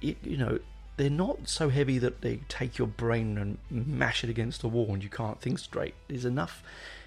It 0.00 0.16
you 0.22 0.36
know 0.36 0.58
they're 0.98 1.08
not 1.08 1.48
so 1.48 1.68
heavy 1.68 1.98
that 1.98 2.22
they 2.22 2.40
take 2.48 2.76
your 2.76 2.88
brain 2.88 3.38
and 3.38 3.58
mash 3.70 4.24
it 4.24 4.30
against 4.30 4.60
the 4.60 4.68
wall 4.68 4.92
and 4.92 5.02
you 5.02 5.08
can't 5.08 5.40
think 5.40 5.60
straight. 5.60 5.94
There's 6.08 6.24
enough 6.24 6.62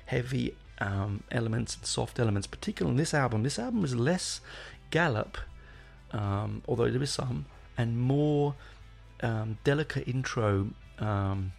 heavy 0.06 0.56
um, 0.82 1.24
elements 1.32 1.76
and 1.76 1.86
soft 1.86 2.20
elements, 2.20 2.48
particularly 2.48 2.94
on 2.94 2.98
this 2.98 3.14
album. 3.14 3.44
This 3.44 3.60
album 3.60 3.86
is 3.86 3.96
less 3.96 4.42
gallop, 4.90 5.38
um, 6.12 6.64
although 6.68 6.90
there 6.90 7.02
is 7.02 7.12
some, 7.12 7.46
and 7.78 7.98
more 8.00 8.56
um, 9.22 9.60
delicate 9.64 10.08
intro 10.08 10.70
um, 11.00 11.54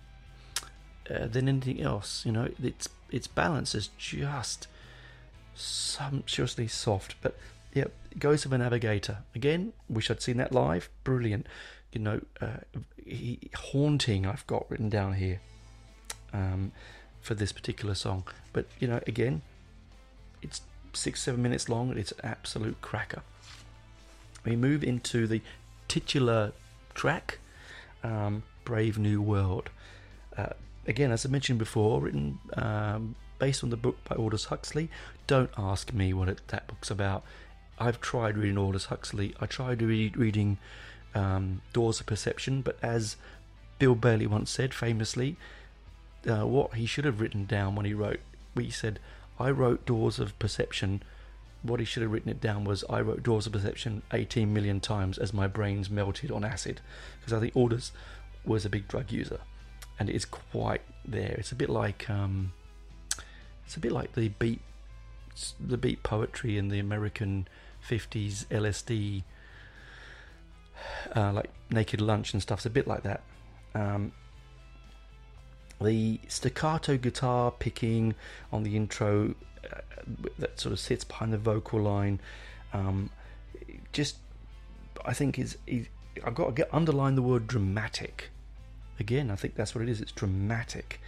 uh, 1.08 1.26
than 1.28 1.48
anything 1.48 1.80
else. 1.80 2.26
You 2.26 2.32
know, 2.32 2.48
its 2.62 2.88
its 3.11 3.28
balance 3.28 3.74
is 3.74 3.88
just 3.96 4.66
sumptuously 5.54 6.66
soft. 6.66 7.14
But 7.22 7.38
yeah, 7.72 7.87
Ghost 8.18 8.44
of 8.44 8.52
a 8.52 8.58
Navigator 8.58 9.18
again. 9.35 9.72
Wish 9.88 10.11
I'd 10.11 10.20
seen 10.20 10.37
that 10.38 10.52
live. 10.52 10.90
Brilliant. 11.04 11.46
You 11.92 12.00
know, 12.00 12.20
uh, 12.40 12.58
he, 13.04 13.38
haunting. 13.54 14.26
I've 14.26 14.46
got 14.48 14.68
written 14.68 14.88
down 14.88 15.14
here 15.14 15.40
um, 16.32 16.72
for 17.22 17.35
this 17.35 17.52
particular 17.52 17.94
song. 17.94 18.24
But 18.52 18.66
you 18.78 18.88
know, 18.88 19.00
again, 19.06 19.42
it's 20.42 20.61
six 20.92 21.22
seven 21.22 21.42
minutes 21.42 21.68
long. 21.68 21.90
And 21.90 21.98
it's 21.98 22.12
an 22.12 22.20
absolute 22.24 22.82
cracker. 22.82 23.22
We 24.44 24.56
move 24.56 24.82
into 24.82 25.26
the 25.26 25.40
titular 25.88 26.52
track, 26.94 27.38
um, 28.02 28.42
Brave 28.64 28.98
New 28.98 29.22
World. 29.22 29.70
Uh, 30.37 30.54
again, 30.87 31.12
as 31.12 31.24
I 31.24 31.28
mentioned 31.28 31.58
before, 31.58 32.00
written 32.00 32.38
um, 32.54 33.14
based 33.38 33.62
on 33.62 33.70
the 33.70 33.76
book 33.76 33.98
by 34.04 34.16
Aldous 34.16 34.46
Huxley. 34.46 34.90
Don't 35.26 35.50
ask 35.56 35.92
me 35.92 36.12
what 36.12 36.28
it, 36.28 36.40
that 36.48 36.66
book's 36.66 36.90
about. 36.90 37.24
I've 37.78 38.00
tried 38.00 38.37
reading 38.37 38.58
Aldous 38.58 38.87
Huxley. 38.87 39.35
I 39.40 39.46
tried 39.46 39.80
re- 39.82 40.12
reading 40.16 40.58
um, 41.14 41.62
Doors 41.72 42.00
of 42.00 42.06
Perception, 42.06 42.62
but 42.62 42.78
as 42.82 43.16
Bill 43.78 43.94
Bailey 43.94 44.26
once 44.26 44.50
said 44.50 44.74
famously, 44.74 45.37
uh, 46.28 46.46
what 46.46 46.74
he 46.74 46.87
should 46.87 47.04
have 47.04 47.20
written 47.20 47.44
down 47.44 47.74
when 47.74 47.87
he 47.87 47.94
wrote, 47.94 48.20
he 48.56 48.70
said, 48.70 48.98
I 49.38 49.50
wrote 49.50 49.87
Doors 49.87 50.18
of 50.18 50.38
Perception. 50.38 51.02
What 51.62 51.80
he 51.80 51.87
should 51.87 52.02
have 52.02 52.12
written 52.12 52.30
it 52.30 52.40
down 52.40 52.64
was, 52.64 52.85
I 52.90 53.00
wrote 53.00 53.22
Doors 53.22 53.46
of 53.46 53.52
Perception 53.52 54.02
18 54.12 54.52
million 54.52 54.80
times 54.80 55.18
as 55.18 55.32
my 55.32 55.46
brains 55.46 55.90
melted 55.90 56.30
on 56.30 56.44
acid. 56.44 56.80
Because 57.20 57.32
I 57.32 57.40
think 57.40 57.56
Aldous 57.56 57.92
was 58.44 58.64
a 58.64 58.70
big 58.70 58.88
drug 58.88 59.12
user 59.12 59.40
and 59.98 60.11
it 60.11 60.16
is 60.16 60.24
quite 60.24 60.82
there. 61.04 61.35
It's 61.38 61.52
a 61.52 61.54
bit 61.54 61.70
like 61.70 62.08
um, 62.11 62.52
it's 63.64 63.76
a 63.76 63.80
bit 63.80 63.92
like 63.92 64.14
the 64.14 64.28
beat 64.28 64.61
the 65.61 65.78
beat 65.78 66.02
poetry 66.02 66.58
in 66.58 66.68
the 66.68 66.78
American 66.78 67.48
50s 67.88 68.46
LSD 68.46 69.22
uh, 71.14 71.32
like 71.32 71.50
Naked 71.70 72.00
Lunch 72.00 72.32
and 72.32 72.42
stuff. 72.42 72.61
It's 72.61 72.66
a 72.66 72.70
bit 72.70 72.87
like 72.87 73.04
that. 73.04 73.22
Um, 73.74 74.12
the 75.82 76.20
staccato 76.28 76.96
guitar 76.96 77.50
picking 77.50 78.14
on 78.52 78.62
the 78.62 78.76
intro 78.76 79.34
uh, 79.72 79.80
that 80.38 80.58
sort 80.58 80.72
of 80.72 80.80
sits 80.80 81.04
behind 81.04 81.32
the 81.32 81.38
vocal 81.38 81.80
line 81.80 82.20
um, 82.72 83.10
just 83.92 84.16
I 85.04 85.12
think 85.12 85.38
is, 85.38 85.58
is 85.66 85.86
I've 86.24 86.34
got 86.34 86.46
to 86.46 86.52
get 86.52 86.68
underline 86.72 87.14
the 87.14 87.22
word 87.22 87.46
dramatic 87.46 88.30
again, 89.02 89.30
I 89.30 89.36
think 89.36 89.54
that's 89.54 89.74
what 89.74 89.82
it 89.82 89.88
is. 89.88 90.00
It's 90.00 90.12
dramatic. 90.12 91.00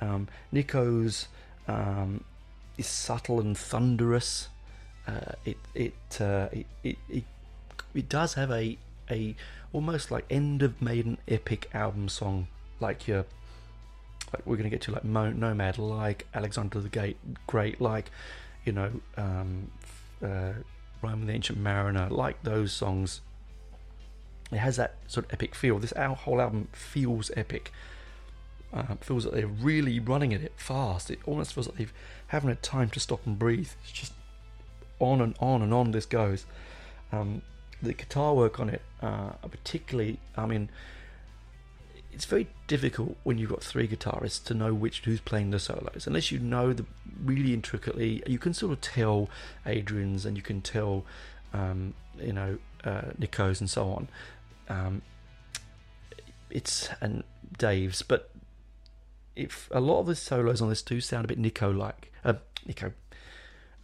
Um, 0.00 0.28
Nicko's 0.52 1.28
um, 1.66 2.24
is 2.76 2.86
subtle 2.86 3.40
and 3.40 3.56
thunderous. 3.56 4.48
Uh, 5.06 5.32
it 5.44 5.56
it, 5.74 6.20
uh, 6.20 6.48
it, 6.52 6.66
it 6.84 6.98
it 7.08 7.24
it 7.94 8.08
does 8.08 8.34
have 8.34 8.50
a 8.50 8.78
a 9.10 9.34
almost 9.72 10.10
like 10.10 10.24
end 10.30 10.62
of 10.62 10.80
Maiden 10.80 11.18
epic 11.26 11.68
album 11.72 12.08
song, 12.08 12.48
like 12.80 13.08
your 13.08 13.24
like 14.32 14.46
we're 14.46 14.56
gonna 14.56 14.70
get 14.70 14.82
to 14.82 14.92
like 14.92 15.04
Nomad, 15.04 15.78
like 15.78 16.26
Alexander 16.34 16.80
the 16.80 16.88
Gate, 16.88 17.16
great, 17.46 17.80
like 17.80 18.10
you 18.64 18.72
know 18.72 18.90
um, 19.16 19.70
uh, 20.22 20.52
Rime 21.02 21.26
the 21.26 21.32
Ancient 21.32 21.58
Mariner, 21.58 22.08
like 22.10 22.42
those 22.42 22.72
songs 22.72 23.20
it 24.50 24.58
has 24.58 24.76
that 24.76 24.94
sort 25.06 25.26
of 25.26 25.32
epic 25.32 25.54
feel. 25.54 25.78
This 25.78 25.92
whole 25.96 26.40
album 26.40 26.68
feels 26.72 27.30
epic. 27.36 27.72
Uh, 28.72 28.96
feels 29.00 29.24
like 29.24 29.34
they're 29.34 29.46
really 29.46 29.98
running 29.98 30.34
at 30.34 30.42
it 30.42 30.52
fast. 30.56 31.10
It 31.10 31.18
almost 31.26 31.54
feels 31.54 31.68
like 31.68 31.78
they've 31.78 31.92
haven't 32.28 32.48
had 32.48 32.62
time 32.62 32.90
to 32.90 33.00
stop 33.00 33.26
and 33.26 33.38
breathe. 33.38 33.70
It's 33.82 33.92
just 33.92 34.12
on 34.98 35.20
and 35.20 35.34
on 35.40 35.62
and 35.62 35.72
on 35.72 35.90
this 35.92 36.06
goes. 36.06 36.46
Um, 37.12 37.42
the 37.82 37.94
guitar 37.94 38.34
work 38.34 38.58
on 38.60 38.68
it, 38.68 38.82
uh, 39.00 39.30
particularly, 39.50 40.18
I 40.36 40.46
mean, 40.46 40.70
it's 42.18 42.24
very 42.24 42.48
difficult 42.66 43.16
when 43.22 43.38
you've 43.38 43.50
got 43.50 43.62
three 43.62 43.86
guitarists 43.86 44.42
to 44.42 44.52
know 44.52 44.74
which 44.74 45.02
who's 45.04 45.20
playing 45.20 45.52
the 45.52 45.60
solos. 45.60 46.04
Unless 46.04 46.32
you 46.32 46.40
know 46.40 46.72
the 46.72 46.84
really 47.24 47.54
intricately 47.54 48.24
you 48.26 48.40
can 48.40 48.52
sort 48.52 48.72
of 48.72 48.80
tell 48.80 49.30
adrian's 49.64 50.26
and 50.26 50.36
you 50.36 50.42
can 50.42 50.60
tell 50.60 51.04
um, 51.52 51.94
you 52.20 52.32
know 52.32 52.58
uh, 52.82 53.12
nicko's 53.18 53.60
and 53.60 53.70
so 53.70 53.90
on. 53.90 54.08
Um, 54.68 55.02
it's 56.50 56.88
and 57.00 57.22
dave's 57.56 58.02
but 58.02 58.32
if 59.36 59.68
a 59.70 59.78
lot 59.78 60.00
of 60.00 60.06
the 60.06 60.16
solos 60.16 60.60
on 60.60 60.70
this 60.70 60.82
do 60.82 61.00
sound 61.00 61.24
a 61.24 61.28
bit 61.28 61.38
nicko 61.38 61.70
like 61.70 62.12
uh, 62.24 62.34
nicko 62.66 62.92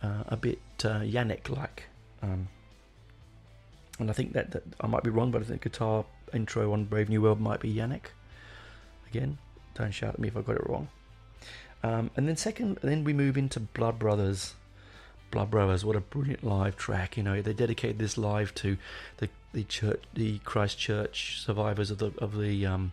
uh, 0.03 0.25
a 0.27 0.37
bit 0.37 0.59
uh, 0.85 1.03
janick 1.03 1.49
like 1.49 1.85
um, 2.20 2.49
and 4.01 4.11
i 4.11 4.12
think 4.12 4.33
that, 4.33 4.51
that 4.51 4.64
i 4.81 4.88
might 4.88 5.05
be 5.05 5.11
wrong 5.11 5.31
but 5.31 5.40
i 5.40 5.44
think 5.44 5.62
guitar 5.62 6.05
intro 6.33 6.73
on 6.73 6.85
brave 6.85 7.09
new 7.09 7.23
world 7.23 7.40
might 7.40 7.61
be 7.61 7.73
janick 7.73 8.07
again. 9.14 9.38
Don't 9.74 9.92
shout 9.92 10.14
at 10.14 10.18
me 10.18 10.29
if 10.29 10.37
I 10.37 10.42
got 10.42 10.57
it 10.57 10.68
wrong. 10.68 10.88
Um, 11.83 12.11
and 12.16 12.29
then 12.29 12.37
second, 12.37 12.79
then 12.83 13.05
we 13.05 13.12
move 13.12 13.37
into 13.37 13.61
Blood 13.61 13.98
Brothers. 13.98 14.55
Blood 15.31 15.50
Brothers, 15.50 15.85
what 15.85 15.96
a 15.96 16.00
brilliant 16.00 16.44
live 16.44 16.77
track! 16.77 17.16
You 17.16 17.22
know, 17.22 17.42
they 17.42 17.53
dedicated 17.53 17.98
this 17.98 18.16
live 18.16 18.55
to 18.57 18.77
the 19.18 19.29
the 19.53 19.64
church, 19.64 20.03
the 20.14 20.38
Christchurch 20.40 21.40
survivors 21.44 21.90
of 21.90 21.98
the 21.98 22.12
of 22.18 22.38
the 22.38 22.64
um, 22.66 22.92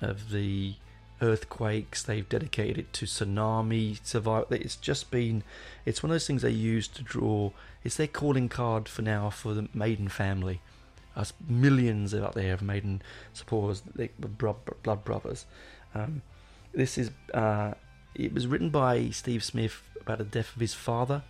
of 0.00 0.30
the 0.30 0.74
earthquakes. 1.22 2.02
They've 2.02 2.28
dedicated 2.28 2.78
it 2.78 2.92
to 2.94 3.06
tsunami 3.06 3.98
survival. 4.04 4.52
It's 4.52 4.76
just 4.76 5.10
been, 5.10 5.42
it's 5.86 6.02
one 6.02 6.10
of 6.10 6.14
those 6.14 6.26
things 6.26 6.42
they 6.42 6.50
use 6.50 6.88
to 6.88 7.02
draw. 7.02 7.52
It's 7.82 7.96
their 7.96 8.06
calling 8.06 8.50
card 8.50 8.88
for 8.88 9.00
now 9.00 9.30
for 9.30 9.54
the 9.54 9.68
Maiden 9.72 10.08
family 10.08 10.60
us 11.16 11.32
millions 11.48 12.14
out 12.14 12.34
there 12.34 12.52
of 12.52 12.62
Maiden 12.62 13.02
supporters, 13.32 13.82
the 13.94 14.08
Blood 14.18 15.04
Brothers. 15.04 15.46
Um, 15.94 16.22
this 16.74 16.98
is 16.98 17.10
uh, 17.32 17.72
it 18.14 18.32
was 18.32 18.46
written 18.46 18.70
by 18.70 19.10
Steve 19.10 19.42
Smith 19.42 19.82
about 20.00 20.18
the 20.18 20.24
death 20.24 20.54
of 20.54 20.60
his 20.60 20.74
father. 20.74 21.22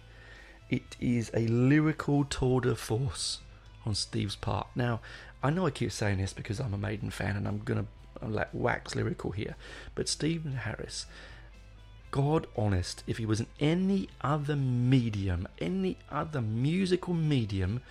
It 0.68 0.96
is 1.01 1.31
a 1.33 1.46
lyrical 1.46 2.25
tour 2.25 2.61
de 2.61 2.75
force 2.75 3.38
on 3.85 3.94
Steve's 3.94 4.35
part. 4.35 4.66
Now, 4.75 5.01
I 5.42 5.51
know 5.51 5.66
I 5.66 5.70
keep 5.70 5.92
saying 5.92 6.18
this 6.18 6.33
because 6.33 6.59
I'm 6.59 6.75
a 6.75 6.79
Maiden 6.79 7.11
fan 7.11 7.37
and 7.37 7.46
I'm 7.46 7.59
gonna 7.59 7.87
like 8.20 8.49
wax 8.53 8.94
lyrical 8.94 9.31
here, 9.31 9.55
but 9.94 10.09
Stephen 10.09 10.53
Harris, 10.53 11.07
God 12.11 12.46
honest, 12.57 13.05
if 13.07 13.18
he 13.18 13.27
was 13.27 13.40
in 13.40 13.46
any 13.61 14.09
other 14.20 14.57
medium, 14.57 15.46
any 15.61 15.99
other 16.11 16.40
musical 16.40 17.14
medium, 17.14 17.83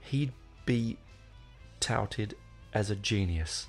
he'd 0.00 0.32
be 0.64 0.96
touted 1.88 2.36
as 2.74 2.90
a 2.90 2.96
genius. 2.96 3.66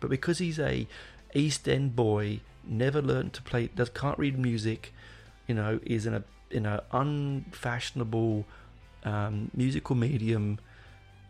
But 0.00 0.10
because 0.10 0.38
he's 0.38 0.58
a 0.58 0.88
East 1.34 1.68
End 1.68 1.94
boy, 1.94 2.40
never 2.64 3.00
learned 3.00 3.32
to 3.34 3.42
play, 3.42 3.68
does 3.68 3.90
can't 3.90 4.18
read 4.18 4.36
music, 4.36 4.92
you 5.46 5.54
know, 5.54 5.78
is 5.84 6.06
in 6.06 6.14
a 6.14 6.24
in 6.50 6.66
a 6.66 6.82
unfashionable 6.90 8.44
um, 9.04 9.50
musical 9.54 9.94
medium. 9.94 10.58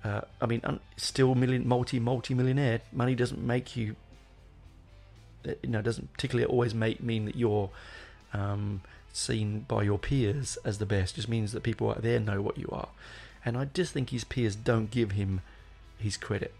Uh, 0.02 0.22
I 0.40 0.46
mean, 0.46 0.62
un, 0.64 0.80
still 0.96 1.34
million 1.34 1.68
multi 1.68 2.00
multi 2.00 2.32
millionaire. 2.32 2.80
Money 2.92 3.14
doesn't 3.14 3.42
make 3.42 3.76
you. 3.76 3.96
Uh, 5.46 5.52
you 5.62 5.70
know, 5.70 5.82
doesn't 5.82 6.12
particularly 6.14 6.50
always 6.50 6.74
make 6.74 7.02
mean 7.02 7.26
that 7.26 7.36
you're 7.36 7.70
um, 8.32 8.80
seen 9.12 9.66
by 9.68 9.82
your 9.82 9.98
peers 9.98 10.56
as 10.64 10.78
the 10.78 10.86
best. 10.86 11.16
Just 11.16 11.28
means 11.28 11.52
that 11.52 11.62
people 11.62 11.90
out 11.90 12.02
there 12.02 12.18
know 12.18 12.40
what 12.40 12.56
you 12.56 12.68
are. 12.72 12.88
And 13.44 13.56
I 13.56 13.66
just 13.66 13.92
think 13.92 14.10
his 14.10 14.24
peers 14.24 14.54
don't 14.54 14.90
give 14.90 15.12
him 15.12 15.40
his 15.98 16.16
credit. 16.16 16.54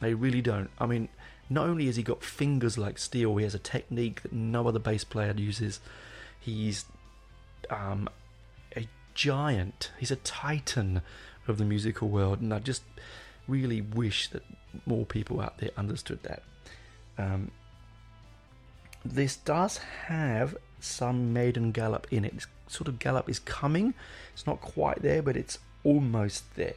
They 0.00 0.14
really 0.14 0.42
don't. 0.42 0.70
I 0.78 0.86
mean, 0.86 1.08
not 1.48 1.68
only 1.68 1.86
has 1.86 1.96
he 1.96 2.02
got 2.02 2.22
fingers 2.22 2.76
like 2.76 2.98
steel, 2.98 3.36
he 3.36 3.44
has 3.44 3.54
a 3.54 3.58
technique 3.58 4.22
that 4.22 4.32
no 4.32 4.66
other 4.68 4.78
bass 4.78 5.04
player 5.04 5.32
uses. 5.36 5.80
He's 6.38 6.84
um, 7.70 8.08
a 8.76 8.86
giant. 9.14 9.90
He's 9.98 10.10
a 10.10 10.16
titan 10.16 11.02
of 11.48 11.58
the 11.58 11.64
musical 11.64 12.08
world, 12.08 12.40
and 12.40 12.52
I 12.52 12.58
just 12.58 12.82
really 13.48 13.80
wish 13.80 14.28
that 14.28 14.42
more 14.84 15.06
people 15.06 15.40
out 15.40 15.58
there 15.58 15.70
understood 15.76 16.22
that. 16.24 16.42
Um, 17.16 17.52
this 19.04 19.36
does 19.36 19.78
have 20.06 20.56
some 20.80 21.32
maiden 21.32 21.72
gallop 21.72 22.06
in 22.10 22.24
it. 22.24 22.34
It's 22.34 22.46
sort 22.66 22.88
of 22.88 22.98
gallop 22.98 23.28
is 23.28 23.38
coming. 23.38 23.94
It's 24.34 24.46
not 24.46 24.60
quite 24.60 25.00
there, 25.02 25.22
but 25.22 25.36
it's 25.36 25.58
almost 25.86 26.54
there. 26.56 26.74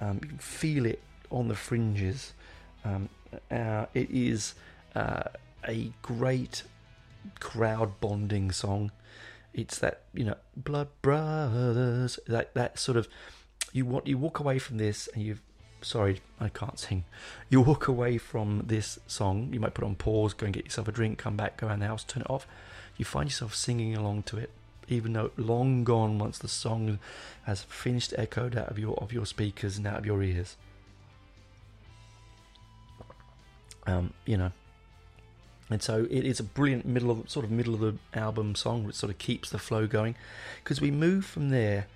Um, 0.00 0.20
you 0.22 0.28
can 0.28 0.38
feel 0.38 0.86
it 0.86 1.02
on 1.30 1.48
the 1.48 1.56
fringes. 1.56 2.32
Um, 2.84 3.08
uh, 3.50 3.86
it 3.92 4.08
is 4.10 4.54
uh, 4.94 5.24
a 5.66 5.92
great 6.00 6.62
crowd 7.40 8.00
bonding 8.00 8.52
song. 8.52 8.92
It's 9.52 9.78
that 9.80 10.02
you 10.14 10.24
know, 10.24 10.36
Blood 10.56 10.88
Brothers. 11.02 12.20
That 12.28 12.54
that 12.54 12.78
sort 12.78 12.96
of 12.96 13.08
you 13.72 13.84
want 13.84 14.06
you 14.06 14.16
walk 14.16 14.38
away 14.38 14.58
from 14.58 14.78
this 14.78 15.08
and 15.12 15.22
you've 15.22 15.42
sorry 15.82 16.20
I 16.38 16.48
can't 16.48 16.78
sing. 16.78 17.04
You 17.48 17.62
walk 17.62 17.88
away 17.88 18.16
from 18.18 18.62
this 18.66 18.98
song. 19.06 19.50
You 19.52 19.60
might 19.60 19.74
put 19.74 19.84
on 19.84 19.96
pause, 19.96 20.34
go 20.34 20.44
and 20.44 20.54
get 20.54 20.66
yourself 20.66 20.88
a 20.88 20.92
drink, 20.92 21.18
come 21.18 21.36
back, 21.36 21.56
go 21.56 21.66
around 21.66 21.80
the 21.80 21.86
house, 21.86 22.04
turn 22.04 22.22
it 22.22 22.30
off. 22.30 22.46
You 22.96 23.04
find 23.04 23.28
yourself 23.28 23.54
singing 23.54 23.96
along 23.96 24.22
to 24.24 24.38
it 24.38 24.50
even 24.88 25.12
though 25.12 25.30
long 25.36 25.84
gone 25.84 26.18
once 26.18 26.38
the 26.38 26.48
song 26.48 26.98
has 27.44 27.62
finished 27.62 28.14
echoed 28.16 28.56
out 28.56 28.68
of 28.68 28.78
your 28.78 28.94
of 28.96 29.12
your 29.12 29.26
speakers 29.26 29.76
and 29.76 29.86
out 29.86 29.98
of 29.98 30.06
your 30.06 30.22
ears. 30.22 30.56
Um, 33.86 34.14
you 34.24 34.36
know, 34.36 34.50
and 35.70 35.82
so 35.82 36.06
it 36.10 36.24
is 36.24 36.40
a 36.40 36.44
brilliant 36.44 36.86
middle 36.86 37.10
of 37.10 37.30
sort 37.30 37.44
of 37.44 37.50
middle 37.50 37.74
of 37.74 37.80
the 37.80 37.94
album 38.14 38.54
song, 38.54 38.84
which 38.84 38.96
sort 38.96 39.10
of 39.10 39.18
keeps 39.18 39.50
the 39.50 39.58
flow 39.58 39.86
going, 39.86 40.14
because 40.62 40.80
we 40.80 40.90
move 40.90 41.24
from 41.24 41.50
there 41.50 41.86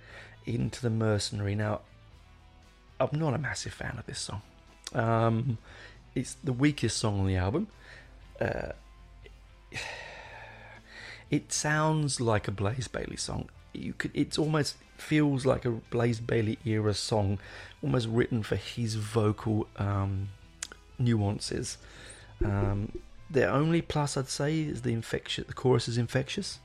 into 0.45 0.81
the 0.81 0.89
Mercenary. 0.89 1.55
Now, 1.55 1.81
I'm 2.99 3.17
not 3.17 3.33
a 3.33 3.37
massive 3.37 3.73
fan 3.73 3.95
of 3.97 4.05
this 4.05 4.19
song. 4.19 4.41
Um, 4.93 5.57
it's 6.15 6.35
the 6.43 6.53
weakest 6.53 6.97
song 6.97 7.19
on 7.19 7.27
the 7.27 7.35
album. 7.35 7.67
Uh, 8.39 8.73
it 11.31 11.51
sounds 11.53 12.19
like 12.19 12.47
a 12.47 12.51
Blaze 12.51 12.89
Bayley 12.89 13.17
song. 13.17 13.49
You 13.73 13.93
could, 13.93 14.11
it's 14.13 14.37
almost 14.37 14.75
feels 14.97 15.45
like 15.45 15.63
a 15.65 15.71
Blaze 15.71 16.19
Bayley 16.19 16.59
era 16.65 16.93
song, 16.93 17.39
almost 17.81 18.07
written 18.09 18.43
for 18.43 18.57
his 18.57 18.95
vocal 18.95 19.67
um, 19.77 20.29
nuances. 20.99 21.77
Um, 22.43 22.91
the 23.29 23.47
only 23.47 23.81
plus 23.81 24.17
I'd 24.17 24.27
say 24.27 24.61
is 24.61 24.81
the 24.81 24.91
infectious. 24.91 25.47
The 25.47 25.53
chorus 25.53 25.87
is 25.87 25.97
infectious, 25.97 26.59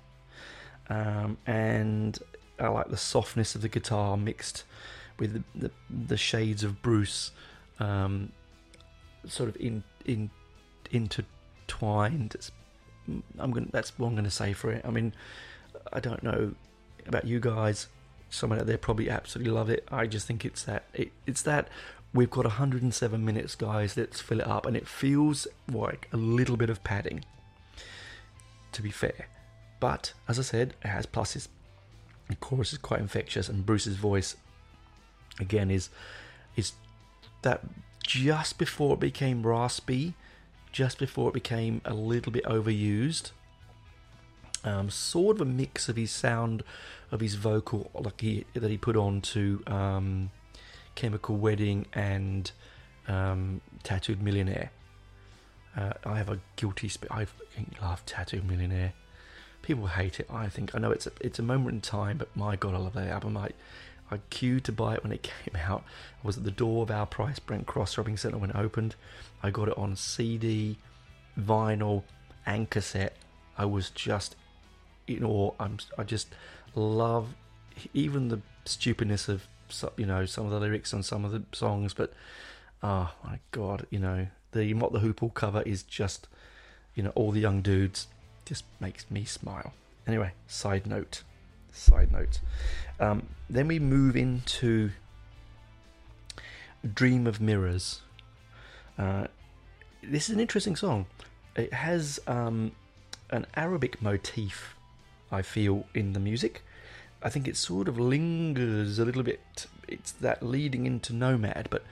um, 0.89 1.39
and 1.47 2.19
I 2.59 2.69
like 2.69 2.89
the 2.89 2.97
softness 2.97 3.55
of 3.55 3.63
the 3.63 3.69
guitar 3.69 4.17
mixed 4.17 4.65
with 5.19 5.35
the 5.35 5.43
the, 5.55 5.71
the 6.07 6.17
shades 6.17 6.65
of 6.65 6.83
Bruce, 6.83 7.31
um, 7.79 8.33
sort 9.29 9.49
of 9.49 9.57
in 9.57 9.85
in 10.05 10.31
intertwined. 10.91 12.35
It's 12.35 12.51
I'm 13.39 13.51
going. 13.51 13.69
That's 13.73 13.99
what 13.99 14.09
I'm 14.09 14.23
to 14.25 14.31
say 14.31 14.53
for 14.53 14.71
it. 14.73 14.85
I 14.85 14.91
mean, 14.91 15.13
I 15.93 16.01
don't 16.01 16.23
know 16.23 16.55
about 17.07 17.27
you 17.27 17.41
guys. 17.41 17.89
Someone 18.31 18.59
out 18.59 18.67
there 18.67 18.79
probably 18.79 19.09
absolutely 19.09 19.53
love 19.53 19.71
it. 19.71 19.87
I 19.91 20.07
just 20.07 20.27
think 20.27 20.45
it's 20.45 20.65
that. 20.65 20.85
It, 20.95 21.13
it's 21.27 21.43
that 21.43 21.69
we've 22.13 22.31
got 22.31 22.45
107 22.45 23.25
minutes, 23.25 23.55
guys. 23.55 23.97
Let's 23.97 24.21
fill 24.21 24.41
it 24.41 24.47
up, 24.47 24.67
and 24.67 24.77
it 24.77 24.89
feels 24.89 25.47
like 25.71 26.09
a 26.13 26.17
little 26.17 26.57
bit 26.57 26.71
of 26.71 26.83
padding. 26.83 27.25
To 28.73 28.83
be 28.83 28.91
fair, 28.91 29.29
but 29.81 30.13
as 30.29 30.39
I 30.39 30.43
said, 30.43 30.75
it 30.85 30.89
has 30.89 31.07
pluses. 31.07 31.49
The 32.29 32.37
chorus 32.37 32.73
is 32.73 32.79
quite 32.79 33.01
infectious, 33.01 33.49
and 33.49 33.65
Bruce's 33.65 33.97
voice, 33.97 34.37
again, 35.39 35.71
is 35.71 35.89
is 36.57 36.73
that 37.43 37.63
just 38.03 38.59
before 38.59 38.95
it 38.95 39.01
became 39.01 39.47
raspy 39.47 40.15
just 40.77 40.99
before 40.99 41.31
it 41.31 41.33
became 41.33 41.81
a 41.87 41.95
little 41.95 42.31
bit 42.31 42.45
overused. 42.45 43.31
Um, 44.63 44.91
sort 44.91 45.37
of 45.37 45.41
a 45.41 45.45
mix 45.47 45.89
of 45.89 45.97
his 45.97 46.11
sound, 46.11 46.63
of 47.11 47.21
his 47.21 47.35
vocal, 47.35 47.91
like 47.95 48.21
he, 48.21 48.45
that 48.53 48.71
he 48.71 48.77
put 48.77 48.95
on 48.95 49.23
to 49.23 49.63
um, 49.69 50.31
Chemical 50.95 51.39
Wedding 51.39 51.87
and 51.95 52.53
um, 53.09 53.63
Tattooed 53.85 54.21
Millionaire. 54.21 54.71
Uh, 55.75 55.95
I 56.05 56.19
have 56.19 56.29
a 56.29 56.41
guilty. 56.57 56.91
Sp- 56.93 57.09
I 57.11 57.27
love 57.81 58.05
Tattooed 58.05 58.45
Millionaire. 58.45 58.93
People 59.63 59.87
hate 59.87 60.21
it. 60.21 60.27
I 60.31 60.51
think 60.51 60.75
I 60.75 60.79
know 60.79 60.91
it's 60.91 61.07
a, 61.07 61.13
it's 61.23 61.39
a 61.39 61.43
moment 61.43 61.75
in 61.77 61.81
time, 61.81 62.19
but 62.19 62.29
my 62.37 62.55
god, 62.55 62.75
I 62.75 62.79
love 62.79 62.93
that 62.93 63.09
album. 63.09 63.39
I 63.39 63.49
I 64.11 64.19
queued 64.31 64.65
to 64.65 64.73
buy 64.73 64.95
it 64.95 65.03
when 65.03 65.13
it 65.13 65.23
came 65.45 65.61
out. 65.61 65.85
I 66.23 66.27
was 66.27 66.37
at 66.37 66.45
the 66.45 66.51
door 66.51 66.83
of 66.83 66.91
Our 66.91 67.07
Price 67.07 67.39
Brent 67.39 67.67
Cross 67.67 67.95
Shopping 67.95 68.17
Centre 68.17 68.39
when 68.39 68.51
it 68.51 68.57
opened. 68.57 68.95
I 69.43 69.51
got 69.51 69.69
it 69.69 69.79
on 69.79 69.97
CD, 69.97 70.79
vinyl, 71.39 72.03
and 72.45 72.71
cassette. 72.71 73.17
I 73.59 73.65
was 73.65 73.91
just 73.91 74.37
in 75.07 75.25
awe. 75.25 75.53
I'm, 75.59 75.79
I 75.99 76.05
just 76.05 76.29
love 76.75 77.35
even 77.93 78.29
the 78.29 78.41
stupidness 78.65 79.29
of 79.29 79.47
you 79.97 80.07
know 80.07 80.25
some 80.27 80.45
of 80.47 80.53
the 80.53 80.61
lyrics 80.61 80.95
on 80.95 81.03
some 81.03 81.25
of 81.25 81.33
the 81.33 81.43
songs, 81.53 81.95
but 81.95 82.13
oh 82.83 83.13
my 83.25 83.39
god, 83.51 83.87
you 83.91 83.99
know 83.99 84.27
the 84.53 84.73
Mott 84.75 84.93
the 84.93 85.01
Hoople 85.01 85.33
cover 85.35 85.63
is 85.63 85.83
just 85.83 86.29
you 86.95 87.03
know 87.03 87.13
all 87.15 87.33
the 87.33 87.41
young 87.41 87.63
dudes 87.63 88.07
just 88.45 88.65
makes 88.81 89.11
me 89.11 89.25
smile. 89.25 89.73
Anyway, 90.07 90.33
side 90.47 90.87
note, 90.87 91.23
side 91.77 92.13
note. 92.13 92.41
Um, 92.99 93.29
then 93.49 93.69
we 93.69 93.79
move 93.79 94.17
into 94.17 94.91
Dream 96.95 97.27
of 97.27 97.41
Mirrors. 97.41 98.03
Uh, 98.99 99.27
this 100.03 100.29
is 100.29 100.35
an 100.35 100.41
interesting 100.41 100.77
song. 100.77 101.07
It 101.55 101.73
has 101.73 102.21
um, 102.27 102.73
an 103.31 103.47
Arabic 103.55 104.01
motif, 104.01 104.77
I 105.31 105.43
feel, 105.43 105.87
in 105.95 106.13
the 106.13 106.21
music. 106.21 106.63
I 107.23 107.29
think 107.29 107.49
it 107.49 107.57
sort 107.57 107.89
of 107.89 107.99
lingers 107.99 108.99
a 108.99 109.05
little 109.05 109.23
bit. 109.23 109.67
It's 109.89 110.13
that 110.13 110.43
leading 110.43 110.87
into 110.87 111.13
Nomad, 111.13 111.69
but 111.71 111.85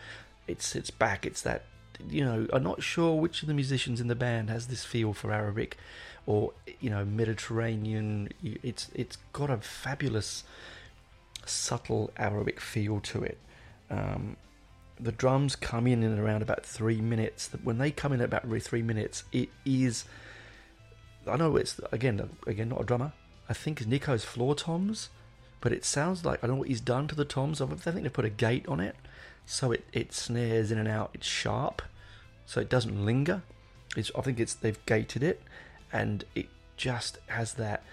it's 0.46 0.76
it's 0.76 0.90
back. 0.90 1.24
It's 1.24 1.42
that 1.42 1.64
you 2.08 2.24
know. 2.24 2.46
I'm 2.52 2.62
not 2.62 2.82
sure 2.82 3.18
which 3.18 3.42
of 3.42 3.48
the 3.48 3.54
musicians 3.54 4.00
in 4.00 4.08
the 4.08 4.14
band 4.14 4.50
has 4.50 4.66
this 4.66 4.84
feel 4.84 5.12
for 5.12 5.32
Arabic, 5.32 5.78
or 6.26 6.52
you 6.80 6.90
know 6.90 7.04
Mediterranean. 7.04 8.28
It's 8.42 8.90
it's 8.94 9.18
got 9.32 9.50
a 9.50 9.58
fabulous, 9.58 10.44
subtle 11.46 12.10
Arabic 12.16 12.60
feel 12.60 13.00
to 13.00 13.22
it. 13.22 13.38
Um, 13.90 14.36
the 14.98 15.12
drums 15.12 15.56
come 15.56 15.86
in 15.86 16.02
in 16.02 16.18
around 16.18 16.42
about 16.42 16.64
three 16.64 17.00
minutes. 17.00 17.50
When 17.62 17.78
they 17.78 17.90
come 17.90 18.12
in 18.12 18.20
at 18.20 18.26
about 18.26 18.48
three 18.62 18.82
minutes, 18.82 19.24
it 19.32 19.48
is. 19.64 20.04
I 21.26 21.36
know 21.36 21.56
it's 21.56 21.80
again 21.92 22.28
again 22.46 22.68
not 22.68 22.80
a 22.80 22.84
drummer. 22.84 23.12
I 23.48 23.52
think 23.52 23.80
it's 23.80 23.88
Nicko's 23.88 24.24
floor 24.24 24.54
toms, 24.54 25.10
but 25.60 25.72
it 25.72 25.84
sounds 25.84 26.24
like 26.24 26.42
I 26.42 26.46
don't 26.46 26.56
know 26.56 26.60
what 26.60 26.68
he's 26.68 26.80
done 26.80 27.08
to 27.08 27.14
the 27.14 27.24
toms. 27.24 27.60
I 27.60 27.66
think 27.66 28.02
they 28.02 28.08
put 28.08 28.24
a 28.24 28.30
gate 28.30 28.66
on 28.68 28.80
it, 28.80 28.96
so 29.44 29.72
it, 29.72 29.84
it 29.92 30.12
snares 30.12 30.70
in 30.70 30.78
and 30.78 30.88
out. 30.88 31.10
It's 31.14 31.26
sharp, 31.26 31.82
so 32.46 32.60
it 32.60 32.70
doesn't 32.70 33.04
linger. 33.04 33.42
It's 33.96 34.10
I 34.16 34.22
think 34.22 34.40
it's 34.40 34.54
they've 34.54 34.84
gated 34.86 35.22
it, 35.22 35.42
and 35.94 36.24
it 36.34 36.48
just 36.76 37.18
has 37.28 37.54
that 37.54 37.84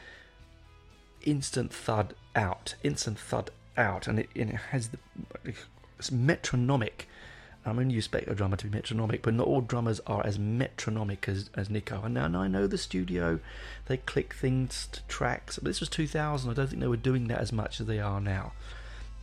instant 1.24 1.72
thud 1.72 2.16
out, 2.36 2.76
instant 2.84 3.20
thud 3.20 3.52
out, 3.78 4.08
and 4.08 4.20
it, 4.20 4.30
and 4.36 4.50
it 4.50 4.56
has 4.72 4.90
the 4.90 4.98
it's 6.00 6.12
metronomic. 6.12 7.08
I'm 7.64 7.76
mean, 7.76 7.92
you 7.92 8.00
expect 8.00 8.28
a 8.28 8.34
drummer 8.34 8.58
to 8.58 8.66
be 8.66 8.76
metronomic, 8.76 9.22
but 9.22 9.36
not 9.36 9.46
all 9.46 9.62
drummers 9.62 10.00
are 10.08 10.26
as 10.26 10.40
metronomic 10.40 11.30
as, 11.30 11.52
as 11.56 11.70
Nicko. 11.70 12.02
And 12.02 12.16
now, 12.16 12.26
and 12.26 12.36
I 12.36 12.48
know 12.48 12.66
the 12.66 12.80
studio, 12.80 13.40
they 13.86 13.98
click 13.98 14.34
things 14.34 14.88
to 14.94 15.04
tracks, 15.04 15.60
but 15.60 15.66
this 15.66 15.80
was 15.80 15.88
2000. 15.90 16.50
I 16.50 16.54
don't 16.56 16.68
think 16.68 16.82
they 16.82 16.88
were 16.88 16.98
doing 16.98 17.28
that 17.28 17.38
as 17.38 17.54
much 17.54 17.80
as 17.80 17.86
they 17.86 18.00
are 18.00 18.20
now. 18.20 18.54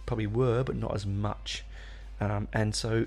Probably 0.06 0.28
were, 0.28 0.62
but 0.62 0.76
not 0.76 0.94
as 0.94 1.04
much. 1.04 1.64
Um, 2.20 2.46
and 2.52 2.76
so, 2.76 3.06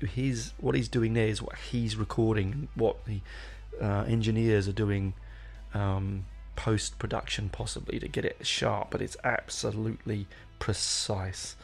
his 0.00 0.52
what 0.58 0.76
he's 0.76 0.88
doing 0.88 1.14
there 1.14 1.26
is 1.26 1.42
what 1.42 1.56
he's 1.56 1.96
recording, 1.96 2.68
what 2.76 3.04
the 3.04 3.20
uh, 3.80 4.04
engineers 4.06 4.68
are 4.68 4.72
doing 4.72 5.14
um, 5.74 6.26
post 6.56 6.98
production, 6.98 7.48
possibly 7.48 7.98
to 7.98 8.08
get 8.08 8.24
it 8.24 8.46
sharp, 8.46 8.88
but 8.90 9.00
it's 9.00 9.16
absolutely 9.24 10.26
precise. 10.58 11.56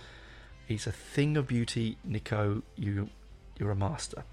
It's 0.69 0.87
a 0.87 0.93
thing 0.93 1.37
of 1.37 1.49
beauty, 1.49 1.99
Nicko. 2.05 2.63
You, 2.77 3.11
you're 3.59 3.71
a 3.71 3.77
master. 3.77 4.25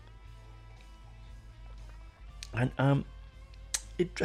And 2.53 2.71
um, 2.77 3.05
it 3.97 4.19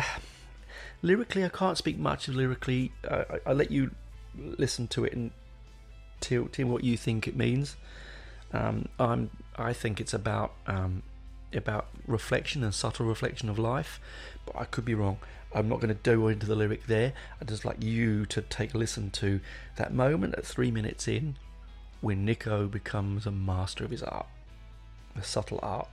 lyrically, 1.03 1.45
I 1.45 1.49
can't 1.49 1.79
speak 1.79 1.99
much 1.99 2.29
of 2.29 2.35
lyrically. 2.35 2.93
I, 3.09 3.25
I 3.47 3.53
let 3.53 3.71
you 3.71 3.93
listen 4.35 4.87
to 4.89 5.05
it 5.05 5.15
and 5.15 5.31
tell, 6.21 6.47
tell 6.47 6.67
what 6.67 6.85
you 6.85 6.97
think 6.97 7.27
it 7.27 7.37
means. 7.37 7.77
Um, 8.53 8.89
I'm, 8.99 9.31
I 9.57 9.73
think 9.73 10.01
it's 10.01 10.15
about 10.15 10.53
um, 10.67 11.03
about 11.53 11.89
reflection 12.07 12.63
and 12.63 12.75
subtle 12.75 13.07
reflection 13.07 13.49
of 13.49 13.59
life, 13.59 14.01
but 14.45 14.57
I 14.57 14.65
could 14.65 14.85
be 14.85 14.95
wrong. 14.95 15.19
I'm 15.55 15.69
not 15.69 15.81
going 15.81 15.95
to 15.97 16.17
go 16.17 16.29
into 16.29 16.47
the 16.47 16.55
lyric 16.55 16.87
there. 16.87 17.13
I'd 17.41 17.49
just 17.49 17.65
like 17.65 17.83
you 17.83 18.27
to 18.27 18.43
take 18.43 18.75
a 18.75 18.79
listen 18.79 19.11
to 19.13 19.41
that 19.77 19.95
moment 19.95 20.35
at 20.35 20.45
three 20.45 20.71
minutes 20.71 21.09
in 21.09 21.37
when 22.01 22.25
Nicko 22.25 22.67
becomes 22.67 23.27
a 23.27 23.31
master 23.31 23.85
of 23.85 23.91
his 23.91 24.03
art, 24.03 24.27
a 25.17 25.23
subtle 25.23 25.61
art. 25.63 25.89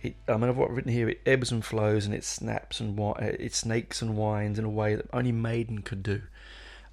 It, 0.00 0.14
I 0.28 0.36
mean, 0.36 0.48
I've 0.48 0.56
written 0.56 0.92
here. 0.92 1.08
It 1.08 1.20
ebbs 1.26 1.50
and 1.50 1.64
flows, 1.64 2.06
and 2.06 2.14
it 2.14 2.24
snaps 2.24 2.80
and 2.80 2.98
uh, 2.98 3.14
it 3.18 3.52
snakes 3.54 4.00
and 4.00 4.16
winds 4.16 4.58
in 4.58 4.64
a 4.64 4.70
way 4.70 4.94
that 4.94 5.06
only 5.12 5.32
Maiden 5.32 5.82
could 5.82 6.02
do. 6.02 6.22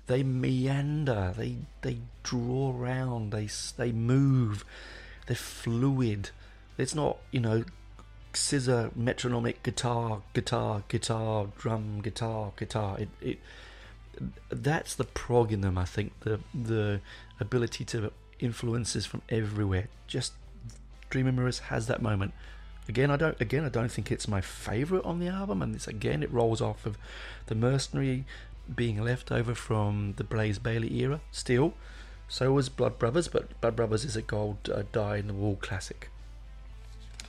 They 0.07 0.23
meander, 0.23 1.33
they 1.35 1.57
they 1.81 1.99
draw 2.23 2.75
around, 2.75 3.31
they 3.31 3.47
they 3.77 3.91
move, 3.91 4.65
they're 5.27 5.35
fluid. 5.35 6.31
It's 6.77 6.95
not 6.95 7.17
you 7.31 7.39
know 7.39 7.63
scissor 8.33 8.91
metronomic 8.95 9.63
guitar, 9.63 10.21
guitar, 10.33 10.83
guitar, 10.87 11.47
drum, 11.57 12.01
guitar, 12.01 12.51
guitar. 12.57 12.97
It 12.99 13.09
it 13.21 13.39
that's 14.49 14.95
the 14.95 15.03
prog 15.03 15.51
in 15.51 15.61
them. 15.61 15.77
I 15.77 15.85
think 15.85 16.19
the 16.21 16.39
the 16.53 17.01
ability 17.39 17.85
to 17.85 18.11
influences 18.39 19.05
from 19.05 19.21
everywhere. 19.29 19.87
Just 20.07 20.33
Dream 21.09 21.33
Mirrors 21.35 21.59
has 21.59 21.87
that 21.87 22.01
moment. 22.01 22.33
Again, 22.87 23.09
I 23.09 23.15
don't. 23.15 23.39
Again, 23.41 23.65
I 23.65 23.69
don't 23.69 23.91
think 23.91 24.11
it's 24.11 24.27
my 24.27 24.41
favorite 24.41 25.03
on 25.05 25.19
the 25.19 25.27
album, 25.27 25.61
and 25.61 25.73
it's 25.73 25.87
again 25.87 26.21
it 26.21 26.31
rolls 26.31 26.61
off 26.61 26.85
of 26.85 26.97
the 27.47 27.55
Mercenary 27.55 28.25
being 28.73 29.01
left 29.03 29.31
over 29.31 29.53
from 29.55 30.13
the 30.17 30.23
Blaze 30.23 30.59
Bayley 30.59 31.01
era. 31.01 31.21
Still, 31.31 31.73
so 32.27 32.51
was 32.53 32.69
Blood 32.69 32.99
Brothers, 32.99 33.27
but 33.27 33.59
Blood 33.61 33.75
Brothers 33.75 34.05
is 34.05 34.15
a 34.15 34.21
gold 34.21 34.69
uh, 34.73 34.83
die 34.91 35.17
in 35.17 35.27
the 35.27 35.33
wall 35.33 35.55
classic. 35.55 36.09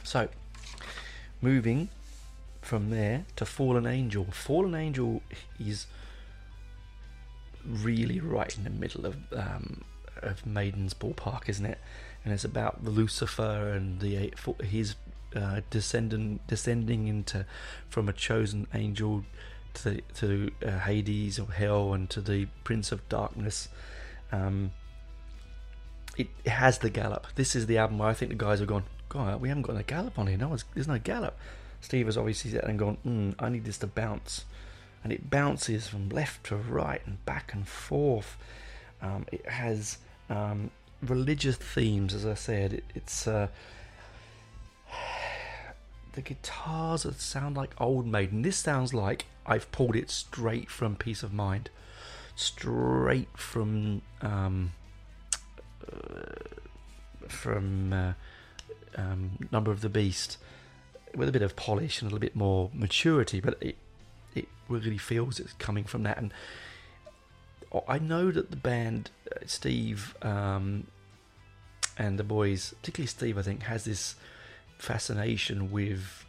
So, 0.07 0.29
moving 1.43 1.89
from 2.63 2.91
there 2.91 3.25
to 3.35 3.45
Fallen 3.45 3.89
Angel. 3.89 4.25
Fallen 4.31 4.77
Angel 4.77 5.21
is 5.59 5.89
really 7.65 8.21
right 8.21 8.57
in 8.57 8.63
the 8.63 8.71
middle 8.71 9.05
of 9.05 9.17
um, 9.33 9.85
of 10.23 10.47
Maiden's 10.47 10.95
ballpark, 10.95 11.49
isn't 11.49 11.67
it? 11.67 11.79
And 12.25 12.33
it's 12.33 12.45
about 12.45 12.85
Lucifer 12.85 13.73
and 13.73 13.99
the 13.99 14.33
his 14.63 14.95
uh, 15.35 15.63
descending 15.71 16.39
descending 16.47 17.09
into 17.09 17.45
from 17.89 18.09
a 18.09 18.13
chosen 18.13 18.69
angel 18.75 19.25
to 19.75 20.01
to 20.15 20.53
uh, 20.65 20.79
Hades 20.79 21.41
or 21.41 21.51
hell 21.51 21.95
and 21.95 22.09
to 22.11 22.21
the 22.21 22.47
Prince 22.63 22.93
of 22.93 23.09
Darkness. 23.09 23.69
Um, 24.31 24.71
it, 26.17 26.29
it, 26.45 26.51
has 26.51 26.79
the 26.79 26.91
gallop. 26.91 27.27
This 27.35 27.57
is 27.57 27.67
the 27.67 27.79
album 27.79 27.99
where 27.99 28.09
I 28.09 28.15
think 28.15 28.31
the 28.31 28.39
guys 28.39 28.61
have 28.61 28.69
gone. 28.69 28.85
God, 29.09 29.41
we 29.41 29.49
haven't 29.49 29.63
got 29.63 29.77
a 29.77 29.83
gallop 29.83 30.19
on 30.19 30.27
here. 30.27 30.39
No, 30.39 30.57
there's 30.75 30.89
no 30.89 30.99
gallop. 30.99 31.39
Steve 31.81 32.07
has 32.07 32.17
obviously 32.17 32.51
said 32.51 32.65
and 32.65 32.79
gone. 32.79 32.99
Mm, 33.07 33.35
I 33.39 33.49
need 33.49 33.65
this 33.65 33.79
to 33.79 33.87
bounce, 33.87 34.45
and 35.05 35.13
it 35.13 35.31
bounces 35.31 35.87
from 35.87 36.09
left 36.09 36.45
to 36.47 36.57
right 36.57 37.01
and 37.07 37.25
back 37.25 37.53
and 37.53 37.67
forth. 37.67 38.37
Um, 39.01 39.27
it 39.31 39.47
has 39.49 39.99
um, 40.29 40.71
religious 41.03 41.57
themes, 41.57 42.15
as 42.15 42.27
I 42.27 42.35
said. 42.35 42.73
It, 42.73 42.85
it's 42.95 43.27
uh, 43.27 43.49
the 46.13 46.23
guitars 46.23 47.05
that 47.05 47.21
sound 47.21 47.57
like 47.57 47.81
Old 47.81 48.07
Maiden. 48.07 48.43
This 48.43 48.57
sounds 48.57 48.93
like 48.93 49.27
I've 49.47 49.71
pulled 49.71 49.97
it 49.97 50.11
straight 50.11 50.71
from 50.71 50.97
Piece 50.97 51.23
of 51.23 51.33
Mind, 51.33 51.71
straight 52.35 53.29
from 53.37 54.03
um, 54.23 54.73
uh, 55.87 57.29
from 57.29 57.93
uh, 57.93 58.13
um, 58.97 59.49
Number 59.51 59.71
of 59.71 59.81
the 59.81 59.89
Beast, 59.89 60.39
with 61.15 61.29
a 61.29 61.33
bit 61.33 61.43
of 61.43 61.57
polish 61.57 62.01
and 62.01 62.11
a 62.11 62.15
little 62.15 62.21
bit 62.21 62.37
more 62.37 62.71
maturity. 62.73 63.41
But 63.41 63.59
it 63.61 63.77
it 64.35 64.49
really 64.69 64.99
feels 64.99 65.41
it's 65.41 65.55
coming 65.55 65.85
from 65.85 66.03
that 66.03 66.19
and 66.19 66.33
I 67.89 67.99
know 67.99 68.31
that 68.31 68.51
the 68.51 68.57
band, 68.57 69.11
uh, 69.35 69.41
Steve 69.47 70.17
um, 70.23 70.87
and 71.99 72.19
the 72.19 72.25
boys, 72.25 72.75
particularly 72.81 73.09
Steve, 73.09 73.39
I 73.39 73.43
think, 73.43 73.65
has 73.65 73.85
this 73.85 74.15
fascination 74.79 75.71
with 75.71 76.25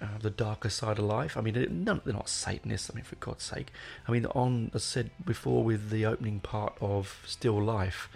uh, 0.00 0.18
the 0.20 0.30
darker 0.30 0.68
side 0.68 0.98
of 0.98 1.04
life. 1.04 1.36
I 1.36 1.40
mean, 1.40 1.54
they're 1.54 1.68
not, 1.68 2.04
they're 2.04 2.14
not 2.14 2.28
Satanists. 2.28 2.90
I 2.90 2.94
mean, 2.94 3.04
for 3.04 3.16
God's 3.16 3.44
sake. 3.44 3.72
I 4.06 4.12
mean, 4.12 4.26
on 4.26 4.70
as 4.74 4.84
said 4.84 5.10
before, 5.24 5.64
with 5.64 5.90
the 5.90 6.06
opening 6.06 6.40
part 6.40 6.74
of 6.80 7.22
Still 7.26 7.60
Life. 7.62 8.08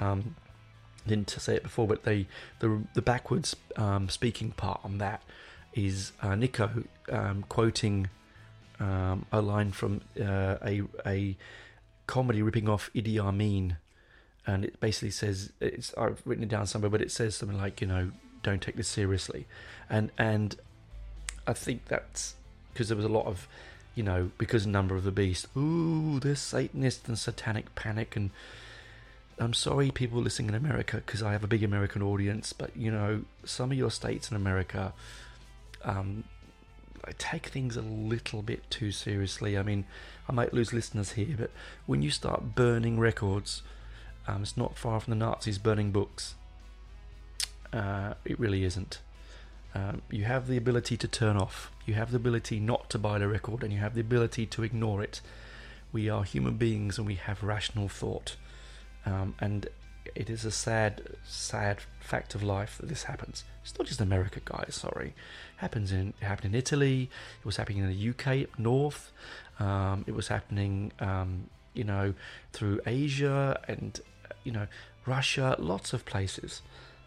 Um, 0.00 0.36
didn't 1.08 1.30
say 1.30 1.56
it 1.56 1.62
before, 1.62 1.86
but 1.86 2.04
they 2.04 2.26
the 2.60 2.82
the 2.94 3.02
backwards 3.02 3.56
um, 3.76 4.08
speaking 4.08 4.52
part 4.52 4.80
on 4.84 4.98
that 4.98 5.22
is 5.74 6.12
uh, 6.22 6.34
Nicko 6.34 6.84
um, 7.10 7.44
quoting 7.48 8.08
um, 8.80 9.26
a 9.32 9.40
line 9.40 9.72
from 9.72 10.00
uh, 10.20 10.56
a 10.64 10.82
a 11.06 11.36
comedy 12.06 12.42
ripping 12.42 12.68
off 12.68 12.90
Idi 12.94 13.18
Amin, 13.18 13.76
and 14.46 14.64
it 14.64 14.80
basically 14.80 15.10
says 15.10 15.52
it's 15.60 15.94
I've 15.96 16.22
written 16.24 16.44
it 16.44 16.50
down 16.50 16.66
somewhere, 16.66 16.90
but 16.90 17.02
it 17.02 17.10
says 17.10 17.36
something 17.36 17.58
like 17.58 17.80
you 17.80 17.86
know 17.86 18.10
don't 18.42 18.62
take 18.62 18.76
this 18.76 18.88
seriously, 18.88 19.46
and 19.88 20.10
and 20.18 20.56
I 21.46 21.52
think 21.52 21.86
that's 21.86 22.34
because 22.72 22.88
there 22.88 22.96
was 22.96 23.06
a 23.06 23.10
lot 23.10 23.26
of 23.26 23.48
you 23.94 24.02
know 24.02 24.30
because 24.38 24.66
number 24.66 24.96
of 24.96 25.04
the 25.04 25.12
beast, 25.12 25.46
ooh, 25.56 26.20
this 26.20 26.40
Satanist 26.40 27.08
and 27.08 27.18
satanic 27.18 27.74
panic 27.74 28.16
and 28.16 28.30
I'm 29.40 29.54
sorry, 29.54 29.90
people 29.90 30.20
listening 30.20 30.48
in 30.48 30.54
America, 30.54 30.96
because 30.96 31.22
I 31.22 31.32
have 31.32 31.44
a 31.44 31.46
big 31.46 31.62
American 31.62 32.02
audience. 32.02 32.52
But 32.52 32.76
you 32.76 32.90
know, 32.90 33.22
some 33.44 33.70
of 33.70 33.78
your 33.78 33.90
states 33.90 34.30
in 34.30 34.36
America, 34.36 34.92
um, 35.84 36.24
take 37.18 37.46
things 37.46 37.76
a 37.76 37.82
little 37.82 38.42
bit 38.42 38.68
too 38.70 38.90
seriously. 38.90 39.56
I 39.56 39.62
mean, 39.62 39.84
I 40.28 40.32
might 40.32 40.52
lose 40.52 40.72
listeners 40.72 41.12
here, 41.12 41.36
but 41.38 41.50
when 41.86 42.02
you 42.02 42.10
start 42.10 42.54
burning 42.54 42.98
records, 42.98 43.62
um, 44.26 44.42
it's 44.42 44.56
not 44.56 44.76
far 44.76 45.00
from 45.00 45.12
the 45.12 45.16
Nazis 45.16 45.58
burning 45.58 45.90
books. 45.90 46.34
Uh, 47.72 48.14
it 48.24 48.38
really 48.38 48.64
isn't. 48.64 49.00
Um, 49.74 50.02
you 50.10 50.24
have 50.24 50.48
the 50.48 50.56
ability 50.56 50.96
to 50.96 51.08
turn 51.08 51.36
off. 51.36 51.70
You 51.86 51.94
have 51.94 52.10
the 52.10 52.16
ability 52.16 52.58
not 52.60 52.90
to 52.90 52.98
buy 52.98 53.18
the 53.18 53.28
record, 53.28 53.62
and 53.62 53.72
you 53.72 53.78
have 53.78 53.94
the 53.94 54.00
ability 54.00 54.46
to 54.46 54.62
ignore 54.62 55.02
it. 55.02 55.20
We 55.92 56.08
are 56.08 56.24
human 56.24 56.56
beings, 56.56 56.98
and 56.98 57.06
we 57.06 57.14
have 57.14 57.42
rational 57.42 57.88
thought. 57.88 58.36
Um, 59.08 59.34
and 59.40 59.68
it 60.14 60.28
is 60.28 60.44
a 60.44 60.50
sad, 60.50 61.02
sad 61.24 61.78
fact 62.00 62.34
of 62.34 62.42
life 62.42 62.78
that 62.78 62.88
this 62.88 63.04
happens. 63.04 63.44
It's 63.62 63.78
not 63.78 63.86
just 63.86 64.00
America, 64.00 64.40
guys. 64.44 64.74
Sorry, 64.74 65.08
it 65.08 65.60
happens 65.60 65.92
in 65.92 66.14
it 66.20 66.24
happened 66.24 66.54
in 66.54 66.58
Italy. 66.58 67.10
It 67.40 67.46
was 67.46 67.56
happening 67.56 67.78
in 67.78 67.88
the 67.88 68.10
UK 68.10 68.48
up 68.48 68.58
north. 68.58 69.12
Um, 69.58 70.04
it 70.06 70.14
was 70.14 70.28
happening, 70.28 70.92
um, 71.00 71.48
you 71.74 71.84
know, 71.84 72.14
through 72.52 72.80
Asia 72.86 73.60
and 73.66 74.00
you 74.44 74.52
know 74.52 74.66
Russia, 75.06 75.56
lots 75.58 75.92
of 75.92 76.04
places. 76.04 76.62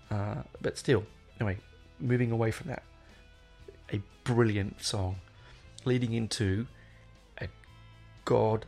Uh, 0.09 0.43
but 0.61 0.77
still, 0.77 1.05
anyway, 1.39 1.57
moving 1.99 2.31
away 2.31 2.51
from 2.51 2.67
that, 2.69 2.83
a 3.93 4.01
brilliant 4.23 4.81
song 4.83 5.17
leading 5.85 6.13
into 6.13 6.67
a 7.39 7.47
god, 8.25 8.65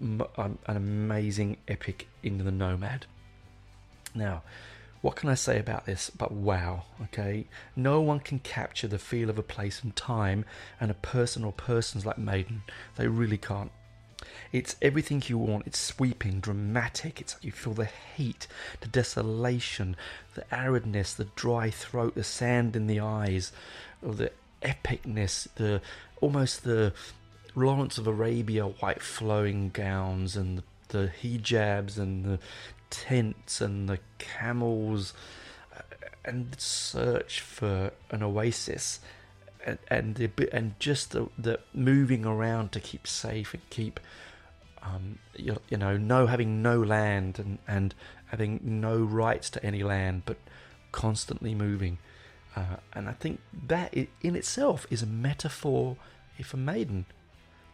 an 0.00 0.58
amazing 0.66 1.56
epic 1.66 2.08
into 2.22 2.44
the 2.44 2.52
Nomad. 2.52 3.06
Now, 4.14 4.42
what 5.00 5.16
can 5.16 5.28
I 5.28 5.34
say 5.34 5.58
about 5.58 5.86
this 5.86 6.10
but 6.10 6.32
wow, 6.32 6.84
okay? 7.04 7.46
No 7.76 8.00
one 8.00 8.20
can 8.20 8.40
capture 8.40 8.88
the 8.88 8.98
feel 8.98 9.30
of 9.30 9.38
a 9.38 9.42
place 9.42 9.82
and 9.82 9.94
time 9.94 10.44
and 10.80 10.90
a 10.90 10.94
person 10.94 11.44
or 11.44 11.52
persons 11.52 12.04
like 12.04 12.18
Maiden. 12.18 12.62
They 12.96 13.06
really 13.06 13.38
can't. 13.38 13.70
It's 14.50 14.76
everything 14.82 15.22
you 15.26 15.38
want. 15.38 15.66
It's 15.66 15.78
sweeping, 15.78 16.40
dramatic. 16.40 17.20
It's 17.20 17.36
you 17.40 17.52
feel 17.52 17.74
the 17.74 17.88
heat, 18.16 18.48
the 18.80 18.88
desolation, 18.88 19.96
the 20.34 20.44
aridness, 20.50 21.14
the 21.14 21.28
dry 21.36 21.70
throat, 21.70 22.14
the 22.14 22.24
sand 22.24 22.74
in 22.74 22.86
the 22.86 23.00
eyes, 23.00 23.52
or 24.02 24.14
the 24.14 24.32
epicness, 24.62 25.46
the 25.54 25.80
almost 26.20 26.64
the 26.64 26.92
Lawrence 27.58 27.98
of 27.98 28.06
Arabia 28.06 28.64
white 28.64 29.02
flowing 29.02 29.70
gowns 29.70 30.36
and 30.36 30.58
the, 30.58 30.64
the 30.88 31.12
hijabs 31.22 31.98
and 31.98 32.24
the 32.24 32.38
tents 32.90 33.60
and 33.60 33.88
the 33.88 33.98
camels 34.18 35.12
uh, 35.76 35.82
and 36.24 36.52
the 36.52 36.60
search 36.60 37.40
for 37.40 37.92
an 38.10 38.22
oasis. 38.22 39.00
And 39.66 39.78
and 39.88 40.14
the, 40.14 40.30
and 40.52 40.78
just 40.78 41.10
the, 41.10 41.28
the 41.36 41.60
moving 41.74 42.24
around 42.24 42.72
to 42.72 42.80
keep 42.80 43.06
safe 43.06 43.52
and 43.52 43.68
keep 43.70 44.00
um, 44.82 45.18
you, 45.34 45.58
you 45.68 45.76
know 45.76 45.96
no 45.96 46.26
having 46.26 46.62
no 46.62 46.80
land 46.80 47.38
and 47.38 47.58
and 47.66 47.94
having 48.26 48.60
no 48.62 48.96
rights 48.98 49.50
to 49.50 49.64
any 49.64 49.82
land 49.82 50.22
but 50.24 50.36
constantly 50.92 51.54
moving. 51.54 51.98
Uh, 52.56 52.76
and 52.92 53.08
I 53.08 53.12
think 53.12 53.40
that 53.66 53.94
in 53.94 54.36
itself 54.36 54.86
is 54.90 55.02
a 55.02 55.06
metaphor 55.06 55.96
for 56.42 56.56
a 56.56 56.60
maiden 56.60 57.04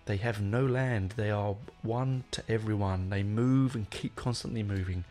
they 0.06 0.16
have 0.18 0.40
no 0.40 0.64
land. 0.64 1.14
They 1.16 1.30
are 1.30 1.56
one 1.82 2.24
to 2.32 2.42
everyone. 2.48 3.10
They 3.10 3.22
move 3.22 3.74
and 3.74 3.88
keep 3.90 4.16
constantly 4.16 4.62
moving. 4.62 5.04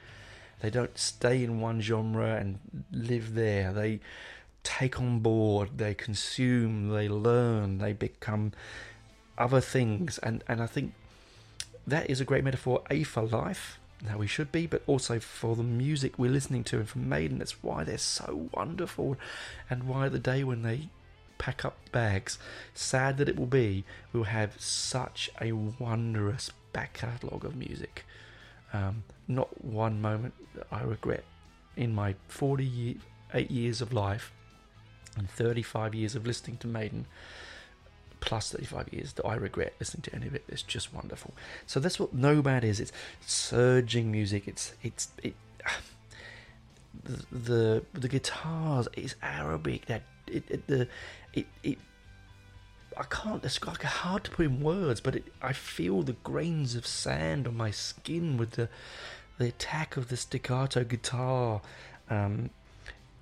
They 0.62 0.70
don't 0.70 0.98
stay 0.98 1.44
in 1.44 1.60
one 1.60 1.82
genre 1.82 2.36
and 2.36 2.60
live 2.92 3.34
there. 3.36 3.74
They 3.74 4.00
take 4.64 5.00
on 5.00 5.20
board, 5.20 5.78
they 5.78 5.94
consume, 5.94 6.90
they 6.90 7.10
learn, 7.10 7.80
they 7.80 7.94
become 7.94 8.54
other 9.38 9.60
things. 9.60 10.18
And, 10.20 10.44
and 10.48 10.62
I 10.62 10.68
think 10.68 10.94
that 11.86 12.10
is 12.10 12.22
a 12.22 12.26
great 12.26 12.44
metaphor, 12.44 12.82
A, 12.90 13.04
for 13.04 13.24
life, 13.24 13.78
how 14.08 14.18
we 14.18 14.28
should 14.28 14.52
be, 14.52 14.66
but 14.68 14.82
also 14.88 15.20
for 15.20 15.56
the 15.56 15.64
music 15.64 16.18
we're 16.18 16.32
listening 16.32 16.64
to 16.66 16.78
and 16.78 16.88
for 16.88 17.00
Maiden. 17.00 17.40
That's 17.40 17.62
why 17.62 17.84
they're 17.84 17.98
so 17.98 18.50
wonderful 18.54 19.18
and 19.70 19.84
why 19.84 20.08
the 20.08 20.20
day 20.20 20.44
when 20.44 20.62
they 20.62 20.90
pack 21.44 21.66
up 21.66 21.76
bags, 21.92 22.40
sad 22.74 23.18
that 23.18 23.28
it 23.28 23.38
will 23.38 23.46
be, 23.46 23.84
we'll 24.14 24.24
have 24.24 24.54
such 24.62 25.30
a 25.42 25.52
wondrous 25.52 26.50
back 26.72 26.94
catalogue 26.94 27.44
of 27.44 27.54
music. 27.54 28.06
Um, 28.72 29.04
not 29.28 29.62
one 29.62 30.02
moment 30.02 30.36
that 30.56 30.68
I 30.72 30.84
regret 30.84 31.26
in 31.76 31.94
my 31.94 32.16
48 32.30 33.52
years 33.52 33.82
of 33.82 33.92
life 33.92 34.32
and 35.18 35.30
35 35.30 35.94
years 35.94 36.16
of 36.16 36.26
listening 36.26 36.56
to 36.58 36.68
Maiden, 36.68 37.08
plus 38.22 38.54
35 38.54 38.94
years 38.94 39.12
that 39.14 39.26
I 39.26 39.36
regret 39.36 39.74
listening 39.82 40.04
to 40.04 40.16
any 40.16 40.28
of 40.28 40.36
it. 40.36 40.46
It's 40.48 40.64
just 40.64 40.94
wonderful. 40.94 41.34
So 41.68 41.82
that's 41.82 42.00
what 42.00 42.14
Nomad 42.14 42.64
is. 42.64 42.80
It's 42.80 42.94
surging 43.20 44.14
music. 44.14 44.48
It's 44.48 44.74
it's 44.82 45.10
it. 45.22 45.36
The 47.04 47.26
the, 47.32 47.86
the 47.94 48.08
guitars 48.08 48.88
is 48.96 49.16
Arabic. 49.22 49.88
That 49.88 50.04
it, 50.34 50.44
it 50.50 50.68
the 50.68 50.88
it 51.34 51.48
it. 51.64 51.78
I 52.96 53.04
can't 53.04 53.42
describe. 53.42 53.78
It's 53.82 53.86
hard 53.86 54.24
to 54.26 54.32
put 54.32 54.46
in 54.46 54.62
words, 54.62 55.02
but 55.02 55.16
it, 55.16 55.26
I 55.42 55.54
feel 55.54 56.04
the 56.04 56.14
grains 56.14 56.76
of 56.76 56.86
sand 56.86 57.48
on 57.48 57.58
my 57.58 57.72
skin 57.72 58.38
with 58.38 58.52
the 58.52 58.70
the 59.38 59.48
attack 59.48 59.98
of 59.98 60.10
the 60.10 60.18
staccato 60.18 60.84
guitar. 60.84 61.62
Um, 62.10 62.50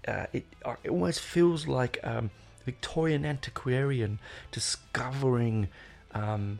uh, 0.07 0.26
it, 0.34 0.45
uh, 0.66 0.76
it 0.84 0.89
almost 0.89 1.22
feels 1.22 1.68
like 1.68 1.99
um, 2.03 2.32
Victorian 2.66 3.26
antiquarian 3.26 4.20
discovering 4.51 5.70
um, 6.14 6.59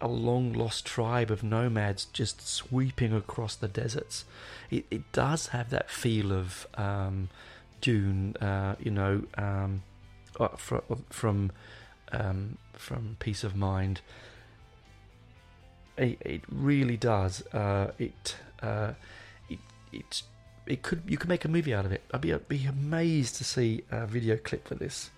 a 0.00 0.08
long 0.08 0.52
lost 0.52 0.84
tribe 0.84 1.30
of 1.30 1.42
nomads 1.42 2.06
just 2.06 2.46
sweeping 2.46 3.12
across 3.12 3.54
the 3.54 3.68
deserts. 3.68 4.24
It, 4.70 4.84
it 4.90 5.12
does 5.12 5.48
have 5.48 5.70
that 5.70 5.90
feel 5.90 6.32
of 6.32 6.66
um, 6.74 7.30
Dune, 7.84 8.34
uh, 8.40 8.76
you 8.80 8.90
know, 8.90 9.22
um, 9.36 9.82
uh, 10.40 10.48
from 10.56 11.04
from, 11.10 11.52
um, 12.12 12.56
from 12.72 13.16
Piece 13.18 13.44
of 13.44 13.54
Mind. 13.54 14.00
It, 15.98 16.16
it 16.22 16.40
really 16.48 16.96
does. 16.96 17.46
Uh, 17.48 17.90
it, 17.98 18.36
uh, 18.62 18.94
it 19.50 19.58
it's 19.92 20.22
it 20.66 20.80
could 20.80 21.02
you 21.06 21.18
could 21.18 21.28
make 21.28 21.44
a 21.44 21.48
movie 21.48 21.74
out 21.74 21.84
of 21.84 21.92
it. 21.92 22.00
I'd 22.10 22.22
be 22.22 22.32
I'd 22.32 22.48
be 22.48 22.64
amazed 22.64 23.36
to 23.36 23.44
see 23.44 23.84
a 23.90 24.06
video 24.06 24.38
clip 24.38 24.66
for 24.66 24.76
this. 24.76 25.10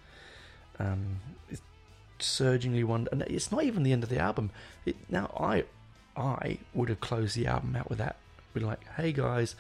Um, 0.80 1.20
it's 1.48 1.62
surgingly 2.18 2.82
wonder, 2.82 3.10
and 3.12 3.22
it's 3.22 3.52
not 3.52 3.62
even 3.62 3.84
the 3.84 3.92
end 3.92 4.02
of 4.02 4.08
the 4.08 4.18
album. 4.18 4.50
It, 4.84 4.96
now 5.08 5.32
I 5.38 5.66
I 6.16 6.58
would 6.74 6.88
have 6.88 7.00
closed 7.00 7.36
the 7.36 7.46
album 7.46 7.76
out 7.76 7.88
with 7.88 7.98
that. 7.98 8.16
Be 8.54 8.60
like, 8.60 8.84
hey 8.96 9.12
guys, 9.12 9.54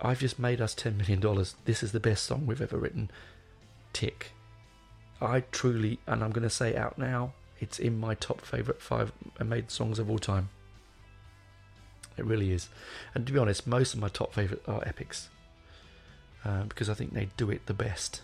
I've 0.00 0.20
just 0.20 0.38
made 0.38 0.60
us 0.60 0.74
ten 0.74 0.96
million 0.96 1.20
dollars. 1.20 1.54
This 1.64 1.82
is 1.82 1.92
the 1.92 2.00
best 2.00 2.24
song 2.24 2.46
we've 2.46 2.62
ever 2.62 2.78
written. 2.78 3.10
Tick. 3.92 4.32
I 5.20 5.40
truly, 5.50 5.98
and 6.06 6.22
I'm 6.22 6.30
going 6.30 6.44
to 6.44 6.50
say 6.50 6.76
out 6.76 6.98
now, 6.98 7.32
it's 7.58 7.78
in 7.78 7.98
my 7.98 8.14
top 8.14 8.42
favorite 8.42 8.80
five 8.80 9.12
made 9.44 9.70
songs 9.70 9.98
of 9.98 10.08
all 10.08 10.18
time. 10.18 10.50
It 12.16 12.24
really 12.24 12.52
is. 12.52 12.68
And 13.14 13.26
to 13.26 13.32
be 13.32 13.38
honest, 13.38 13.66
most 13.66 13.94
of 13.94 14.00
my 14.00 14.08
top 14.08 14.32
favourite 14.34 14.62
are 14.68 14.82
epics 14.86 15.28
uh, 16.44 16.64
because 16.64 16.88
I 16.88 16.94
think 16.94 17.14
they 17.14 17.28
do 17.36 17.50
it 17.50 17.66
the 17.66 17.74
best. 17.74 18.22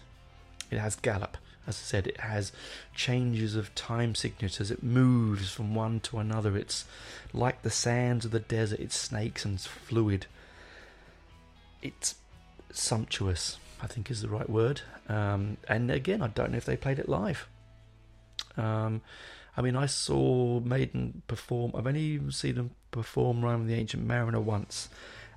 It 0.70 0.78
has 0.78 0.96
gallop, 0.96 1.36
as 1.66 1.76
I 1.76 1.84
said, 1.84 2.06
it 2.06 2.20
has 2.20 2.52
changes 2.94 3.54
of 3.54 3.74
time 3.74 4.14
signatures, 4.14 4.70
it 4.70 4.82
moves 4.82 5.50
from 5.52 5.74
one 5.74 6.00
to 6.00 6.18
another. 6.18 6.56
It's 6.56 6.84
like 7.32 7.62
the 7.62 7.70
sands 7.70 8.24
of 8.24 8.30
the 8.30 8.40
desert, 8.40 8.80
it's 8.80 8.96
snakes 8.96 9.44
and 9.44 9.60
fluid. 9.60 10.26
It's 11.84 12.16
sumptuous, 12.72 13.58
I 13.80 13.86
think 13.86 14.10
is 14.10 14.22
the 14.22 14.28
right 14.28 14.48
word. 14.48 14.80
Um, 15.08 15.58
and 15.68 15.90
again, 15.90 16.22
I 16.22 16.28
don't 16.28 16.50
know 16.50 16.56
if 16.56 16.64
they 16.64 16.76
played 16.76 16.98
it 16.98 17.08
live. 17.08 17.46
Um, 18.56 19.02
I 19.56 19.62
mean, 19.62 19.76
I 19.76 19.86
saw 19.86 20.60
Maiden 20.60 21.22
perform. 21.28 21.72
I've 21.76 21.86
only 21.86 22.20
seen 22.30 22.54
them 22.56 22.70
perform 22.90 23.44
Rime 23.44 23.66
the 23.66 23.74
Ancient 23.74 24.04
Mariner 24.04 24.40
once, 24.40 24.88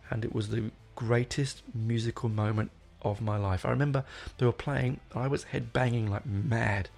and 0.09 0.23
it 0.23 0.33
was 0.33 0.49
the 0.49 0.71
greatest 0.95 1.61
musical 1.75 2.29
moment 2.29 2.71
of 3.01 3.21
my 3.21 3.37
life. 3.37 3.65
I 3.65 3.69
remember 3.69 4.05
they 4.37 4.45
were 4.45 4.51
playing. 4.51 5.01
I 5.13 5.27
was 5.27 5.43
head 5.43 5.73
banging 5.73 6.09
like 6.09 6.25
mad, 6.25 6.89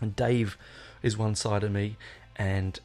and 0.00 0.16
Dave 0.16 0.56
is 1.02 1.16
one 1.16 1.34
side 1.34 1.62
of 1.62 1.70
me, 1.70 1.96
and 2.36 2.80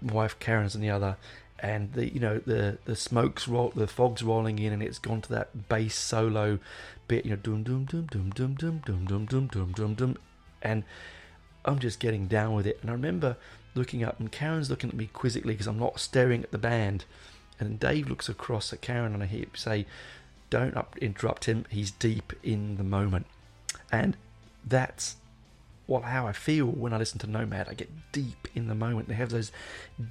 my 0.00 0.12
wife 0.12 0.38
Karen's 0.38 0.74
on 0.74 0.80
the 0.80 0.90
other. 0.90 1.16
And 1.60 1.92
the 1.92 2.12
you 2.12 2.20
know 2.20 2.38
the 2.38 2.78
the 2.84 2.94
smoke's 2.94 3.48
roll, 3.48 3.72
the 3.74 3.88
fog's 3.88 4.22
rolling 4.22 4.58
in, 4.58 4.72
and 4.72 4.82
it's 4.82 4.98
gone 4.98 5.20
to 5.22 5.28
that 5.30 5.68
bass 5.68 5.96
solo 5.96 6.58
bit. 7.08 7.24
You 7.24 7.32
know, 7.32 7.36
dum 7.36 7.64
dum 7.64 7.84
dum 7.84 8.06
dum 8.06 8.30
dum 8.30 8.54
dum 8.54 8.80
dum 8.80 9.04
dum 9.04 9.26
dum 9.26 9.46
dum 9.48 9.72
dum 9.72 9.94
dum, 9.94 10.16
and 10.62 10.84
I'm 11.64 11.78
just 11.78 11.98
getting 11.98 12.26
down 12.26 12.54
with 12.54 12.66
it. 12.66 12.78
And 12.80 12.90
I 12.90 12.92
remember 12.92 13.36
looking 13.74 14.04
up, 14.04 14.20
and 14.20 14.30
Karen's 14.30 14.70
looking 14.70 14.90
at 14.90 14.96
me 14.96 15.08
quizzically 15.12 15.54
because 15.54 15.66
I'm 15.66 15.78
not 15.78 16.00
staring 16.00 16.42
at 16.42 16.52
the 16.52 16.58
band. 16.58 17.04
And 17.60 17.80
Dave 17.80 18.08
looks 18.08 18.28
across 18.28 18.72
at 18.72 18.80
Karen 18.80 19.14
and 19.14 19.22
I 19.22 19.26
hear 19.26 19.46
say, 19.54 19.84
"Don't 20.50 20.76
interrupt 21.00 21.46
him. 21.46 21.66
He's 21.70 21.90
deep 21.90 22.32
in 22.42 22.76
the 22.76 22.84
moment." 22.84 23.26
And 23.90 24.16
that's 24.64 25.16
what 25.88 26.04
how 26.04 26.26
I 26.26 26.32
feel 26.32 26.66
when 26.66 26.92
I 26.92 26.98
listen 26.98 27.18
to 27.20 27.26
Nomad. 27.26 27.66
I 27.66 27.72
get 27.72 27.90
deep 28.12 28.46
in 28.54 28.68
the 28.68 28.74
moment. 28.74 29.08
They 29.08 29.14
have 29.14 29.30
those 29.30 29.50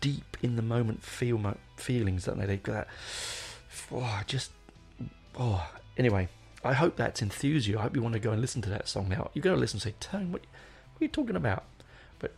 deep 0.01 0.35
in 0.41 0.55
the 0.55 0.63
moment 0.63 1.03
feel 1.03 1.37
mo- 1.37 1.57
feelings, 1.77 2.25
don't 2.25 2.39
they? 2.39 2.47
They 2.47 2.57
got 2.57 2.73
that. 2.73 2.87
Oh, 3.93 4.21
just 4.25 4.51
oh. 5.39 5.69
Anyway, 5.95 6.29
I 6.63 6.73
hope 6.73 6.95
that's 6.95 7.21
enthused 7.21 7.67
you. 7.67 7.77
I 7.77 7.83
hope 7.83 7.95
you 7.95 8.01
want 8.01 8.13
to 8.13 8.19
go 8.19 8.31
and 8.31 8.41
listen 8.41 8.61
to 8.63 8.69
that 8.71 8.87
song 8.87 9.07
now. 9.07 9.29
You 9.35 9.41
go 9.41 9.53
to 9.53 9.59
listen 9.59 9.77
and 9.77 9.83
say, 9.83 9.93
"Tone, 9.99 10.31
what, 10.31 10.41
what 10.41 11.01
are 11.01 11.05
you 11.05 11.09
talking 11.09 11.35
about?" 11.35 11.63
But 12.17 12.33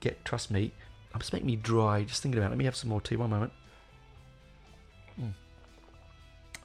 get 0.00 0.24
trust 0.24 0.50
me, 0.50 0.72
I'm 1.12 1.20
just 1.20 1.34
making 1.34 1.46
me 1.46 1.56
dry 1.56 2.04
just 2.04 2.22
thinking 2.22 2.38
about 2.38 2.46
it. 2.46 2.50
Let 2.52 2.58
me 2.58 2.64
have 2.64 2.76
some 2.76 2.88
more 2.88 3.02
tea. 3.02 3.16
One 3.16 3.30
moment. 3.30 3.52
Mm. 5.20 5.34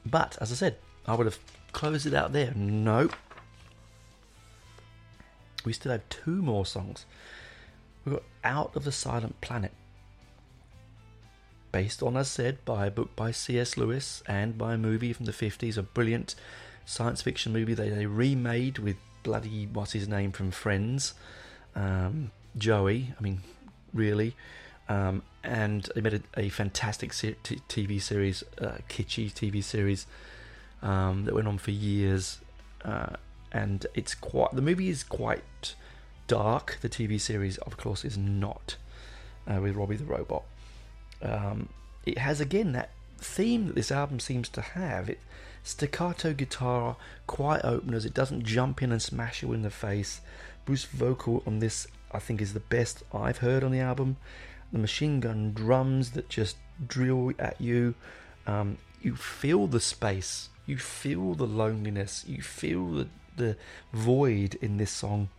But 0.06 0.38
as 0.40 0.54
I 0.54 0.56
said, 0.56 0.78
I 1.06 1.16
would 1.16 1.26
have 1.26 1.40
closed 1.74 2.06
it 2.06 2.14
out 2.14 2.32
there. 2.32 2.54
Nope 2.56 3.14
we 5.68 5.74
still 5.74 5.92
have 5.92 6.08
two 6.10 6.42
more 6.42 6.66
songs. 6.66 7.06
We've 8.06 8.16
got 8.16 8.24
Out 8.44 8.76
of 8.76 8.86
the 8.86 8.92
Silent 8.92 9.42
Planet, 9.42 9.74
based 11.74 12.02
on, 12.02 12.16
as 12.16 12.30
said, 12.30 12.64
by 12.64 12.86
a 12.86 12.92
book 12.92 13.14
by 13.18 13.32
C.S. 13.32 13.76
Lewis 13.76 14.24
and 14.26 14.58
by 14.58 14.76
a 14.76 14.78
movie 14.78 15.12
from 15.12 15.26
the 15.26 15.34
50s, 15.34 15.78
a 15.78 15.84
brilliant 15.84 16.36
science 16.86 17.22
fiction 17.22 17.52
movie 17.52 17.74
that 17.74 17.94
they 17.94 18.06
remade 18.06 18.80
with 18.80 18.96
bloody, 19.24 19.68
what's 19.74 19.92
his 19.92 20.08
name 20.08 20.32
from 20.32 20.52
Friends, 20.52 21.14
um, 21.76 22.32
Joey, 22.58 23.14
I 23.20 23.22
mean, 23.22 23.42
really. 23.94 24.38
Um, 24.88 25.22
and 25.44 25.84
they 25.94 26.00
made 26.00 26.14
a, 26.14 26.22
a 26.38 26.48
fantastic 26.48 27.14
t- 27.14 27.36
TV 27.44 28.02
series, 28.02 28.42
uh, 28.62 28.78
kitschy 28.88 29.34
TV 29.34 29.62
series 29.62 30.08
um, 30.82 31.26
that 31.26 31.36
went 31.36 31.50
on 31.50 31.58
for 31.58 31.72
years. 31.72 32.40
Uh, 32.86 33.18
and 33.52 33.86
it's 33.94 34.16
quite 34.16 34.52
the 34.52 34.62
movie 34.62 34.90
is 34.90 35.04
quite 35.04 35.76
dark. 36.28 36.78
The 36.82 36.90
TV 36.90 37.20
series, 37.20 37.58
of 37.60 37.78
course, 37.78 38.04
is 38.06 38.18
not 38.18 38.76
uh, 39.48 39.60
with 39.62 39.76
Robby 39.76 39.96
the 39.96 40.06
Robot. 40.06 40.44
Um, 41.22 41.70
it 42.06 42.18
has 42.20 42.40
again 42.40 42.74
that 42.74 42.92
theme 43.18 43.68
that 43.68 43.76
this 43.76 43.92
album 43.92 44.20
seems 44.20 44.50
to 44.50 44.62
have. 44.62 45.10
It 45.10 45.20
staccato 45.64 46.34
guitar, 46.34 46.96
quiet 47.28 47.66
openers. 47.66 48.06
It 48.06 48.14
doesn't 48.14 48.46
jump 48.46 48.82
in 48.82 48.92
and 48.92 49.02
smash 49.02 49.42
you 49.42 49.54
in 49.54 49.62
the 49.62 49.70
face. 49.70 50.22
Bruce 50.66 50.86
vocal 50.86 51.44
on 51.46 51.60
this, 51.60 51.88
I 52.12 52.20
think, 52.20 52.42
is 52.42 52.54
the 52.54 52.60
best 52.60 53.04
I've 53.14 53.40
heard 53.40 53.64
on 53.64 53.72
the 53.72 53.80
album. 53.80 54.18
The 54.72 54.80
machine 54.80 55.20
gun 55.20 55.54
drums 55.54 56.12
that 56.12 56.30
just 56.30 56.58
drill 56.86 57.32
at 57.40 57.60
you. 57.60 57.96
Um, 58.46 58.78
you 59.02 59.16
feel 59.16 59.68
the 59.68 59.80
space. 59.80 60.50
You 60.66 60.78
feel 60.78 61.34
the 61.34 61.48
loneliness. 61.48 62.26
You 62.28 62.42
feel 62.42 62.88
the 62.92 63.08
the 63.38 63.56
void 63.94 64.56
in 64.62 64.78
this 64.78 64.92
song. 64.92 65.30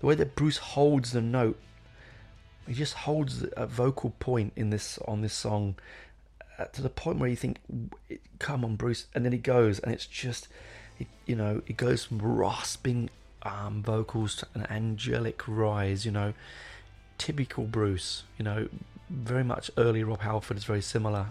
The 0.00 0.06
way 0.06 0.14
that 0.14 0.36
Bruce 0.36 0.58
holds 0.58 1.12
the 1.12 1.20
note, 1.20 1.58
he 2.66 2.74
just 2.74 2.94
holds 2.94 3.44
a 3.56 3.66
vocal 3.66 4.10
point 4.18 4.52
in 4.56 4.70
this 4.70 4.98
on 5.06 5.22
this 5.22 5.32
song 5.32 5.76
uh, 6.58 6.64
to 6.66 6.82
the 6.82 6.90
point 6.90 7.18
where 7.18 7.28
you 7.28 7.36
think, 7.36 7.58
"Come 8.38 8.64
on, 8.64 8.76
Bruce," 8.76 9.06
and 9.14 9.24
then 9.24 9.32
he 9.32 9.38
goes, 9.38 9.78
and 9.78 9.92
it's 9.92 10.06
just, 10.06 10.48
it, 10.98 11.06
you 11.24 11.36
know, 11.36 11.62
it 11.66 11.76
goes 11.76 12.04
from 12.04 12.18
rasping 12.20 13.10
um, 13.42 13.82
vocals 13.82 14.36
to 14.36 14.46
an 14.54 14.66
angelic 14.70 15.42
rise. 15.46 16.04
You 16.04 16.12
know, 16.12 16.34
typical 17.18 17.64
Bruce. 17.64 18.24
You 18.38 18.44
know, 18.44 18.68
very 19.08 19.44
much 19.44 19.70
early 19.76 20.02
Rob 20.02 20.20
Halford 20.20 20.56
is 20.56 20.64
very 20.64 20.82
similar 20.82 21.28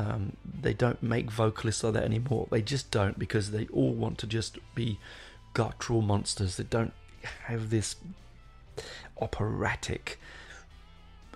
um, 0.00 0.36
they 0.62 0.72
don't 0.72 1.02
make 1.02 1.30
vocalists 1.30 1.84
like 1.84 1.92
that 1.94 2.04
anymore. 2.04 2.48
They 2.50 2.62
just 2.62 2.90
don't 2.90 3.18
because 3.18 3.50
they 3.50 3.66
all 3.66 3.92
want 3.92 4.16
to 4.18 4.26
just 4.26 4.58
be 4.74 4.98
guttural 5.52 6.00
monsters 6.00 6.56
that 6.56 6.70
don't 6.70 6.94
have 7.44 7.68
this 7.68 7.96
operatic 9.20 10.18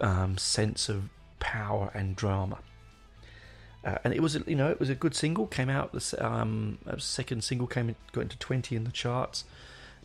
um, 0.00 0.38
sense 0.38 0.88
of 0.88 1.10
power 1.40 1.90
and 1.92 2.16
drama. 2.16 2.58
Uh, 3.84 3.98
and 4.02 4.14
it 4.14 4.22
was, 4.22 4.38
you 4.46 4.56
know, 4.56 4.70
it 4.70 4.80
was 4.80 4.88
a 4.88 4.94
good 4.94 5.14
single. 5.14 5.46
Came 5.46 5.68
out 5.68 5.92
the 5.92 6.26
um, 6.26 6.78
second 6.96 7.44
single 7.44 7.66
came 7.66 7.94
got 8.12 8.22
into 8.22 8.38
twenty 8.38 8.76
in 8.76 8.84
the 8.84 8.92
charts. 8.92 9.44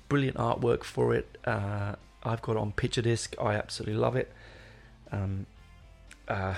Brilliant 0.10 0.36
artwork 0.36 0.84
for 0.84 1.16
it. 1.16 1.38
Uh, 1.46 1.96
I've 2.24 2.42
got 2.42 2.58
on 2.58 2.74
picture 2.74 3.02
disc. 3.02 3.36
I 3.42 3.56
absolutely 3.56 3.96
love 3.96 4.18
it. 4.18 4.34
Um, 5.14 5.46
uh, 6.28 6.56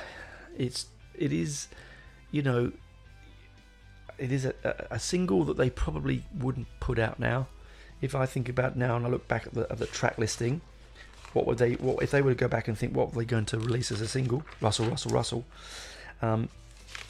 it's 0.58 0.88
it 1.16 1.32
is 1.32 1.68
you 2.32 2.41
know, 2.41 2.71
it 4.17 4.32
is 4.32 4.45
a, 4.45 4.53
a, 4.91 4.99
single 4.99 5.43
that 5.45 5.57
they 5.57 5.69
probably 5.69 6.23
wouldn't 6.38 6.67
put 6.79 6.99
out 6.99 7.19
now. 7.19 7.47
If 8.01 8.15
I 8.15 8.25
think 8.25 8.49
about 8.49 8.75
now 8.75 8.95
and 8.95 9.05
I 9.05 9.09
look 9.09 9.27
back 9.27 9.47
at 9.47 9.53
the, 9.53 9.71
at 9.71 9.79
the 9.79 9.88
track 9.88 10.17
listing, 10.17 10.61
what 11.34 11.45
would 11.45 11.57
they? 11.57 11.73
What 11.73 12.03
if 12.03 12.11
they 12.11 12.21
were 12.21 12.32
to 12.32 12.36
go 12.36 12.47
back 12.47 12.67
and 12.67 12.77
think 12.77 12.95
what 12.95 13.13
were 13.13 13.21
they 13.21 13.25
going 13.25 13.45
to 13.45 13.59
release 13.59 13.91
as 13.91 14.01
a 14.01 14.07
single? 14.07 14.43
Russell, 14.59 14.88
Russell, 14.88 15.11
Russell. 15.11 15.45
Um, 16.21 16.49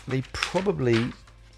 they 0.07 0.21
probably, 0.31 1.11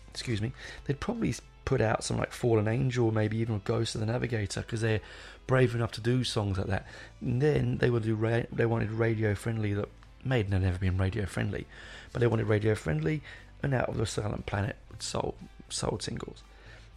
excuse 0.09 0.41
me, 0.41 0.53
they'd 0.85 0.99
probably 0.99 1.35
put 1.65 1.81
out 1.81 2.03
some 2.03 2.17
like 2.17 2.31
Fallen 2.31 2.67
Angel, 2.67 3.11
maybe 3.11 3.37
even 3.37 3.61
Ghost 3.63 3.95
of 3.95 4.01
the 4.01 4.07
Navigator, 4.07 4.61
because 4.61 4.81
they're 4.81 5.01
brave 5.45 5.75
enough 5.75 5.91
to 5.93 6.01
do 6.01 6.23
songs 6.23 6.57
like 6.57 6.67
that. 6.67 6.87
And 7.21 7.41
then 7.41 7.77
they 7.77 7.89
would 7.89 8.03
do 8.03 8.15
ra- 8.15 8.43
they 8.51 8.65
wanted 8.65 8.91
radio 8.91 9.35
friendly. 9.35 9.73
That 9.73 9.89
Maiden 10.23 10.53
had 10.53 10.61
never 10.61 10.77
been 10.77 10.97
radio 10.97 11.25
friendly, 11.25 11.67
but 12.11 12.21
they 12.21 12.27
wanted 12.27 12.47
radio 12.47 12.75
friendly 12.75 13.21
and 13.63 13.73
Out 13.73 13.89
of 13.89 13.97
the 13.97 14.05
Silent 14.05 14.45
Planet 14.45 14.75
sold 14.99 15.35
sold 15.69 16.03
singles. 16.03 16.43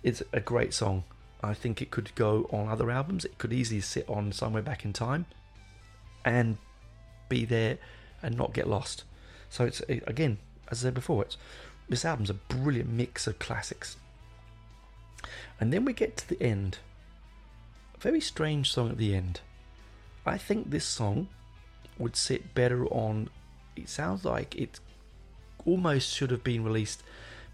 It's 0.03 0.23
a 0.33 0.41
great 0.41 0.75
song. 0.75 1.05
I 1.43 1.55
think 1.55 1.81
it 1.81 1.91
could 1.91 2.15
go 2.15 2.49
on 2.53 2.69
other 2.69 2.91
albums. 2.91 3.25
It 3.25 3.39
could 3.39 3.53
easily 3.53 3.81
sit 3.81 4.09
on 4.09 4.33
Somewhere 4.33 4.63
Back 4.63 4.85
in 4.85 4.93
Time 4.93 5.27
and 6.25 6.59
be 7.29 7.45
there 7.45 7.79
and 8.23 8.37
not 8.37 8.53
get 8.53 8.69
lost. 8.69 9.05
So 9.49 9.65
it's 9.65 9.81
again, 9.89 10.39
as 10.69 10.83
I 10.83 10.89
said 10.89 10.95
before, 10.95 11.23
it's 11.23 11.37
this 11.89 12.05
album's 12.05 12.31
a 12.31 12.35
brilliant 12.35 12.91
mix 12.91 13.27
of 13.27 13.39
classics. 13.39 13.97
And 15.61 15.73
then 15.73 15.85
we 15.85 15.93
get 15.93 16.17
to 16.19 16.29
the 16.29 16.43
end. 16.43 16.79
A 17.95 18.01
very 18.01 18.21
strange 18.21 18.73
song 18.73 18.91
at 18.91 18.99
the 18.99 19.15
end. 19.15 19.41
I 20.27 20.37
think 20.37 20.71
this 20.71 20.85
song 20.85 21.29
would 21.99 22.17
sit 22.17 22.55
better 22.55 22.87
on. 22.87 23.31
It 23.77 23.89
sounds 23.89 24.25
like 24.25 24.55
it's 24.57 24.81
almost 25.67 26.15
should 26.15 26.31
have 26.31 26.45
been 26.45 26.65
released 26.65 27.03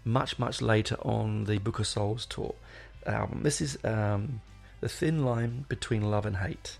much, 0.05 0.37
much 0.37 0.61
later 0.61 0.95
on 1.01 1.45
the 1.45 1.57
Book 1.57 1.79
of 1.79 1.87
Souls 1.87 2.25
tour 2.25 2.55
album. 3.05 3.43
This 3.43 3.61
is 3.61 3.77
um, 3.83 4.41
the 4.81 4.89
thin 4.89 5.25
line 5.25 5.65
between 5.69 6.09
love 6.09 6.25
and 6.25 6.37
hate. 6.37 6.77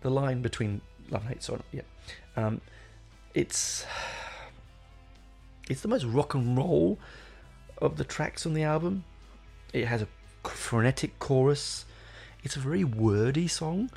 The 0.00 0.10
line 0.10 0.42
between 0.42 0.80
love 1.10 1.22
and 1.22 1.30
hate, 1.30 1.42
sorry, 1.42 1.62
yeah. 1.72 1.82
Um, 2.36 2.60
it's 3.34 3.84
it's 5.68 5.80
the 5.80 5.88
most 5.88 6.04
rock 6.04 6.34
and 6.34 6.56
roll 6.56 6.98
of 7.78 7.96
the 7.96 8.04
tracks 8.04 8.46
on 8.46 8.54
the 8.54 8.62
album. 8.62 9.04
It 9.72 9.86
has 9.86 10.02
a 10.02 10.08
frenetic 10.44 11.18
chorus. 11.18 11.84
It's 12.42 12.56
a 12.56 12.60
very 12.60 12.84
wordy 12.84 13.48
song. 13.48 13.90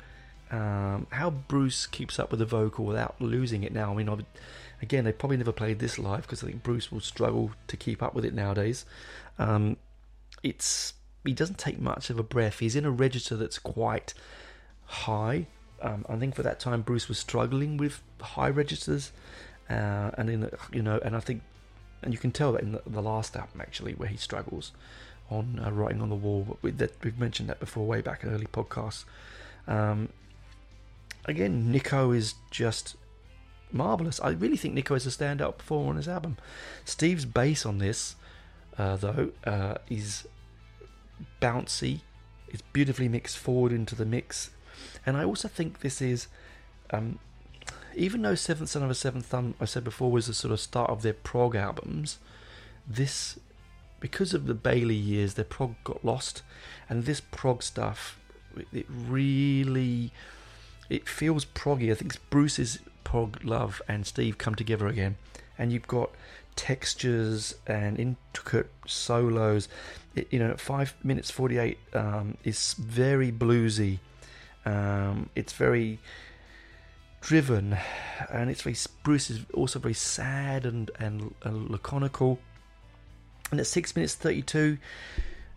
Um, 0.50 1.06
how 1.10 1.30
Bruce 1.30 1.86
keeps 1.86 2.18
up 2.18 2.32
with 2.32 2.40
the 2.40 2.46
vocal 2.46 2.84
without 2.84 3.14
losing 3.20 3.62
it 3.62 3.72
now. 3.72 3.92
I 3.92 3.94
mean, 3.94 4.24
Again, 4.82 5.04
they 5.04 5.12
probably 5.12 5.36
never 5.36 5.52
played 5.52 5.78
this 5.78 5.98
live 5.98 6.22
because 6.22 6.42
I 6.42 6.46
think 6.46 6.62
Bruce 6.62 6.90
will 6.90 7.00
struggle 7.00 7.52
to 7.66 7.76
keep 7.76 8.02
up 8.02 8.14
with 8.14 8.24
it 8.24 8.34
nowadays. 8.34 8.86
Um, 9.38 9.76
it's 10.42 10.94
he 11.24 11.34
doesn't 11.34 11.58
take 11.58 11.78
much 11.78 12.08
of 12.08 12.18
a 12.18 12.22
breath. 12.22 12.60
He's 12.60 12.76
in 12.76 12.84
a 12.84 12.90
register 12.90 13.36
that's 13.36 13.58
quite 13.58 14.14
high. 14.86 15.46
Um, 15.82 16.04
I 16.08 16.16
think 16.16 16.34
for 16.34 16.42
that 16.42 16.60
time 16.60 16.82
Bruce 16.82 17.08
was 17.08 17.18
struggling 17.18 17.76
with 17.76 18.02
high 18.20 18.48
registers, 18.48 19.12
uh, 19.68 20.10
and 20.16 20.30
in 20.30 20.50
you 20.72 20.82
know, 20.82 20.98
and 21.04 21.14
I 21.14 21.20
think, 21.20 21.42
and 22.02 22.12
you 22.12 22.18
can 22.18 22.32
tell 22.32 22.52
that 22.52 22.62
in 22.62 22.72
the, 22.72 22.82
the 22.86 23.02
last 23.02 23.36
album 23.36 23.60
actually 23.60 23.92
where 23.92 24.08
he 24.08 24.16
struggles 24.16 24.72
on 25.30 25.60
uh, 25.64 25.70
writing 25.70 26.00
on 26.00 26.08
the 26.08 26.14
wall. 26.14 26.58
We, 26.62 26.70
that, 26.72 26.92
we've 27.04 27.18
mentioned 27.18 27.48
that 27.50 27.60
before, 27.60 27.86
way 27.86 28.00
back 28.00 28.24
in 28.24 28.30
early 28.30 28.46
podcasts. 28.46 29.04
Um, 29.66 30.08
again, 31.26 31.70
Nicko 31.70 32.12
is 32.12 32.34
just 32.50 32.96
marvelous. 33.72 34.20
I 34.20 34.30
really 34.30 34.56
think 34.56 34.74
Nicko 34.74 34.94
is 34.94 35.06
a 35.06 35.10
standout 35.10 35.58
performer 35.58 35.90
on 35.90 35.96
his 35.96 36.08
album. 36.08 36.36
Steve's 36.84 37.24
bass 37.24 37.64
on 37.64 37.78
this, 37.78 38.16
uh, 38.78 38.96
though, 38.96 39.30
uh, 39.44 39.74
is 39.88 40.26
bouncy. 41.40 42.00
It's 42.48 42.62
beautifully 42.72 43.08
mixed 43.08 43.38
forward 43.38 43.72
into 43.72 43.94
the 43.94 44.04
mix, 44.04 44.50
and 45.06 45.16
I 45.16 45.24
also 45.24 45.46
think 45.46 45.80
this 45.80 46.02
is, 46.02 46.26
um, 46.90 47.20
even 47.94 48.22
though 48.22 48.34
Seventh 48.34 48.70
Son 48.70 48.82
of 48.82 48.90
a 48.90 48.94
Seventh 48.94 49.30
Son, 49.30 49.54
I 49.60 49.66
said 49.66 49.84
before, 49.84 50.10
was 50.10 50.26
the 50.26 50.34
sort 50.34 50.52
of 50.52 50.60
start 50.60 50.90
of 50.90 51.02
their 51.02 51.12
prog 51.12 51.54
albums. 51.54 52.18
This, 52.86 53.38
because 54.00 54.34
of 54.34 54.46
the 54.46 54.54
Bayley 54.54 54.96
years, 54.96 55.34
their 55.34 55.44
prog 55.44 55.76
got 55.84 56.04
lost, 56.04 56.42
and 56.88 57.04
this 57.04 57.20
prog 57.20 57.62
stuff, 57.62 58.18
it 58.72 58.86
really, 58.88 60.10
it 60.88 61.08
feels 61.08 61.44
proggy. 61.44 61.92
I 61.92 61.94
think 61.94 62.16
Bruce 62.30 62.58
is 63.10 63.30
Prog 63.40 63.44
Love 63.44 63.82
and 63.88 64.06
Steve 64.06 64.38
come 64.38 64.54
together 64.54 64.86
again, 64.86 65.16
and 65.58 65.72
you've 65.72 65.88
got 65.88 66.10
textures 66.56 67.54
and 67.66 67.98
intricate 67.98 68.70
solos. 68.86 69.68
It, 70.14 70.28
you 70.30 70.38
know, 70.38 70.54
five 70.56 70.94
minutes 71.02 71.30
forty 71.30 71.58
eight 71.58 71.78
um, 71.92 72.36
is 72.44 72.74
very 72.74 73.32
bluesy. 73.32 73.98
Um, 74.64 75.28
it's 75.34 75.52
very 75.52 75.98
driven, 77.20 77.76
and 78.32 78.50
it's 78.50 78.62
very 78.62 78.76
Bruce 79.02 79.30
is 79.30 79.40
also 79.54 79.78
very 79.78 79.94
sad 79.94 80.66
and 80.66 80.90
and, 80.98 81.34
and 81.42 81.70
laconical. 81.70 82.38
And 83.50 83.58
at 83.58 83.66
six 83.66 83.96
minutes 83.96 84.14
thirty 84.14 84.42
two, 84.42 84.78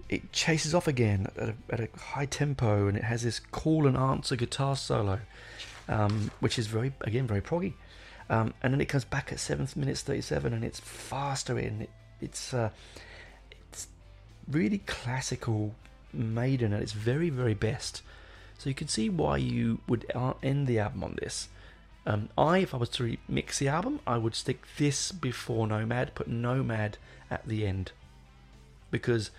it 0.10 0.32
chases 0.32 0.74
off 0.74 0.88
again 0.88 1.28
at 1.38 1.50
a, 1.50 1.56
at 1.70 1.80
a, 1.80 1.90
high 1.98 2.26
tempo, 2.26 2.88
and 2.88 2.98
it 2.98 3.04
has 3.04 3.24
this 3.24 3.40
call 3.40 3.86
and 3.88 3.96
answer 3.96 4.36
guitar 4.36 4.76
solo, 4.76 5.20
um, 5.88 6.32
which 6.40 6.58
is 6.60 6.68
very 6.68 6.94
again 7.02 7.28
very 7.28 7.42
proggy. 7.42 7.74
Um, 8.30 8.54
and 8.64 8.74
then 8.74 8.82
it 8.82 8.86
comes 8.86 9.06
back 9.06 9.32
at 9.32 9.40
seventh 9.40 9.76
minutes 9.76 10.02
thirty 10.02 10.22
seven, 10.22 10.54
and 10.54 10.64
it's 10.64 10.80
faster 10.80 11.58
and 11.58 11.84
It, 11.84 11.90
it's 12.22 12.54
uh, 12.54 12.70
it's 13.52 13.88
really 14.50 14.80
classical 14.80 15.76
Maiden 16.14 16.74
at 16.74 16.82
its 16.82 16.94
very 16.94 17.30
very 17.30 17.54
best. 17.54 18.02
So 18.58 18.70
you 18.70 18.76
can 18.76 18.88
see 18.88 19.10
why 19.10 19.38
you 19.38 19.80
would 19.88 20.06
uh, 20.16 20.34
end 20.42 20.68
the 20.68 20.80
album 20.80 21.04
on 21.04 21.18
this. 21.22 21.50
Um, 22.06 22.30
I, 22.38 22.60
if 22.60 22.74
I 22.74 22.78
was 22.78 22.90
to 22.90 23.18
mix 23.28 23.60
the 23.60 23.68
album, 23.68 24.00
I 24.06 24.18
would 24.18 24.36
stick 24.36 24.66
this 24.78 25.12
before 25.12 25.68
Nomad, 25.68 26.16
put 26.16 26.28
Nomad 26.28 26.98
at 27.32 27.48
the 27.48 27.66
end, 27.66 27.92
because 28.92 29.32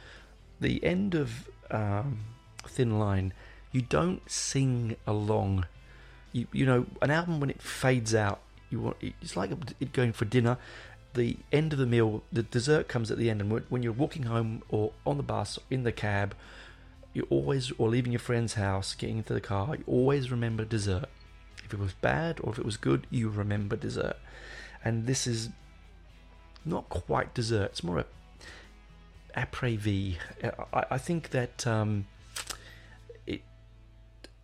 the 0.60 0.82
end 0.84 1.14
of 1.14 1.48
um, 1.70 2.20
Thin 2.66 2.98
Line, 2.98 3.32
you 3.70 3.82
don't 3.82 4.30
sing 4.30 4.96
along. 5.06 5.66
You 6.34 6.48
you 6.52 6.66
know 6.66 6.86
an 7.00 7.12
album 7.12 7.38
when 7.38 7.48
it 7.48 7.62
fades 7.62 8.12
out, 8.14 8.40
you 8.68 8.80
want 8.80 8.96
it's 9.00 9.36
like 9.36 9.52
it 9.78 9.92
going 9.92 10.12
for 10.12 10.24
dinner. 10.24 10.58
The 11.14 11.36
end 11.52 11.72
of 11.72 11.78
the 11.78 11.86
meal, 11.86 12.24
the 12.32 12.42
dessert 12.42 12.88
comes 12.88 13.12
at 13.12 13.18
the 13.18 13.30
end, 13.30 13.40
and 13.40 13.62
when 13.68 13.84
you're 13.84 13.92
walking 13.92 14.24
home 14.24 14.64
or 14.68 14.92
on 15.06 15.16
the 15.16 15.22
bus, 15.22 15.58
or 15.58 15.62
in 15.70 15.84
the 15.84 15.92
cab, 15.92 16.34
you 17.12 17.24
always 17.30 17.70
or 17.78 17.88
leaving 17.88 18.10
your 18.10 18.18
friend's 18.18 18.54
house, 18.54 18.94
getting 18.94 19.18
into 19.18 19.32
the 19.32 19.40
car, 19.40 19.76
you 19.76 19.84
always 19.86 20.32
remember 20.32 20.64
dessert. 20.64 21.08
If 21.64 21.72
it 21.72 21.78
was 21.78 21.92
bad 21.94 22.40
or 22.42 22.52
if 22.52 22.58
it 22.58 22.64
was 22.64 22.76
good, 22.76 23.06
you 23.10 23.28
remember 23.28 23.76
dessert. 23.76 24.16
And 24.84 25.06
this 25.06 25.28
is 25.28 25.50
not 26.64 26.88
quite 26.88 27.32
dessert; 27.32 27.70
it's 27.70 27.84
more 27.84 28.00
a 28.00 28.06
après. 29.36 30.16
I, 30.72 30.84
I 30.90 30.98
think 30.98 31.30
that 31.30 31.64
um, 31.64 32.06
it 33.24 33.42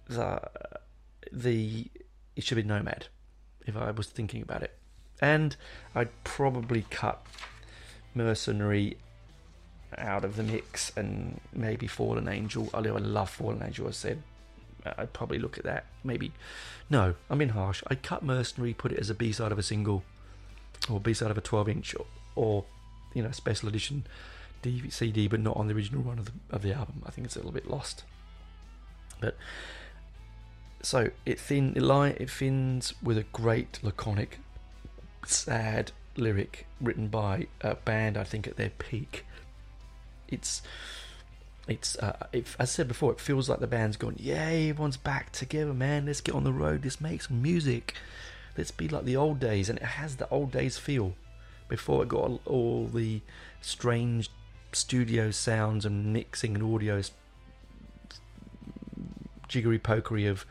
the 0.06 0.40
the 1.32 1.90
it 2.36 2.44
should 2.44 2.56
be 2.56 2.62
Nomad 2.62 3.06
if 3.66 3.76
I 3.76 3.90
was 3.90 4.06
thinking 4.06 4.42
about 4.42 4.62
it, 4.62 4.76
and 5.20 5.56
I'd 5.94 6.10
probably 6.24 6.86
cut 6.90 7.26
Mercenary 8.14 8.96
out 9.98 10.24
of 10.24 10.36
the 10.36 10.42
mix 10.42 10.92
and 10.96 11.40
maybe 11.52 11.86
Fallen 11.86 12.28
Angel. 12.28 12.68
Although 12.72 12.96
I 12.96 13.00
love 13.00 13.30
Fallen 13.30 13.62
Angel, 13.64 13.88
I 13.88 13.90
said 13.90 14.22
I'd 14.84 15.12
probably 15.12 15.38
look 15.38 15.58
at 15.58 15.64
that. 15.64 15.84
Maybe 16.04 16.32
no, 16.88 17.14
I'm 17.28 17.38
being 17.38 17.50
harsh. 17.50 17.82
I'd 17.88 18.02
cut 18.02 18.22
Mercenary, 18.22 18.74
put 18.74 18.92
it 18.92 18.98
as 18.98 19.10
a 19.10 19.14
B 19.14 19.32
side 19.32 19.52
of 19.52 19.58
a 19.58 19.62
single 19.62 20.04
or 20.88 21.00
B 21.00 21.12
side 21.12 21.30
of 21.30 21.38
a 21.38 21.42
12 21.42 21.68
inch 21.68 21.94
or, 21.94 22.06
or 22.34 22.64
you 23.14 23.22
know 23.22 23.30
special 23.30 23.68
edition 23.68 24.06
DVD, 24.62 24.92
CD, 24.92 25.28
but 25.28 25.40
not 25.40 25.56
on 25.56 25.68
the 25.68 25.74
original 25.74 26.02
run 26.02 26.18
of 26.18 26.26
the, 26.26 26.32
of 26.50 26.62
the 26.62 26.72
album. 26.72 27.02
I 27.06 27.10
think 27.10 27.26
it's 27.26 27.36
a 27.36 27.38
little 27.38 27.52
bit 27.52 27.68
lost. 27.68 28.04
But 29.20 29.36
so 30.82 31.10
it 31.26 31.38
thin 31.38 31.74
it, 31.76 32.30
fins 32.30 32.94
with 33.02 33.18
a 33.18 33.24
great 33.32 33.78
laconic, 33.82 34.38
sad 35.26 35.92
lyric 36.16 36.66
written 36.80 37.08
by 37.08 37.46
a 37.60 37.74
band 37.74 38.16
I 38.16 38.24
think 38.24 38.46
at 38.46 38.56
their 38.56 38.70
peak. 38.70 39.24
It's 40.28 40.62
it's 41.68 41.96
uh, 41.98 42.26
as 42.32 42.56
I 42.58 42.64
said 42.64 42.88
before, 42.88 43.12
it 43.12 43.20
feels 43.20 43.48
like 43.48 43.60
the 43.60 43.66
band's 43.66 43.96
gone. 43.96 44.16
Yay, 44.18 44.70
everyone's 44.70 44.96
back 44.96 45.32
together, 45.32 45.74
man. 45.74 46.06
Let's 46.06 46.20
get 46.20 46.34
on 46.34 46.44
the 46.44 46.52
road. 46.52 46.84
Let's 46.84 47.00
make 47.00 47.22
some 47.22 47.42
music. 47.42 47.94
Let's 48.56 48.70
be 48.70 48.88
like 48.88 49.04
the 49.04 49.16
old 49.16 49.38
days, 49.38 49.68
and 49.68 49.78
it 49.78 49.84
has 49.84 50.16
the 50.16 50.28
old 50.30 50.50
days 50.50 50.78
feel. 50.78 51.14
Before 51.68 52.02
it 52.02 52.08
got 52.08 52.40
all 52.46 52.86
the 52.92 53.20
strange 53.60 54.28
studio 54.72 55.30
sounds 55.30 55.84
and 55.84 56.12
mixing 56.12 56.54
and 56.56 56.74
audio 56.74 57.00
jiggery 59.48 59.78
pokery 59.78 60.28
of 60.28 60.44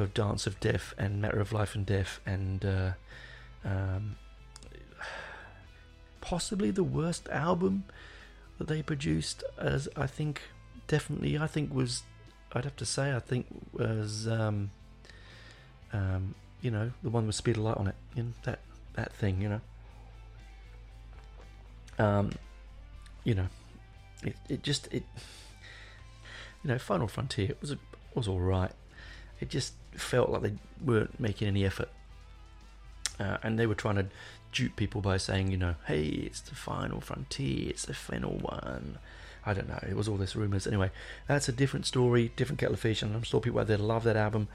of 0.00 0.14
Dance 0.14 0.46
of 0.46 0.58
Death 0.60 0.94
and 0.98 1.20
Matter 1.20 1.40
of 1.40 1.52
Life 1.52 1.74
and 1.74 1.86
Death 1.86 2.20
and 2.26 2.64
uh, 2.64 2.92
um, 3.64 4.16
possibly 6.20 6.70
the 6.70 6.84
worst 6.84 7.28
album 7.28 7.84
that 8.58 8.68
they 8.68 8.82
produced 8.82 9.42
as 9.58 9.88
I 9.96 10.06
think 10.06 10.42
definitely 10.86 11.38
I 11.38 11.46
think 11.46 11.74
was 11.74 12.02
I'd 12.52 12.64
have 12.64 12.76
to 12.76 12.86
say 12.86 13.14
I 13.14 13.20
think 13.20 13.46
was 13.72 14.26
um, 14.28 14.70
um, 15.92 16.34
you 16.60 16.70
know 16.70 16.92
the 17.02 17.10
one 17.10 17.26
with 17.26 17.36
Speed 17.36 17.56
of 17.56 17.62
Light 17.62 17.76
on 17.76 17.88
it 17.88 17.96
you 18.14 18.24
know, 18.24 18.32
that 18.44 18.60
that 18.94 19.12
thing 19.12 19.40
you 19.40 19.48
know 19.48 19.60
um, 22.00 22.32
you 23.24 23.34
know, 23.34 23.46
it, 24.24 24.36
it 24.48 24.62
just 24.62 24.88
it 24.92 25.04
you 26.64 26.68
know 26.68 26.78
Final 26.78 27.06
Frontier 27.06 27.50
it 27.50 27.58
was 27.60 27.76
was 28.14 28.26
all 28.26 28.40
right. 28.40 28.72
It 29.40 29.48
just 29.48 29.74
felt 29.92 30.30
like 30.30 30.42
they 30.42 30.54
weren't 30.84 31.18
making 31.18 31.48
any 31.48 31.64
effort, 31.64 31.88
uh, 33.18 33.38
and 33.42 33.58
they 33.58 33.66
were 33.66 33.74
trying 33.74 33.96
to 33.96 34.06
dupe 34.52 34.76
people 34.76 35.00
by 35.00 35.16
saying, 35.16 35.50
you 35.50 35.56
know, 35.56 35.76
hey, 35.86 36.04
it's 36.04 36.40
the 36.40 36.54
Final 36.54 37.00
Frontier, 37.00 37.70
it's 37.70 37.84
the 37.84 37.94
final 37.94 38.32
one. 38.32 38.98
I 39.44 39.54
don't 39.54 39.68
know. 39.68 39.82
It 39.88 39.96
was 39.96 40.08
all 40.08 40.16
this 40.16 40.36
rumors. 40.36 40.66
Anyway, 40.66 40.90
that's 41.26 41.48
a 41.48 41.52
different 41.52 41.86
story, 41.86 42.30
different 42.36 42.58
kettle 42.58 42.74
of 42.74 42.80
fish, 42.80 43.02
and 43.02 43.14
I'm 43.14 43.22
sure 43.22 43.40
people 43.40 43.60
out 43.60 43.68
there 43.68 43.78
love 43.78 44.04
that 44.04 44.16
album. 44.16 44.48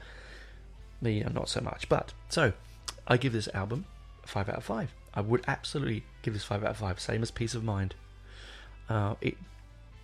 Me, 1.00 1.24
not 1.32 1.48
so 1.48 1.60
much. 1.60 1.88
But 1.88 2.12
so, 2.28 2.52
I 3.06 3.16
give 3.16 3.32
this 3.32 3.48
album 3.52 3.86
five 4.24 4.48
out 4.48 4.56
of 4.56 4.64
five. 4.64 4.94
I 5.12 5.22
would 5.22 5.44
absolutely 5.48 6.04
give 6.22 6.34
this 6.34 6.44
five 6.44 6.62
out 6.62 6.70
of 6.70 6.76
five. 6.76 7.00
Same 7.00 7.22
as 7.22 7.30
Piece 7.30 7.54
of 7.54 7.64
Mind. 7.64 7.94
Uh, 8.88 9.14
it 9.20 9.36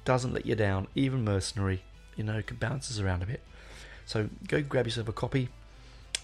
doesn't 0.05 0.33
let 0.33 0.47
you 0.47 0.55
down, 0.55 0.89
even 0.95 1.25
Mercenary. 1.25 1.83
You 2.17 2.25
know, 2.25 2.39
it 2.39 2.61
bounces 2.61 2.99
around 2.99 3.23
a 3.23 3.27
bit. 3.27 3.43
So 4.13 4.29
go 4.47 4.61
grab 4.61 4.87
yourself 4.87 5.09
a 5.09 5.13
copy, 5.13 5.49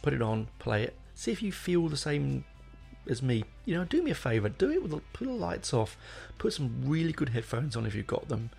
put 0.03 0.13
it 0.13 0.21
on, 0.21 0.49
play 0.59 0.83
it, 0.83 0.95
see 1.15 1.33
if 1.33 1.43
you 1.43 1.53
feel 1.53 1.89
the 1.89 1.97
same 1.97 2.45
as 3.09 3.23
me. 3.23 3.45
You 3.65 3.77
know, 3.77 3.87
do 3.87 4.03
me 4.03 4.11
a 4.11 4.15
favour, 4.15 4.51
do 4.51 4.71
it 4.71 4.83
with 4.83 4.91
the, 4.91 5.01
put 5.15 5.27
the 5.27 5.33
lights 5.33 5.73
off, 5.73 5.97
put 6.37 6.53
some 6.53 6.83
really 6.85 7.13
good 7.13 7.31
headphones 7.31 7.77
on 7.77 7.87
if 7.87 7.95
you've 7.95 8.07
got 8.07 8.29
them, 8.29 8.51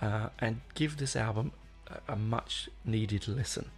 uh, 0.00 0.30
and 0.38 0.62
give 0.72 0.96
this 0.96 1.14
album 1.14 1.52
a, 1.88 2.14
a, 2.14 2.16
much 2.16 2.70
needed 2.82 3.28
listen. 3.28 3.70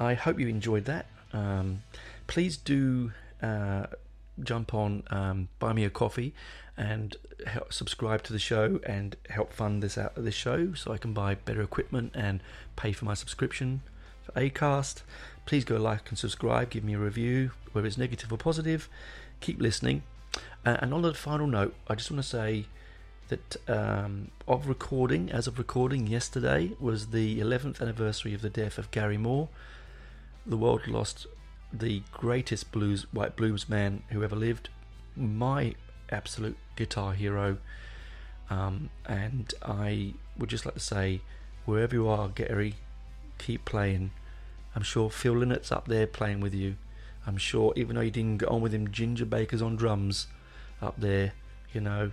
I 0.00 0.14
hope 0.14 0.40
you 0.40 0.48
enjoyed 0.48 0.86
that. 0.86 1.04
Um, 1.34 1.82
please 2.28 2.56
do 2.56 3.12
uh, 3.42 3.88
jump 4.44 4.72
on 4.72 5.02
um, 5.10 5.48
buy 5.58 5.74
me 5.74 5.84
a 5.84 5.90
coffee 5.90 6.32
and 6.76 7.16
help 7.46 7.72
subscribe 7.72 8.22
to 8.24 8.32
the 8.32 8.38
show 8.38 8.80
and 8.84 9.16
help 9.30 9.52
fund 9.52 9.82
this 9.82 9.96
out 9.96 10.12
this 10.16 10.34
show 10.34 10.74
so 10.74 10.92
I 10.92 10.98
can 10.98 11.12
buy 11.12 11.34
better 11.34 11.62
equipment 11.62 12.12
and 12.14 12.40
pay 12.76 12.92
for 12.92 13.04
my 13.04 13.14
subscription 13.14 13.82
for 14.22 14.32
Acast. 14.32 15.02
Please 15.46 15.64
go 15.64 15.76
like 15.76 16.08
and 16.08 16.18
subscribe, 16.18 16.70
give 16.70 16.84
me 16.84 16.94
a 16.94 16.98
review, 16.98 17.52
whether 17.72 17.86
it's 17.86 17.98
negative 17.98 18.32
or 18.32 18.38
positive. 18.38 18.88
Keep 19.40 19.60
listening. 19.60 20.02
Uh, 20.64 20.76
and 20.80 20.92
on 20.92 21.02
the 21.02 21.14
final 21.14 21.46
note, 21.46 21.74
I 21.88 21.94
just 21.94 22.10
want 22.10 22.22
to 22.22 22.28
say 22.28 22.66
that 23.28 23.56
um, 23.68 24.30
of 24.46 24.68
recording, 24.68 25.30
as 25.30 25.46
of 25.46 25.58
recording 25.58 26.06
yesterday, 26.06 26.72
was 26.80 27.08
the 27.08 27.40
11th 27.40 27.80
anniversary 27.80 28.34
of 28.34 28.42
the 28.42 28.50
death 28.50 28.78
of 28.78 28.90
Gary 28.90 29.18
Moore. 29.18 29.48
The 30.44 30.56
world 30.56 30.86
lost 30.86 31.26
the 31.72 32.02
greatest 32.12 32.70
blues 32.72 33.06
white 33.12 33.36
blues 33.36 33.68
man 33.68 34.02
who 34.10 34.22
ever 34.22 34.36
lived, 34.36 34.68
my 35.16 35.74
absolute 36.10 36.56
guitar 36.76 37.12
hero. 37.12 37.58
Um, 38.48 38.90
and 39.06 39.52
I 39.62 40.14
would 40.38 40.50
just 40.50 40.64
like 40.64 40.74
to 40.74 40.80
say, 40.80 41.20
wherever 41.64 41.94
you 41.94 42.08
are, 42.08 42.28
Gary, 42.28 42.74
keep 43.38 43.64
playing. 43.64 44.12
I'm 44.74 44.82
sure 44.82 45.10
Phil 45.10 45.34
Lynott's 45.34 45.72
up 45.72 45.88
there 45.88 46.06
playing 46.06 46.40
with 46.40 46.54
you. 46.54 46.76
I'm 47.26 47.36
sure, 47.36 47.72
even 47.76 47.96
though 47.96 48.02
you 48.02 48.10
didn't 48.10 48.38
get 48.38 48.48
on 48.48 48.60
with 48.60 48.72
him, 48.72 48.90
Ginger 48.90 49.26
Baker's 49.26 49.62
on 49.62 49.76
drums 49.76 50.28
up 50.80 50.94
there. 50.98 51.32
You 51.72 51.80
know, 51.80 52.12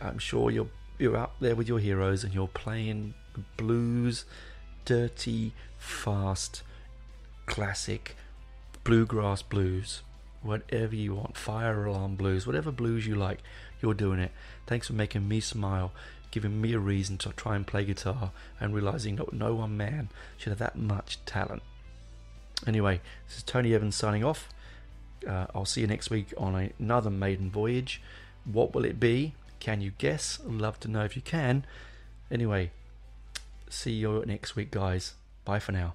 I'm 0.00 0.18
sure 0.18 0.50
you're 0.50 0.68
you're 0.98 1.16
up 1.16 1.34
there 1.40 1.56
with 1.56 1.68
your 1.68 1.78
heroes 1.78 2.22
and 2.22 2.34
you're 2.34 2.48
playing 2.48 3.14
blues, 3.56 4.24
dirty, 4.84 5.52
fast, 5.78 6.62
classic 7.46 8.14
bluegrass 8.84 9.42
blues, 9.42 10.02
whatever 10.42 10.94
you 10.94 11.14
want, 11.14 11.36
fire 11.36 11.84
alarm 11.84 12.16
blues, 12.16 12.46
whatever 12.46 12.70
blues 12.70 13.06
you 13.06 13.14
like, 13.14 13.40
you're 13.80 13.94
doing 13.94 14.18
it. 14.18 14.32
Thanks 14.66 14.86
for 14.86 14.92
making 14.92 15.28
me 15.28 15.40
smile, 15.40 15.92
giving 16.30 16.60
me 16.60 16.72
a 16.72 16.78
reason 16.78 17.18
to 17.18 17.30
try 17.30 17.56
and 17.56 17.66
play 17.66 17.84
guitar, 17.84 18.32
and 18.60 18.74
realizing 18.74 19.16
that 19.16 19.32
no 19.32 19.54
one 19.54 19.76
man 19.76 20.08
should 20.36 20.50
have 20.50 20.58
that 20.58 20.76
much 20.76 21.18
talent. 21.26 21.62
Anyway, 22.66 23.00
this 23.26 23.38
is 23.38 23.42
Tony 23.42 23.74
Evans 23.74 23.96
signing 23.96 24.24
off. 24.24 24.48
Uh, 25.26 25.46
I'll 25.54 25.64
see 25.64 25.80
you 25.80 25.86
next 25.86 26.10
week 26.10 26.32
on 26.36 26.72
another 26.78 27.10
maiden 27.10 27.50
voyage. 27.50 28.00
What 28.44 28.74
will 28.74 28.84
it 28.84 28.98
be? 28.98 29.34
Can 29.60 29.80
you 29.80 29.92
guess? 29.98 30.40
Love 30.44 30.80
to 30.80 30.88
know 30.88 31.04
if 31.04 31.14
you 31.16 31.22
can. 31.22 31.64
Anyway, 32.30 32.70
see 33.68 33.92
you 33.92 34.24
next 34.26 34.56
week, 34.56 34.70
guys. 34.70 35.14
Bye 35.44 35.60
for 35.60 35.72
now. 35.72 35.94